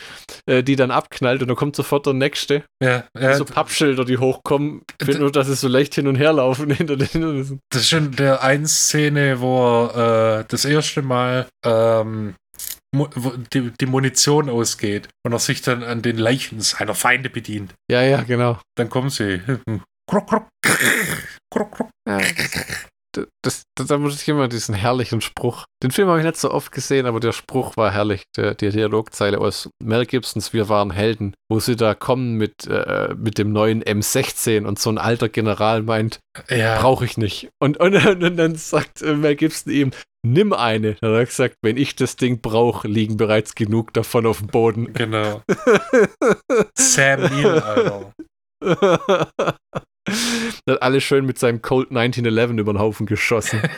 äh, 0.46 0.62
die 0.62 0.76
dann 0.76 0.90
abknallt 0.90 1.42
und 1.42 1.48
dann 1.48 1.57
kommt 1.57 1.76
sofort 1.76 2.07
der 2.07 2.14
nächste. 2.14 2.64
Ja, 2.82 3.05
ja 3.18 3.34
so 3.34 3.44
Pappschilder, 3.44 4.05
die 4.05 4.18
hochkommen. 4.18 4.82
Finde 5.00 5.20
nur, 5.20 5.32
dass 5.32 5.46
sie 5.46 5.55
so 5.55 5.68
leicht 5.68 5.94
hin 5.94 6.07
und 6.07 6.16
her 6.16 6.32
laufen 6.32 6.70
hinter 6.74 6.96
den 6.96 7.09
Hindernissen. 7.09 7.61
das 7.70 7.82
ist 7.82 7.88
schon 7.90 8.12
der 8.12 8.42
eine 8.42 8.66
Szene, 8.66 9.40
wo 9.40 9.86
er 9.86 10.40
äh, 10.40 10.44
das 10.48 10.64
erste 10.64 11.03
Mal 11.03 11.46
ähm, 11.64 12.34
die, 13.53 13.70
die 13.70 13.86
Munition 13.86 14.49
ausgeht 14.51 15.09
und 15.24 15.32
er 15.32 15.38
sich 15.38 15.62
dann 15.62 15.82
an 15.82 16.03
den 16.03 16.18
Leichen 16.18 16.61
seiner 16.61 16.95
Feinde 16.95 17.30
bedient. 17.30 17.74
Ja, 17.90 18.03
ja, 18.03 18.22
genau. 18.22 18.61
Dann 18.76 18.90
kommen 18.90 19.11
sie. 19.11 19.40
Krock, 20.09 20.26
krock, 20.28 20.49
krock, 21.51 21.72
krock. 21.72 21.90
Ja, 22.09 22.20
das, 23.12 23.64
das, 23.76 23.86
da 23.86 23.98
muss 23.98 24.20
ich 24.20 24.28
immer 24.28 24.48
diesen 24.48 24.74
herrlichen 24.74 25.20
Spruch. 25.20 25.64
Den 25.82 25.90
Film 25.90 26.08
habe 26.08 26.18
ich 26.20 26.24
nicht 26.24 26.36
so 26.36 26.50
oft 26.50 26.72
gesehen, 26.72 27.06
aber 27.06 27.20
der 27.20 27.32
Spruch 27.32 27.76
war 27.76 27.92
herrlich. 27.92 28.22
Der, 28.36 28.54
die 28.54 28.70
Dialogzeile 28.70 29.38
aus 29.38 29.68
Mel 29.82 30.06
Gibsons 30.06 30.52
Wir 30.52 30.68
waren 30.68 30.90
Helden, 30.90 31.34
wo 31.50 31.60
sie 31.60 31.76
da 31.76 31.94
kommen 31.94 32.34
mit, 32.36 32.66
äh, 32.66 33.14
mit 33.16 33.38
dem 33.38 33.52
neuen 33.52 33.82
M16 33.82 34.64
und 34.64 34.78
so 34.78 34.90
ein 34.90 34.98
alter 34.98 35.28
General 35.28 35.82
meint, 35.82 36.20
Ja, 36.48 36.80
brauche 36.80 37.04
ich 37.04 37.16
nicht. 37.16 37.50
Und, 37.60 37.78
und, 37.78 37.94
und 37.94 38.36
dann 38.36 38.56
sagt 38.56 39.02
äh, 39.02 39.14
Mel 39.14 39.36
Gibson 39.36 39.72
ihm, 39.72 39.90
nimm 40.24 40.52
eine. 40.52 40.94
Dann 40.94 41.10
hat 41.12 41.18
er 41.18 41.26
gesagt, 41.26 41.56
wenn 41.62 41.76
ich 41.76 41.96
das 41.96 42.16
Ding 42.16 42.40
brauche, 42.40 42.88
liegen 42.88 43.16
bereits 43.16 43.54
genug 43.54 43.92
davon 43.92 44.26
auf 44.26 44.38
dem 44.38 44.48
Boden. 44.48 44.92
genau. 44.92 45.42
Sam 46.76 47.20
Neill, 47.20 47.60
Alter. 47.60 48.12
hat 50.68 50.82
alles 50.82 51.05
schön 51.05 51.26
mit 51.26 51.38
seinem 51.38 51.62
Colt 51.62 51.90
1911 51.90 52.50
über 52.53 52.72
den 52.72 52.80
Haufen 52.80 53.07
geschossen. 53.07 53.61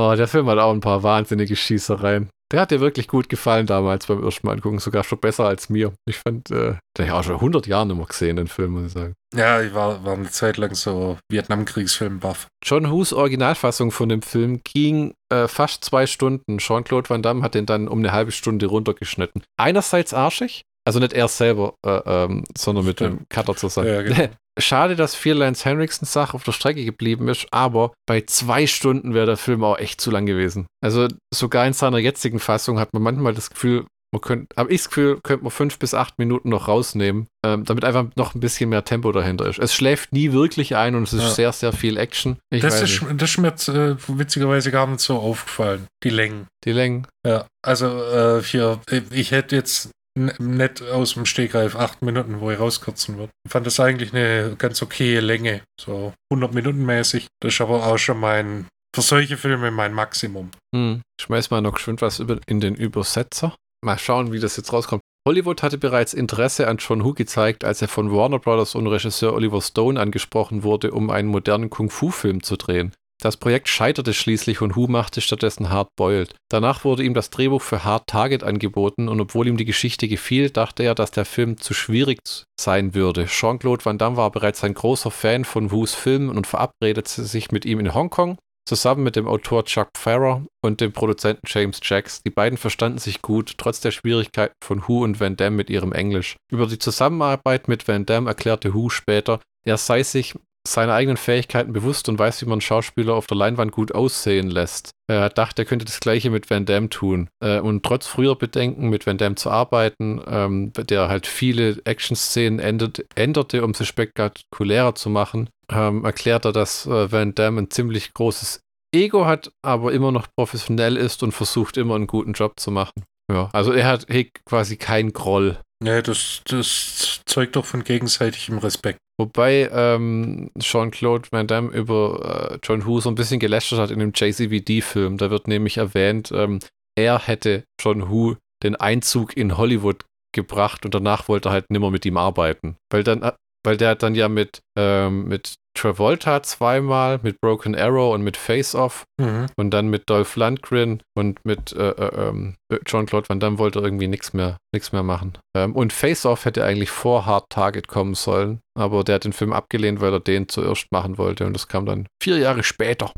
Oh, 0.00 0.14
der 0.14 0.28
Film 0.28 0.48
hat 0.48 0.58
auch 0.58 0.72
ein 0.72 0.78
paar 0.78 1.02
wahnsinnige 1.02 1.56
Schießereien. 1.56 2.30
Der 2.52 2.60
hat 2.60 2.70
dir 2.70 2.78
wirklich 2.78 3.08
gut 3.08 3.28
gefallen 3.28 3.66
damals 3.66 4.06
beim 4.06 4.22
ersten 4.22 4.46
Mal 4.46 4.52
angucken, 4.52 4.78
sogar 4.78 5.02
schon 5.02 5.18
besser 5.18 5.46
als 5.46 5.70
mir. 5.70 5.92
Ich 6.08 6.18
fand, 6.18 6.52
äh, 6.52 6.76
der 6.96 7.08
hat 7.08 7.14
auch 7.14 7.24
schon 7.24 7.34
100 7.34 7.66
Jahre 7.66 7.86
nicht 7.86 7.96
mehr 7.96 8.06
gesehen, 8.06 8.36
den 8.36 8.46
Film, 8.46 8.74
muss 8.74 8.86
ich 8.86 8.92
sagen. 8.92 9.14
Ja, 9.34 9.60
ich 9.60 9.74
war, 9.74 10.04
war 10.04 10.14
eine 10.14 10.30
Zeit 10.30 10.56
lang 10.56 10.76
so 10.76 11.18
Vietnamkriegsfilm-Buff. 11.32 12.46
John 12.64 12.88
Hus 12.92 13.12
Originalfassung 13.12 13.90
von 13.90 14.08
dem 14.08 14.22
Film 14.22 14.60
ging 14.62 15.14
äh, 15.32 15.48
fast 15.48 15.84
zwei 15.84 16.06
Stunden. 16.06 16.58
Jean-Claude 16.58 17.10
Van 17.10 17.22
Damme 17.22 17.42
hat 17.42 17.56
den 17.56 17.66
dann 17.66 17.88
um 17.88 17.98
eine 17.98 18.12
halbe 18.12 18.30
Stunde 18.30 18.66
runtergeschnitten. 18.66 19.42
Einerseits 19.58 20.14
arschig, 20.14 20.62
also 20.86 21.00
nicht 21.00 21.12
er 21.12 21.26
selber, 21.26 21.74
äh, 21.84 22.00
ähm, 22.06 22.44
sondern 22.56 22.86
mit 22.86 22.98
Stimmt. 22.98 23.20
dem 23.20 23.28
Cutter 23.28 23.56
zusammen. 23.56 23.88
Ja, 23.88 24.02
genau. 24.02 24.28
Schade, 24.58 24.96
dass 24.96 25.14
viel 25.14 25.34
Lance 25.34 25.64
Henriksen 25.64 26.04
Sache 26.06 26.34
auf 26.34 26.44
der 26.44 26.52
Strecke 26.52 26.84
geblieben 26.84 27.28
ist, 27.28 27.46
aber 27.50 27.92
bei 28.06 28.22
zwei 28.22 28.66
Stunden 28.66 29.14
wäre 29.14 29.26
der 29.26 29.36
Film 29.36 29.62
auch 29.64 29.78
echt 29.78 30.00
zu 30.00 30.10
lang 30.10 30.26
gewesen. 30.26 30.66
Also 30.82 31.08
sogar 31.32 31.66
in 31.66 31.72
seiner 31.72 31.98
jetzigen 31.98 32.38
Fassung 32.40 32.78
hat 32.78 32.92
man 32.92 33.02
manchmal 33.02 33.34
das 33.34 33.50
Gefühl, 33.50 33.86
man 34.10 34.22
könnte, 34.22 34.56
habe 34.56 34.72
ich 34.72 34.80
das 34.80 34.88
Gefühl, 34.88 35.18
könnte 35.22 35.44
man 35.44 35.50
fünf 35.50 35.78
bis 35.78 35.92
acht 35.92 36.18
Minuten 36.18 36.48
noch 36.48 36.66
rausnehmen, 36.66 37.26
ähm, 37.44 37.64
damit 37.66 37.84
einfach 37.84 38.06
noch 38.16 38.34
ein 38.34 38.40
bisschen 38.40 38.70
mehr 38.70 38.82
Tempo 38.82 39.12
dahinter 39.12 39.46
ist. 39.46 39.58
Es 39.58 39.74
schläft 39.74 40.14
nie 40.14 40.32
wirklich 40.32 40.74
ein 40.76 40.94
und 40.94 41.02
es 41.02 41.12
ist 41.12 41.22
Ja. 41.24 41.28
sehr, 41.30 41.52
sehr 41.52 41.72
viel 41.74 41.98
Action. 41.98 42.38
Ich 42.50 42.62
Das 42.62 42.80
ist, 42.80 43.02
nicht. 43.02 43.20
das 43.20 43.30
ist 43.30 43.36
mir 43.38 43.48
jetzt, 43.48 43.68
äh, 43.68 43.96
witzigerweise 44.08 44.70
gar 44.70 44.86
nicht 44.86 45.00
so 45.00 45.18
aufgefallen. 45.18 45.86
Die 46.04 46.08
Längen. 46.10 46.46
Die 46.64 46.72
Längen. 46.72 47.06
Ja, 47.26 47.46
also 47.62 47.86
äh, 47.86 48.42
hier, 48.42 48.80
ich 49.10 49.30
hätte 49.30 49.56
jetzt 49.56 49.90
nicht 50.18 50.82
aus 50.82 51.14
dem 51.14 51.26
Stegreif 51.26 51.76
acht 51.76 52.02
Minuten, 52.02 52.40
wo 52.40 52.50
er 52.50 52.58
rauskürzen 52.58 53.18
wird. 53.18 53.30
Ich 53.46 53.52
fand 53.52 53.66
das 53.66 53.80
eigentlich 53.80 54.12
eine 54.12 54.54
ganz 54.56 54.82
okaye 54.82 55.20
Länge, 55.20 55.62
so 55.80 56.12
100 56.32 56.54
Minuten 56.54 56.84
mäßig. 56.84 57.26
Das 57.40 57.54
ist 57.54 57.60
aber 57.60 57.86
auch 57.86 57.98
schon 57.98 58.20
mein, 58.20 58.66
für 58.94 59.02
solche 59.02 59.36
Filme 59.36 59.70
mein 59.70 59.92
Maximum. 59.92 60.50
Hm. 60.74 61.02
Ich 61.18 61.24
schmeiß 61.24 61.50
mal 61.50 61.60
noch 61.60 61.74
geschwind 61.74 62.02
was 62.02 62.18
über, 62.18 62.38
in 62.46 62.60
den 62.60 62.74
Übersetzer. 62.74 63.54
Mal 63.84 63.98
schauen, 63.98 64.32
wie 64.32 64.40
das 64.40 64.56
jetzt 64.56 64.72
rauskommt. 64.72 65.02
Hollywood 65.26 65.62
hatte 65.62 65.78
bereits 65.78 66.14
Interesse 66.14 66.68
an 66.68 66.78
John 66.78 67.04
Woo 67.04 67.12
gezeigt, 67.12 67.64
als 67.64 67.82
er 67.82 67.88
von 67.88 68.10
Warner 68.10 68.38
Brothers 68.38 68.74
und 68.74 68.86
Regisseur 68.86 69.34
Oliver 69.34 69.60
Stone 69.60 70.00
angesprochen 70.00 70.62
wurde, 70.62 70.90
um 70.92 71.10
einen 71.10 71.28
modernen 71.28 71.68
Kung-Fu-Film 71.68 72.42
zu 72.42 72.56
drehen. 72.56 72.92
Das 73.20 73.36
Projekt 73.36 73.68
scheiterte 73.68 74.14
schließlich 74.14 74.60
und 74.60 74.76
Hu 74.76 74.86
machte 74.86 75.20
stattdessen 75.20 75.70
Hard 75.70 75.88
Boiled. 75.96 76.36
Danach 76.48 76.84
wurde 76.84 77.02
ihm 77.02 77.14
das 77.14 77.30
Drehbuch 77.30 77.62
für 77.62 77.82
Hard 77.82 78.06
Target 78.06 78.44
angeboten 78.44 79.08
und 79.08 79.20
obwohl 79.20 79.48
ihm 79.48 79.56
die 79.56 79.64
Geschichte 79.64 80.06
gefiel, 80.06 80.50
dachte 80.50 80.84
er, 80.84 80.94
dass 80.94 81.10
der 81.10 81.24
Film 81.24 81.58
zu 81.58 81.74
schwierig 81.74 82.20
sein 82.60 82.94
würde. 82.94 83.26
Jean-Claude 83.26 83.84
Van 83.84 83.98
Damme 83.98 84.16
war 84.16 84.30
bereits 84.30 84.62
ein 84.62 84.74
großer 84.74 85.10
Fan 85.10 85.44
von 85.44 85.72
Wus 85.72 85.94
Filmen 85.94 86.28
und 86.28 86.46
verabredete 86.46 87.24
sich 87.24 87.50
mit 87.50 87.64
ihm 87.64 87.80
in 87.80 87.92
Hongkong, 87.92 88.38
zusammen 88.68 89.02
mit 89.02 89.16
dem 89.16 89.26
Autor 89.26 89.64
Chuck 89.64 89.88
Farrer 89.96 90.44
und 90.62 90.80
dem 90.80 90.92
Produzenten 90.92 91.42
James 91.44 91.80
Jacks. 91.82 92.22
Die 92.22 92.30
beiden 92.30 92.56
verstanden 92.56 92.98
sich 92.98 93.20
gut, 93.20 93.54
trotz 93.58 93.80
der 93.80 93.90
Schwierigkeiten 93.90 94.54
von 94.62 94.86
Hu 94.86 95.02
und 95.02 95.18
Van 95.18 95.36
Damme 95.36 95.56
mit 95.56 95.70
ihrem 95.70 95.92
Englisch. 95.92 96.36
Über 96.52 96.68
die 96.68 96.78
Zusammenarbeit 96.78 97.66
mit 97.66 97.88
Van 97.88 98.06
Damme 98.06 98.28
erklärte 98.28 98.74
Hu 98.74 98.90
später, 98.90 99.40
er 99.66 99.76
sei 99.76 100.04
sich 100.04 100.34
seine 100.72 100.94
eigenen 100.94 101.16
Fähigkeiten 101.16 101.72
bewusst 101.72 102.08
und 102.08 102.18
weiß, 102.18 102.42
wie 102.42 102.48
man 102.48 102.60
Schauspieler 102.60 103.14
auf 103.14 103.26
der 103.26 103.36
Leinwand 103.36 103.72
gut 103.72 103.94
aussehen 103.94 104.50
lässt. 104.50 104.90
Er 105.10 105.30
dachte, 105.30 105.62
er 105.62 105.66
könnte 105.66 105.84
das 105.84 106.00
Gleiche 106.00 106.30
mit 106.30 106.50
Van 106.50 106.66
Damme 106.66 106.88
tun. 106.88 107.28
Äh, 107.40 107.60
und 107.60 107.82
trotz 107.82 108.06
früher 108.06 108.36
Bedenken, 108.36 108.88
mit 108.88 109.06
Van 109.06 109.18
Damme 109.18 109.36
zu 109.36 109.50
arbeiten, 109.50 110.20
ähm, 110.26 110.72
der 110.74 111.08
halt 111.08 111.26
viele 111.26 111.78
Action-Szenen 111.84 112.58
änderte, 112.58 113.64
um 113.64 113.74
sie 113.74 113.86
spektakulärer 113.86 114.94
zu 114.94 115.10
machen, 115.10 115.48
ähm, 115.70 116.04
erklärt 116.04 116.44
er, 116.44 116.52
dass 116.52 116.86
äh, 116.86 117.10
Van 117.10 117.34
Damme 117.34 117.62
ein 117.62 117.70
ziemlich 117.70 118.14
großes 118.14 118.60
Ego 118.94 119.26
hat, 119.26 119.50
aber 119.62 119.92
immer 119.92 120.12
noch 120.12 120.28
professionell 120.36 120.96
ist 120.96 121.22
und 121.22 121.32
versucht 121.32 121.76
immer 121.76 121.94
einen 121.94 122.06
guten 122.06 122.32
Job 122.32 122.58
zu 122.58 122.70
machen. 122.70 123.04
Ja, 123.30 123.50
also 123.52 123.72
er 123.72 123.86
hat 123.86 124.06
quasi 124.46 124.76
keinen 124.76 125.12
Groll. 125.12 125.58
Ja, 125.84 126.02
das, 126.02 126.42
das 126.44 127.22
zeugt 127.24 127.54
doch 127.54 127.64
von 127.64 127.84
gegenseitigem 127.84 128.58
Respekt. 128.58 128.98
Wobei 129.20 129.68
ähm, 129.72 130.50
Jean-Claude 130.58 131.28
Van 131.30 131.46
Damme 131.46 131.70
über 131.70 132.52
äh, 132.52 132.58
John 132.62 132.84
Woo 132.84 133.00
so 133.00 133.10
ein 133.10 133.14
bisschen 133.14 133.40
gelästert 133.40 133.78
hat 133.78 133.90
in 133.90 134.00
dem 134.00 134.12
JCVD-Film. 134.14 135.18
Da 135.18 135.30
wird 135.30 135.48
nämlich 135.48 135.76
erwähnt, 135.76 136.30
ähm, 136.32 136.60
er 136.96 137.26
hätte 137.26 137.64
John 137.80 138.10
Woo 138.10 138.36
den 138.62 138.76
Einzug 138.76 139.36
in 139.36 139.56
Hollywood 139.56 140.04
gebracht 140.34 140.84
und 140.84 140.94
danach 140.94 141.28
wollte 141.28 141.48
er 141.48 141.52
halt 141.52 141.70
nimmer 141.70 141.90
mit 141.90 142.04
ihm 142.06 142.16
arbeiten. 142.16 142.76
Weil 142.90 143.04
dann, 143.04 143.22
äh, 143.22 143.32
weil 143.68 143.76
der 143.76 143.96
dann 143.96 144.14
ja 144.14 144.30
mit, 144.30 144.62
ähm, 144.78 145.28
mit 145.28 145.56
Travolta 145.76 146.42
zweimal, 146.42 147.20
mit 147.22 147.38
Broken 147.42 147.76
Arrow 147.76 148.14
und 148.14 148.22
mit 148.22 148.38
Face 148.38 148.74
Off 148.74 149.04
mhm. 149.20 149.44
und 149.58 149.72
dann 149.72 149.88
mit 149.88 150.08
Dolph 150.08 150.36
Lundgren 150.36 151.02
und 151.14 151.44
mit 151.44 151.74
äh, 151.74 151.90
äh, 151.90 152.28
ähm, 152.28 152.56
Jean-Claude 152.86 153.28
Van 153.28 153.40
Damme 153.40 153.58
wollte 153.58 153.80
irgendwie 153.80 154.08
nichts 154.08 154.32
mehr, 154.32 154.56
mehr 154.72 155.02
machen. 155.02 155.36
Ähm, 155.54 155.76
und 155.76 155.92
Face 155.92 156.24
Off 156.24 156.46
hätte 156.46 156.64
eigentlich 156.64 156.88
vor 156.88 157.26
Hard 157.26 157.50
Target 157.50 157.88
kommen 157.88 158.14
sollen, 158.14 158.60
aber 158.74 159.04
der 159.04 159.16
hat 159.16 159.24
den 159.24 159.34
Film 159.34 159.52
abgelehnt, 159.52 160.00
weil 160.00 160.14
er 160.14 160.20
den 160.20 160.48
zuerst 160.48 160.90
machen 160.90 161.18
wollte 161.18 161.44
und 161.44 161.52
das 161.52 161.68
kam 161.68 161.84
dann 161.84 162.06
vier 162.22 162.38
Jahre 162.38 162.62
später. 162.62 163.12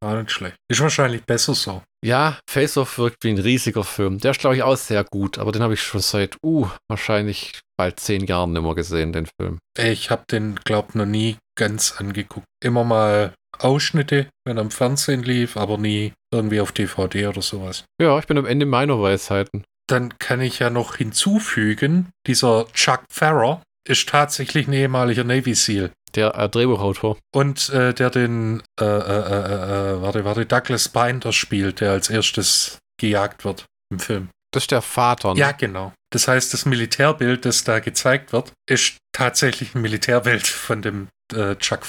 War 0.00 0.14
nicht 0.22 0.30
schlecht. 0.30 0.58
Ist 0.70 0.80
wahrscheinlich 0.80 1.24
besser 1.24 1.54
so. 1.54 1.82
Ja, 2.04 2.38
Face 2.48 2.76
Off 2.76 2.98
wirkt 2.98 3.24
wie 3.24 3.30
ein 3.30 3.38
riesiger 3.38 3.82
Film. 3.82 4.18
Der 4.18 4.30
ist, 4.30 4.40
glaube 4.40 4.56
ich, 4.56 4.62
auch 4.62 4.76
sehr 4.76 5.04
gut, 5.04 5.38
aber 5.38 5.50
den 5.50 5.62
habe 5.62 5.74
ich 5.74 5.82
schon 5.82 6.00
seit, 6.00 6.36
uh, 6.44 6.68
wahrscheinlich 6.88 7.60
bald 7.76 7.98
zehn 7.98 8.24
Jahren 8.24 8.52
nicht 8.52 8.62
mehr 8.62 8.74
gesehen, 8.74 9.12
den 9.12 9.26
Film. 9.40 9.58
Ich 9.76 10.10
habe 10.10 10.22
den, 10.30 10.56
glaube 10.56 10.88
ich, 10.90 10.94
noch 10.94 11.06
nie 11.06 11.36
ganz 11.58 11.94
angeguckt. 11.98 12.46
Immer 12.62 12.84
mal 12.84 13.34
Ausschnitte, 13.58 14.28
wenn 14.44 14.58
er 14.58 14.62
im 14.62 14.70
Fernsehen 14.70 15.22
lief, 15.22 15.56
aber 15.56 15.78
nie 15.78 16.12
irgendwie 16.32 16.60
auf 16.60 16.72
DVD 16.72 17.26
oder 17.26 17.42
sowas. 17.42 17.84
Ja, 18.00 18.18
ich 18.18 18.26
bin 18.26 18.38
am 18.38 18.46
Ende 18.46 18.66
meiner 18.66 19.00
Weisheiten. 19.00 19.64
Dann 19.88 20.16
kann 20.18 20.40
ich 20.40 20.58
ja 20.58 20.70
noch 20.70 20.96
hinzufügen, 20.96 22.10
dieser 22.26 22.66
Chuck 22.74 23.04
Farrer 23.10 23.62
ist 23.88 24.08
tatsächlich 24.08 24.68
ein 24.68 24.74
ehemaliger 24.74 25.24
Navy 25.24 25.54
SEAL. 25.54 25.90
Der 26.14 26.34
äh, 26.34 26.48
Drehbuchautor. 26.48 27.18
Und 27.34 27.70
äh, 27.70 27.94
der 27.94 28.10
den, 28.10 28.62
äh, 28.80 28.84
äh, 28.84 28.86
äh, 28.86 29.94
äh, 29.96 30.02
warte, 30.02 30.24
warte, 30.24 30.46
Douglas 30.46 30.88
Binder 30.88 31.32
spielt, 31.32 31.80
der 31.80 31.92
als 31.92 32.10
erstes 32.10 32.78
gejagt 33.00 33.44
wird 33.44 33.66
im 33.90 33.98
Film. 33.98 34.28
Das 34.52 34.64
ist 34.64 34.70
der 34.70 34.82
Vater. 34.82 35.34
Ne? 35.34 35.40
Ja, 35.40 35.52
genau. 35.52 35.92
Das 36.10 36.26
heißt, 36.26 36.54
das 36.54 36.64
Militärbild, 36.64 37.44
das 37.44 37.64
da 37.64 37.80
gezeigt 37.80 38.32
wird, 38.32 38.52
ist 38.68 38.96
tatsächlich 39.12 39.74
ein 39.74 39.82
Militärbild 39.82 40.46
von 40.46 40.80
dem 40.80 41.08
äh, 41.34 41.56
Chuck 41.56 41.82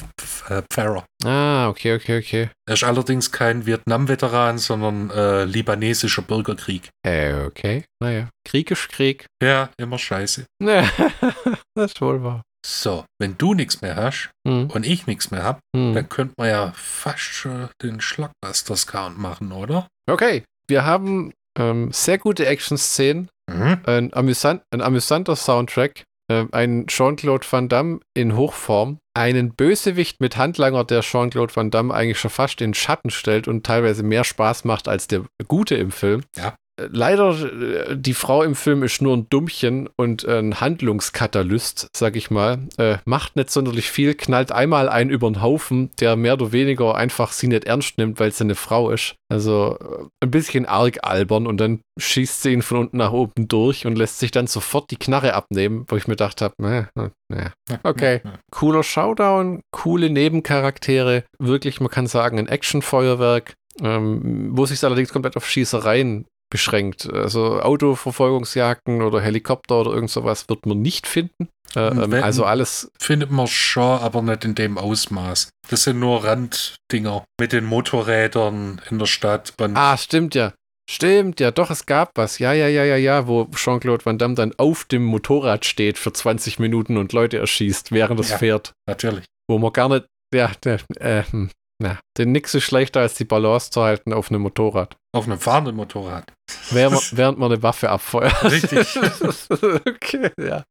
äh, 0.49 0.61
Farrer. 0.71 1.05
Ah, 1.23 1.69
okay, 1.69 1.95
okay, 1.95 2.19
okay. 2.19 2.49
Er 2.67 2.73
ist 2.73 2.83
allerdings 2.83 3.31
kein 3.31 3.65
Vietnam-Veteran, 3.65 4.57
sondern 4.57 5.09
äh, 5.11 5.45
libanesischer 5.45 6.21
Bürgerkrieg. 6.21 6.89
Äh, 7.05 7.45
okay. 7.45 7.85
Naja, 8.01 8.29
Krieg 8.45 8.71
ist 8.71 8.89
Krieg. 8.89 9.25
Ja, 9.41 9.69
immer 9.77 9.97
scheiße. 9.97 10.45
Ja, 10.61 10.89
das 11.75 11.93
ist 11.93 12.01
wohl 12.01 12.21
wahr. 12.23 12.41
So, 12.65 13.05
wenn 13.19 13.37
du 13.37 13.53
nichts 13.53 13.81
mehr 13.81 13.95
hast 13.95 14.31
hm. 14.47 14.69
und 14.71 14.85
ich 14.85 15.07
nichts 15.07 15.31
mehr 15.31 15.43
habe, 15.43 15.59
hm. 15.75 15.93
dann 15.93 16.09
könnte 16.09 16.33
man 16.37 16.49
ja 16.49 16.73
fast 16.75 17.21
schon 17.21 17.69
den 17.81 18.01
Schlagbusters-Count 18.01 19.17
machen, 19.17 19.51
oder? 19.51 19.87
Okay, 20.09 20.43
wir 20.67 20.85
haben 20.85 21.33
ähm, 21.57 21.91
sehr 21.91 22.17
gute 22.17 22.45
Action-Szenen, 22.45 23.29
mhm. 23.49 23.79
ein, 23.85 24.13
amüsant, 24.13 24.61
ein 24.71 24.81
amüsanter 24.81 25.35
Soundtrack, 25.35 26.03
äh, 26.31 26.45
ein 26.51 26.87
Jean-Claude 26.87 27.45
Van 27.49 27.69
Damme 27.69 27.99
in 28.13 28.35
Hochform, 28.35 28.99
einen 29.15 29.55
Bösewicht 29.55 30.19
mit 30.19 30.37
Handlanger, 30.37 30.83
der 30.83 31.01
Jean-Claude 31.01 31.55
Van 31.55 31.71
Damme 31.71 31.93
eigentlich 31.93 32.19
schon 32.19 32.31
fast 32.31 32.61
in 32.61 32.73
Schatten 32.73 33.09
stellt 33.09 33.47
und 33.47 33.65
teilweise 33.65 34.03
mehr 34.03 34.23
Spaß 34.23 34.63
macht 34.65 34.87
als 34.87 35.07
der 35.07 35.25
Gute 35.47 35.75
im 35.75 35.91
Film. 35.91 36.23
Ja 36.37 36.55
leider, 36.91 37.31
äh, 37.31 37.97
die 37.97 38.13
Frau 38.13 38.43
im 38.43 38.55
Film 38.55 38.83
ist 38.83 39.01
nur 39.01 39.15
ein 39.15 39.27
Dummchen 39.29 39.89
und 39.95 40.25
ein 40.25 40.59
Handlungskatalyst, 40.59 41.89
sag 41.95 42.15
ich 42.15 42.31
mal. 42.31 42.59
Äh, 42.77 42.97
macht 43.05 43.35
nicht 43.35 43.51
sonderlich 43.51 43.89
viel, 43.89 44.13
knallt 44.15 44.51
einmal 44.51 44.89
einen 44.89 45.09
über 45.09 45.29
den 45.29 45.41
Haufen, 45.41 45.91
der 45.99 46.15
mehr 46.15 46.33
oder 46.33 46.51
weniger 46.51 46.95
einfach 46.95 47.31
sie 47.31 47.47
nicht 47.47 47.65
ernst 47.65 47.97
nimmt, 47.97 48.19
weil 48.19 48.31
sie 48.31 48.43
eine 48.43 48.55
Frau 48.55 48.91
ist. 48.91 49.15
Also 49.31 49.77
äh, 49.79 50.25
ein 50.25 50.31
bisschen 50.31 50.65
arg 50.65 50.99
albern 51.03 51.47
und 51.47 51.57
dann 51.57 51.81
schießt 51.99 52.41
sie 52.41 52.53
ihn 52.53 52.61
von 52.61 52.77
unten 52.77 52.97
nach 52.97 53.11
oben 53.11 53.47
durch 53.47 53.85
und 53.85 53.97
lässt 53.97 54.19
sich 54.19 54.31
dann 54.31 54.47
sofort 54.47 54.89
die 54.91 54.97
Knarre 54.97 55.33
abnehmen, 55.33 55.85
wo 55.87 55.95
ich 55.95 56.07
mir 56.07 56.13
gedacht 56.13 56.41
habe, 56.41 56.53
äh, 56.95 57.09
äh, 57.33 57.49
okay. 57.83 58.21
Cooler 58.51 58.83
Showdown, 58.83 59.61
coole 59.71 60.09
Nebencharaktere, 60.09 61.23
wirklich, 61.37 61.79
man 61.79 61.91
kann 61.91 62.07
sagen, 62.07 62.39
ein 62.39 62.47
Actionfeuerwerk. 62.47 63.55
Ähm, 63.81 64.49
wo 64.57 64.65
sich 64.65 64.83
allerdings 64.83 65.13
komplett 65.13 65.37
auf 65.37 65.47
Schießereien 65.47 66.25
beschränkt. 66.49 67.11
Also 67.11 67.61
Autoverfolgungsjagden 67.61 69.01
oder 69.01 69.21
Helikopter 69.21 69.81
oder 69.81 69.91
irgend 69.91 70.09
sowas 70.09 70.49
wird 70.49 70.65
man 70.65 70.81
nicht 70.81 71.07
finden. 71.07 71.49
Äh, 71.75 71.87
ähm, 71.87 72.13
also 72.13 72.45
alles. 72.45 72.91
Findet 72.99 73.31
man 73.31 73.47
schon, 73.47 73.99
aber 73.99 74.21
nicht 74.21 74.45
in 74.45 74.55
dem 74.55 74.77
Ausmaß. 74.77 75.49
Das 75.69 75.83
sind 75.83 75.99
nur 75.99 76.23
Randdinger 76.23 77.25
mit 77.39 77.53
den 77.53 77.65
Motorrädern 77.65 78.81
in 78.89 78.99
der 78.99 79.05
Stadt. 79.05 79.53
ah, 79.59 79.97
stimmt 79.97 80.35
ja. 80.35 80.53
Stimmt, 80.91 81.39
ja, 81.39 81.51
doch, 81.51 81.69
es 81.69 81.85
gab 81.85 82.13
was. 82.15 82.39
Ja, 82.39 82.51
ja, 82.51 82.67
ja, 82.67 82.83
ja, 82.83 82.95
ja, 82.95 83.27
wo 83.27 83.47
Jean-Claude 83.55 84.03
Van 84.03 84.17
Damme 84.17 84.33
dann 84.33 84.53
auf 84.57 84.85
dem 84.85 85.03
Motorrad 85.05 85.63
steht 85.65 85.99
für 85.99 86.11
20 86.11 86.57
Minuten 86.57 86.97
und 86.97 87.13
Leute 87.13 87.37
erschießt, 87.37 87.91
während 87.91 88.19
es 88.19 88.31
ja, 88.31 88.39
fährt. 88.39 88.73
Natürlich. 88.87 89.25
Wo 89.47 89.59
man 89.59 89.71
gar 89.71 89.87
nicht, 89.89 90.07
ja, 90.33 90.51
äh, 90.99 91.23
hm. 91.29 91.51
Na, 91.81 91.97
denn 92.17 92.33
nichts 92.33 92.53
ist 92.53 92.65
schlechter, 92.65 92.99
als 92.99 93.13
die 93.15 93.23
Balance 93.23 93.71
zu 93.71 93.81
halten 93.81 94.11
auf 94.11 94.29
einem 94.29 94.41
Motorrad. 94.41 94.97
Auf 95.13 95.25
einem 95.25 95.39
fahrenden 95.39 95.75
Motorrad. 95.75 96.25
Während, 96.71 97.15
während 97.15 97.39
man 97.39 97.51
eine 97.51 97.63
Waffe 97.63 97.89
abfeuert. 97.89 98.43
Richtig. 98.43 98.99
okay, 99.87 100.31
ja. 100.37 100.63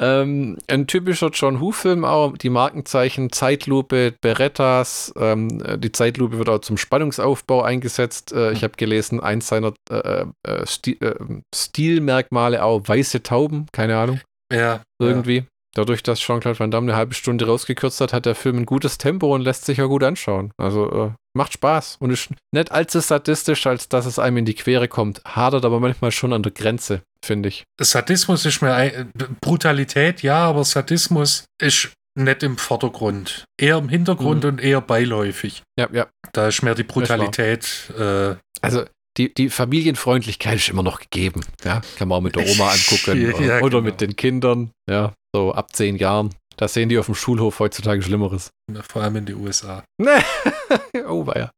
Ähm, 0.00 0.58
ein 0.68 0.88
typischer 0.88 1.30
John 1.30 1.60
Woo-Film 1.60 2.04
auch, 2.04 2.36
die 2.36 2.50
Markenzeichen 2.50 3.30
Zeitlupe, 3.30 4.14
Berettas, 4.20 5.14
ähm, 5.16 5.62
die 5.78 5.92
Zeitlupe 5.92 6.38
wird 6.38 6.48
auch 6.48 6.58
zum 6.58 6.76
Spannungsaufbau 6.76 7.62
eingesetzt. 7.62 8.32
Äh, 8.32 8.52
ich 8.52 8.64
habe 8.64 8.74
gelesen, 8.76 9.20
eins 9.20 9.46
seiner 9.46 9.72
äh, 9.90 10.26
äh, 10.42 10.66
Stil, 10.66 10.96
äh, 11.00 11.14
Stilmerkmale 11.54 12.64
auch 12.64 12.82
weiße 12.84 13.22
Tauben, 13.22 13.66
keine 13.72 13.96
Ahnung. 13.96 14.20
Ja. 14.52 14.82
Irgendwie. 15.00 15.44
Ja. 15.76 15.82
Dadurch, 15.82 16.02
dass 16.02 16.20
Jean-Claude 16.20 16.58
Van 16.58 16.70
Damme 16.70 16.90
eine 16.90 16.96
halbe 16.96 17.14
Stunde 17.14 17.46
rausgekürzt 17.46 18.00
hat, 18.00 18.12
hat 18.12 18.26
der 18.26 18.34
Film 18.34 18.58
ein 18.58 18.66
gutes 18.66 18.98
Tempo 18.98 19.34
und 19.34 19.42
lässt 19.42 19.64
sich 19.64 19.78
ja 19.78 19.86
gut 19.86 20.02
anschauen. 20.02 20.52
Also 20.56 20.90
äh, 20.90 21.10
macht 21.36 21.52
Spaß 21.54 21.96
und 22.00 22.10
ist 22.10 22.30
nicht 22.52 22.70
allzu 22.70 23.00
sadistisch, 23.00 23.66
als 23.66 23.88
dass 23.88 24.06
es 24.06 24.18
einem 24.18 24.38
in 24.38 24.44
die 24.44 24.54
Quere 24.54 24.88
kommt. 24.88 25.20
Hadert 25.24 25.64
aber 25.64 25.80
manchmal 25.80 26.12
schon 26.12 26.32
an 26.32 26.42
der 26.42 26.52
Grenze, 26.52 27.02
finde 27.24 27.48
ich. 27.48 27.64
Sadismus 27.80 28.46
ist 28.46 28.62
mir 28.62 29.08
Brutalität, 29.40 30.22
ja, 30.22 30.46
aber 30.46 30.64
Sadismus 30.64 31.44
ist 31.60 31.92
nicht 32.16 32.42
im 32.44 32.56
Vordergrund. 32.56 33.44
Eher 33.60 33.78
im 33.78 33.88
Hintergrund 33.88 34.44
mhm. 34.44 34.50
und 34.50 34.60
eher 34.60 34.80
beiläufig. 34.80 35.62
Ja, 35.78 35.88
ja. 35.92 36.06
Da 36.32 36.48
ist 36.48 36.62
mehr 36.62 36.76
die 36.76 36.84
Brutalität. 36.84 37.92
Äh, 37.98 38.36
also 38.60 38.84
die, 39.16 39.32
die 39.32 39.50
Familienfreundlichkeit 39.50 40.56
ist 40.56 40.68
immer 40.68 40.82
noch 40.82 41.00
gegeben. 41.00 41.40
Ja, 41.64 41.82
kann 41.98 42.08
man 42.08 42.18
auch 42.18 42.22
mit 42.22 42.36
der 42.36 42.46
Oma 42.46 42.70
angucken 42.70 43.20
Ja, 43.40 43.58
oder, 43.58 43.62
oder 43.62 43.78
genau. 43.78 43.80
mit 43.80 44.00
den 44.00 44.16
Kindern. 44.16 44.70
Ja, 44.88 45.12
so 45.34 45.52
ab 45.52 45.74
zehn 45.74 45.96
Jahren. 45.96 46.30
Da 46.56 46.68
sehen 46.68 46.88
die 46.88 46.96
auf 46.96 47.06
dem 47.06 47.16
Schulhof 47.16 47.58
heutzutage 47.58 48.00
Schlimmeres. 48.02 48.50
Vor 48.88 49.02
allem 49.02 49.16
in 49.16 49.26
die 49.26 49.34
USA. 49.34 49.82
oh, 51.08 51.26
weia. 51.26 51.50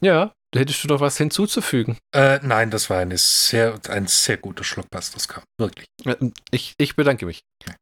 Ja, 0.00 0.30
da 0.52 0.60
hättest 0.60 0.84
du 0.84 0.88
doch 0.88 1.00
was 1.00 1.18
hinzuzufügen. 1.18 1.98
Äh, 2.14 2.38
nein, 2.42 2.70
das 2.70 2.88
war 2.88 2.98
eine 2.98 3.18
sehr, 3.18 3.80
ein 3.88 4.06
sehr 4.06 4.36
guter 4.36 4.62
Schlockbusters-Kampf. 4.62 5.44
Wirklich. 5.58 5.86
Äh, 6.04 6.14
Ich, 6.52 6.74
ich 6.78 6.94
bedanke 6.94 7.26
mich. 7.26 7.40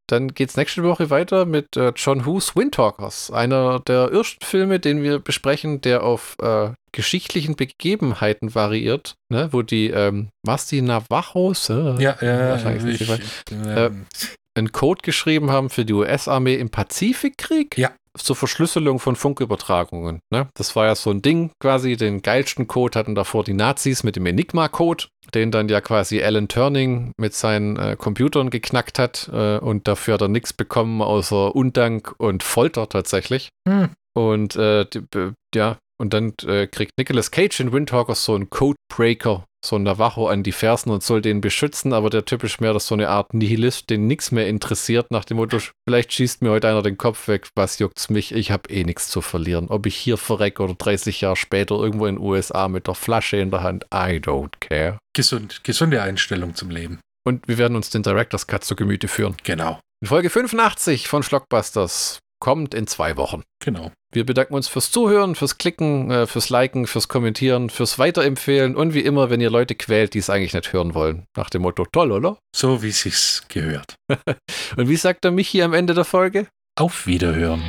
Dann 0.08 0.28
geht's 0.28 0.56
nächste 0.56 0.82
Woche 0.82 1.10
weiter 1.10 1.44
mit 1.44 1.76
äh, 1.76 1.92
John 1.94 2.24
Who's 2.24 2.56
Windtalkers, 2.56 3.30
einer 3.30 3.80
der 3.80 4.10
ersten 4.12 4.44
Filme, 4.46 4.80
den 4.80 5.02
wir 5.02 5.18
besprechen, 5.18 5.82
der 5.82 6.02
auf 6.02 6.36
äh, 6.40 6.70
geschichtlichen 6.92 7.56
Begebenheiten 7.56 8.54
variiert, 8.54 9.14
ne? 9.30 9.48
wo 9.52 9.60
die, 9.60 9.90
ähm, 9.90 10.30
was 10.46 10.66
die 10.66 10.80
Navajos, 10.80 11.68
Ja, 11.68 12.16
ja, 12.22 12.56
ich, 12.78 13.06
ähm, 13.52 14.06
einen 14.54 14.72
Code 14.72 15.02
geschrieben 15.02 15.50
haben 15.50 15.70
für 15.70 15.84
die 15.84 15.92
US-Armee 15.92 16.54
im 16.56 16.70
Pazifikkrieg. 16.70 17.76
Ja. 17.78 17.92
Zur 18.16 18.36
Verschlüsselung 18.36 19.00
von 19.00 19.16
Funkübertragungen. 19.16 20.20
Ne? 20.30 20.48
Das 20.54 20.76
war 20.76 20.86
ja 20.86 20.94
so 20.94 21.10
ein 21.10 21.20
Ding 21.20 21.50
quasi. 21.60 21.96
Den 21.96 22.22
geilsten 22.22 22.68
Code 22.68 22.96
hatten 22.96 23.16
davor 23.16 23.42
die 23.42 23.54
Nazis 23.54 24.04
mit 24.04 24.14
dem 24.14 24.26
Enigma-Code, 24.26 25.06
den 25.34 25.50
dann 25.50 25.68
ja 25.68 25.80
quasi 25.80 26.22
Alan 26.22 26.46
Turning 26.46 27.10
mit 27.18 27.34
seinen 27.34 27.76
äh, 27.76 27.96
Computern 27.98 28.50
geknackt 28.50 29.00
hat. 29.00 29.28
Äh, 29.32 29.58
und 29.58 29.88
dafür 29.88 30.14
hat 30.14 30.22
er 30.22 30.28
nichts 30.28 30.52
bekommen 30.52 31.02
außer 31.02 31.56
Undank 31.56 32.14
und 32.18 32.44
Folter 32.44 32.88
tatsächlich. 32.88 33.48
Hm. 33.68 33.90
Und 34.16 34.54
äh, 34.54 34.86
die, 34.86 35.32
ja, 35.52 35.78
und 35.98 36.12
dann 36.12 36.34
äh, 36.46 36.66
kriegt 36.66 36.92
Nicolas 36.98 37.30
Cage 37.30 37.60
in 37.60 37.72
Windtalkers 37.72 38.24
so 38.24 38.34
einen 38.34 38.50
Codebreaker, 38.50 39.44
so 39.64 39.76
ein 39.76 39.82
Navajo 39.82 40.28
an 40.28 40.42
die 40.42 40.52
Fersen 40.52 40.90
und 40.90 41.02
soll 41.02 41.20
den 41.22 41.40
beschützen, 41.40 41.92
aber 41.92 42.10
der 42.10 42.24
Typ 42.24 42.44
ist 42.44 42.60
mehr 42.60 42.72
das 42.72 42.86
so 42.86 42.94
eine 42.94 43.08
Art 43.08 43.34
Nihilist, 43.34 43.90
den 43.90 44.06
nichts 44.06 44.30
mehr 44.30 44.46
interessiert, 44.48 45.10
nach 45.10 45.24
dem 45.24 45.38
Motto, 45.38 45.58
vielleicht 45.88 46.12
schießt 46.12 46.42
mir 46.42 46.50
heute 46.50 46.68
einer 46.68 46.82
den 46.82 46.98
Kopf 46.98 47.28
weg, 47.28 47.48
was 47.54 47.78
juckt's 47.78 48.10
mich, 48.10 48.32
ich 48.32 48.50
habe 48.50 48.70
eh 48.70 48.84
nichts 48.84 49.08
zu 49.08 49.20
verlieren. 49.20 49.68
Ob 49.68 49.86
ich 49.86 49.96
hier 49.96 50.16
verreck 50.16 50.60
oder 50.60 50.74
30 50.74 51.20
Jahre 51.22 51.36
später 51.36 51.76
irgendwo 51.76 52.06
in 52.06 52.16
den 52.16 52.24
USA 52.24 52.68
mit 52.68 52.86
der 52.86 52.94
Flasche 52.94 53.36
in 53.38 53.50
der 53.50 53.62
Hand, 53.62 53.84
I 53.92 54.20
don't 54.20 54.52
care. 54.60 54.98
gesund, 55.14 55.64
gesunde 55.64 56.02
Einstellung 56.02 56.54
zum 56.54 56.70
Leben. 56.70 57.00
Und 57.26 57.48
wir 57.48 57.56
werden 57.58 57.76
uns 57.76 57.90
den 57.90 58.02
Director's 58.02 58.46
Cut 58.46 58.64
zu 58.64 58.76
Gemüte 58.76 59.08
führen. 59.08 59.36
Genau, 59.44 59.80
In 60.02 60.08
Folge 60.08 60.28
85 60.28 61.08
von 61.08 61.22
Schlockbusters 61.22 62.18
kommt 62.40 62.74
in 62.74 62.86
zwei 62.86 63.16
Wochen. 63.16 63.42
genau. 63.62 63.90
Wir 64.12 64.24
bedanken 64.24 64.54
uns 64.54 64.68
fürs 64.68 64.92
Zuhören, 64.92 65.34
fürs 65.34 65.58
Klicken, 65.58 66.08
äh, 66.08 66.26
fürs 66.28 66.48
Liken, 66.48 66.86
fürs 66.86 67.08
Kommentieren, 67.08 67.68
fürs 67.68 67.98
Weiterempfehlen 67.98 68.76
und 68.76 68.94
wie 68.94 69.00
immer, 69.00 69.28
wenn 69.28 69.40
ihr 69.40 69.50
Leute 69.50 69.74
quält, 69.74 70.14
die 70.14 70.20
es 70.20 70.30
eigentlich 70.30 70.54
nicht 70.54 70.72
hören 70.72 70.94
wollen. 70.94 71.24
Nach 71.36 71.50
dem 71.50 71.62
Motto, 71.62 71.84
toll, 71.90 72.12
oder? 72.12 72.38
So 72.54 72.82
wie 72.84 72.92
sich's 72.92 73.44
gehört. 73.48 73.96
Und 74.76 74.88
wie 74.88 74.96
sagt 74.96 75.24
der 75.24 75.32
Michi 75.32 75.62
am 75.62 75.74
Ende 75.74 75.94
der 75.94 76.04
Folge? 76.04 76.46
Auf 76.78 77.08
Wiederhören. 77.08 77.62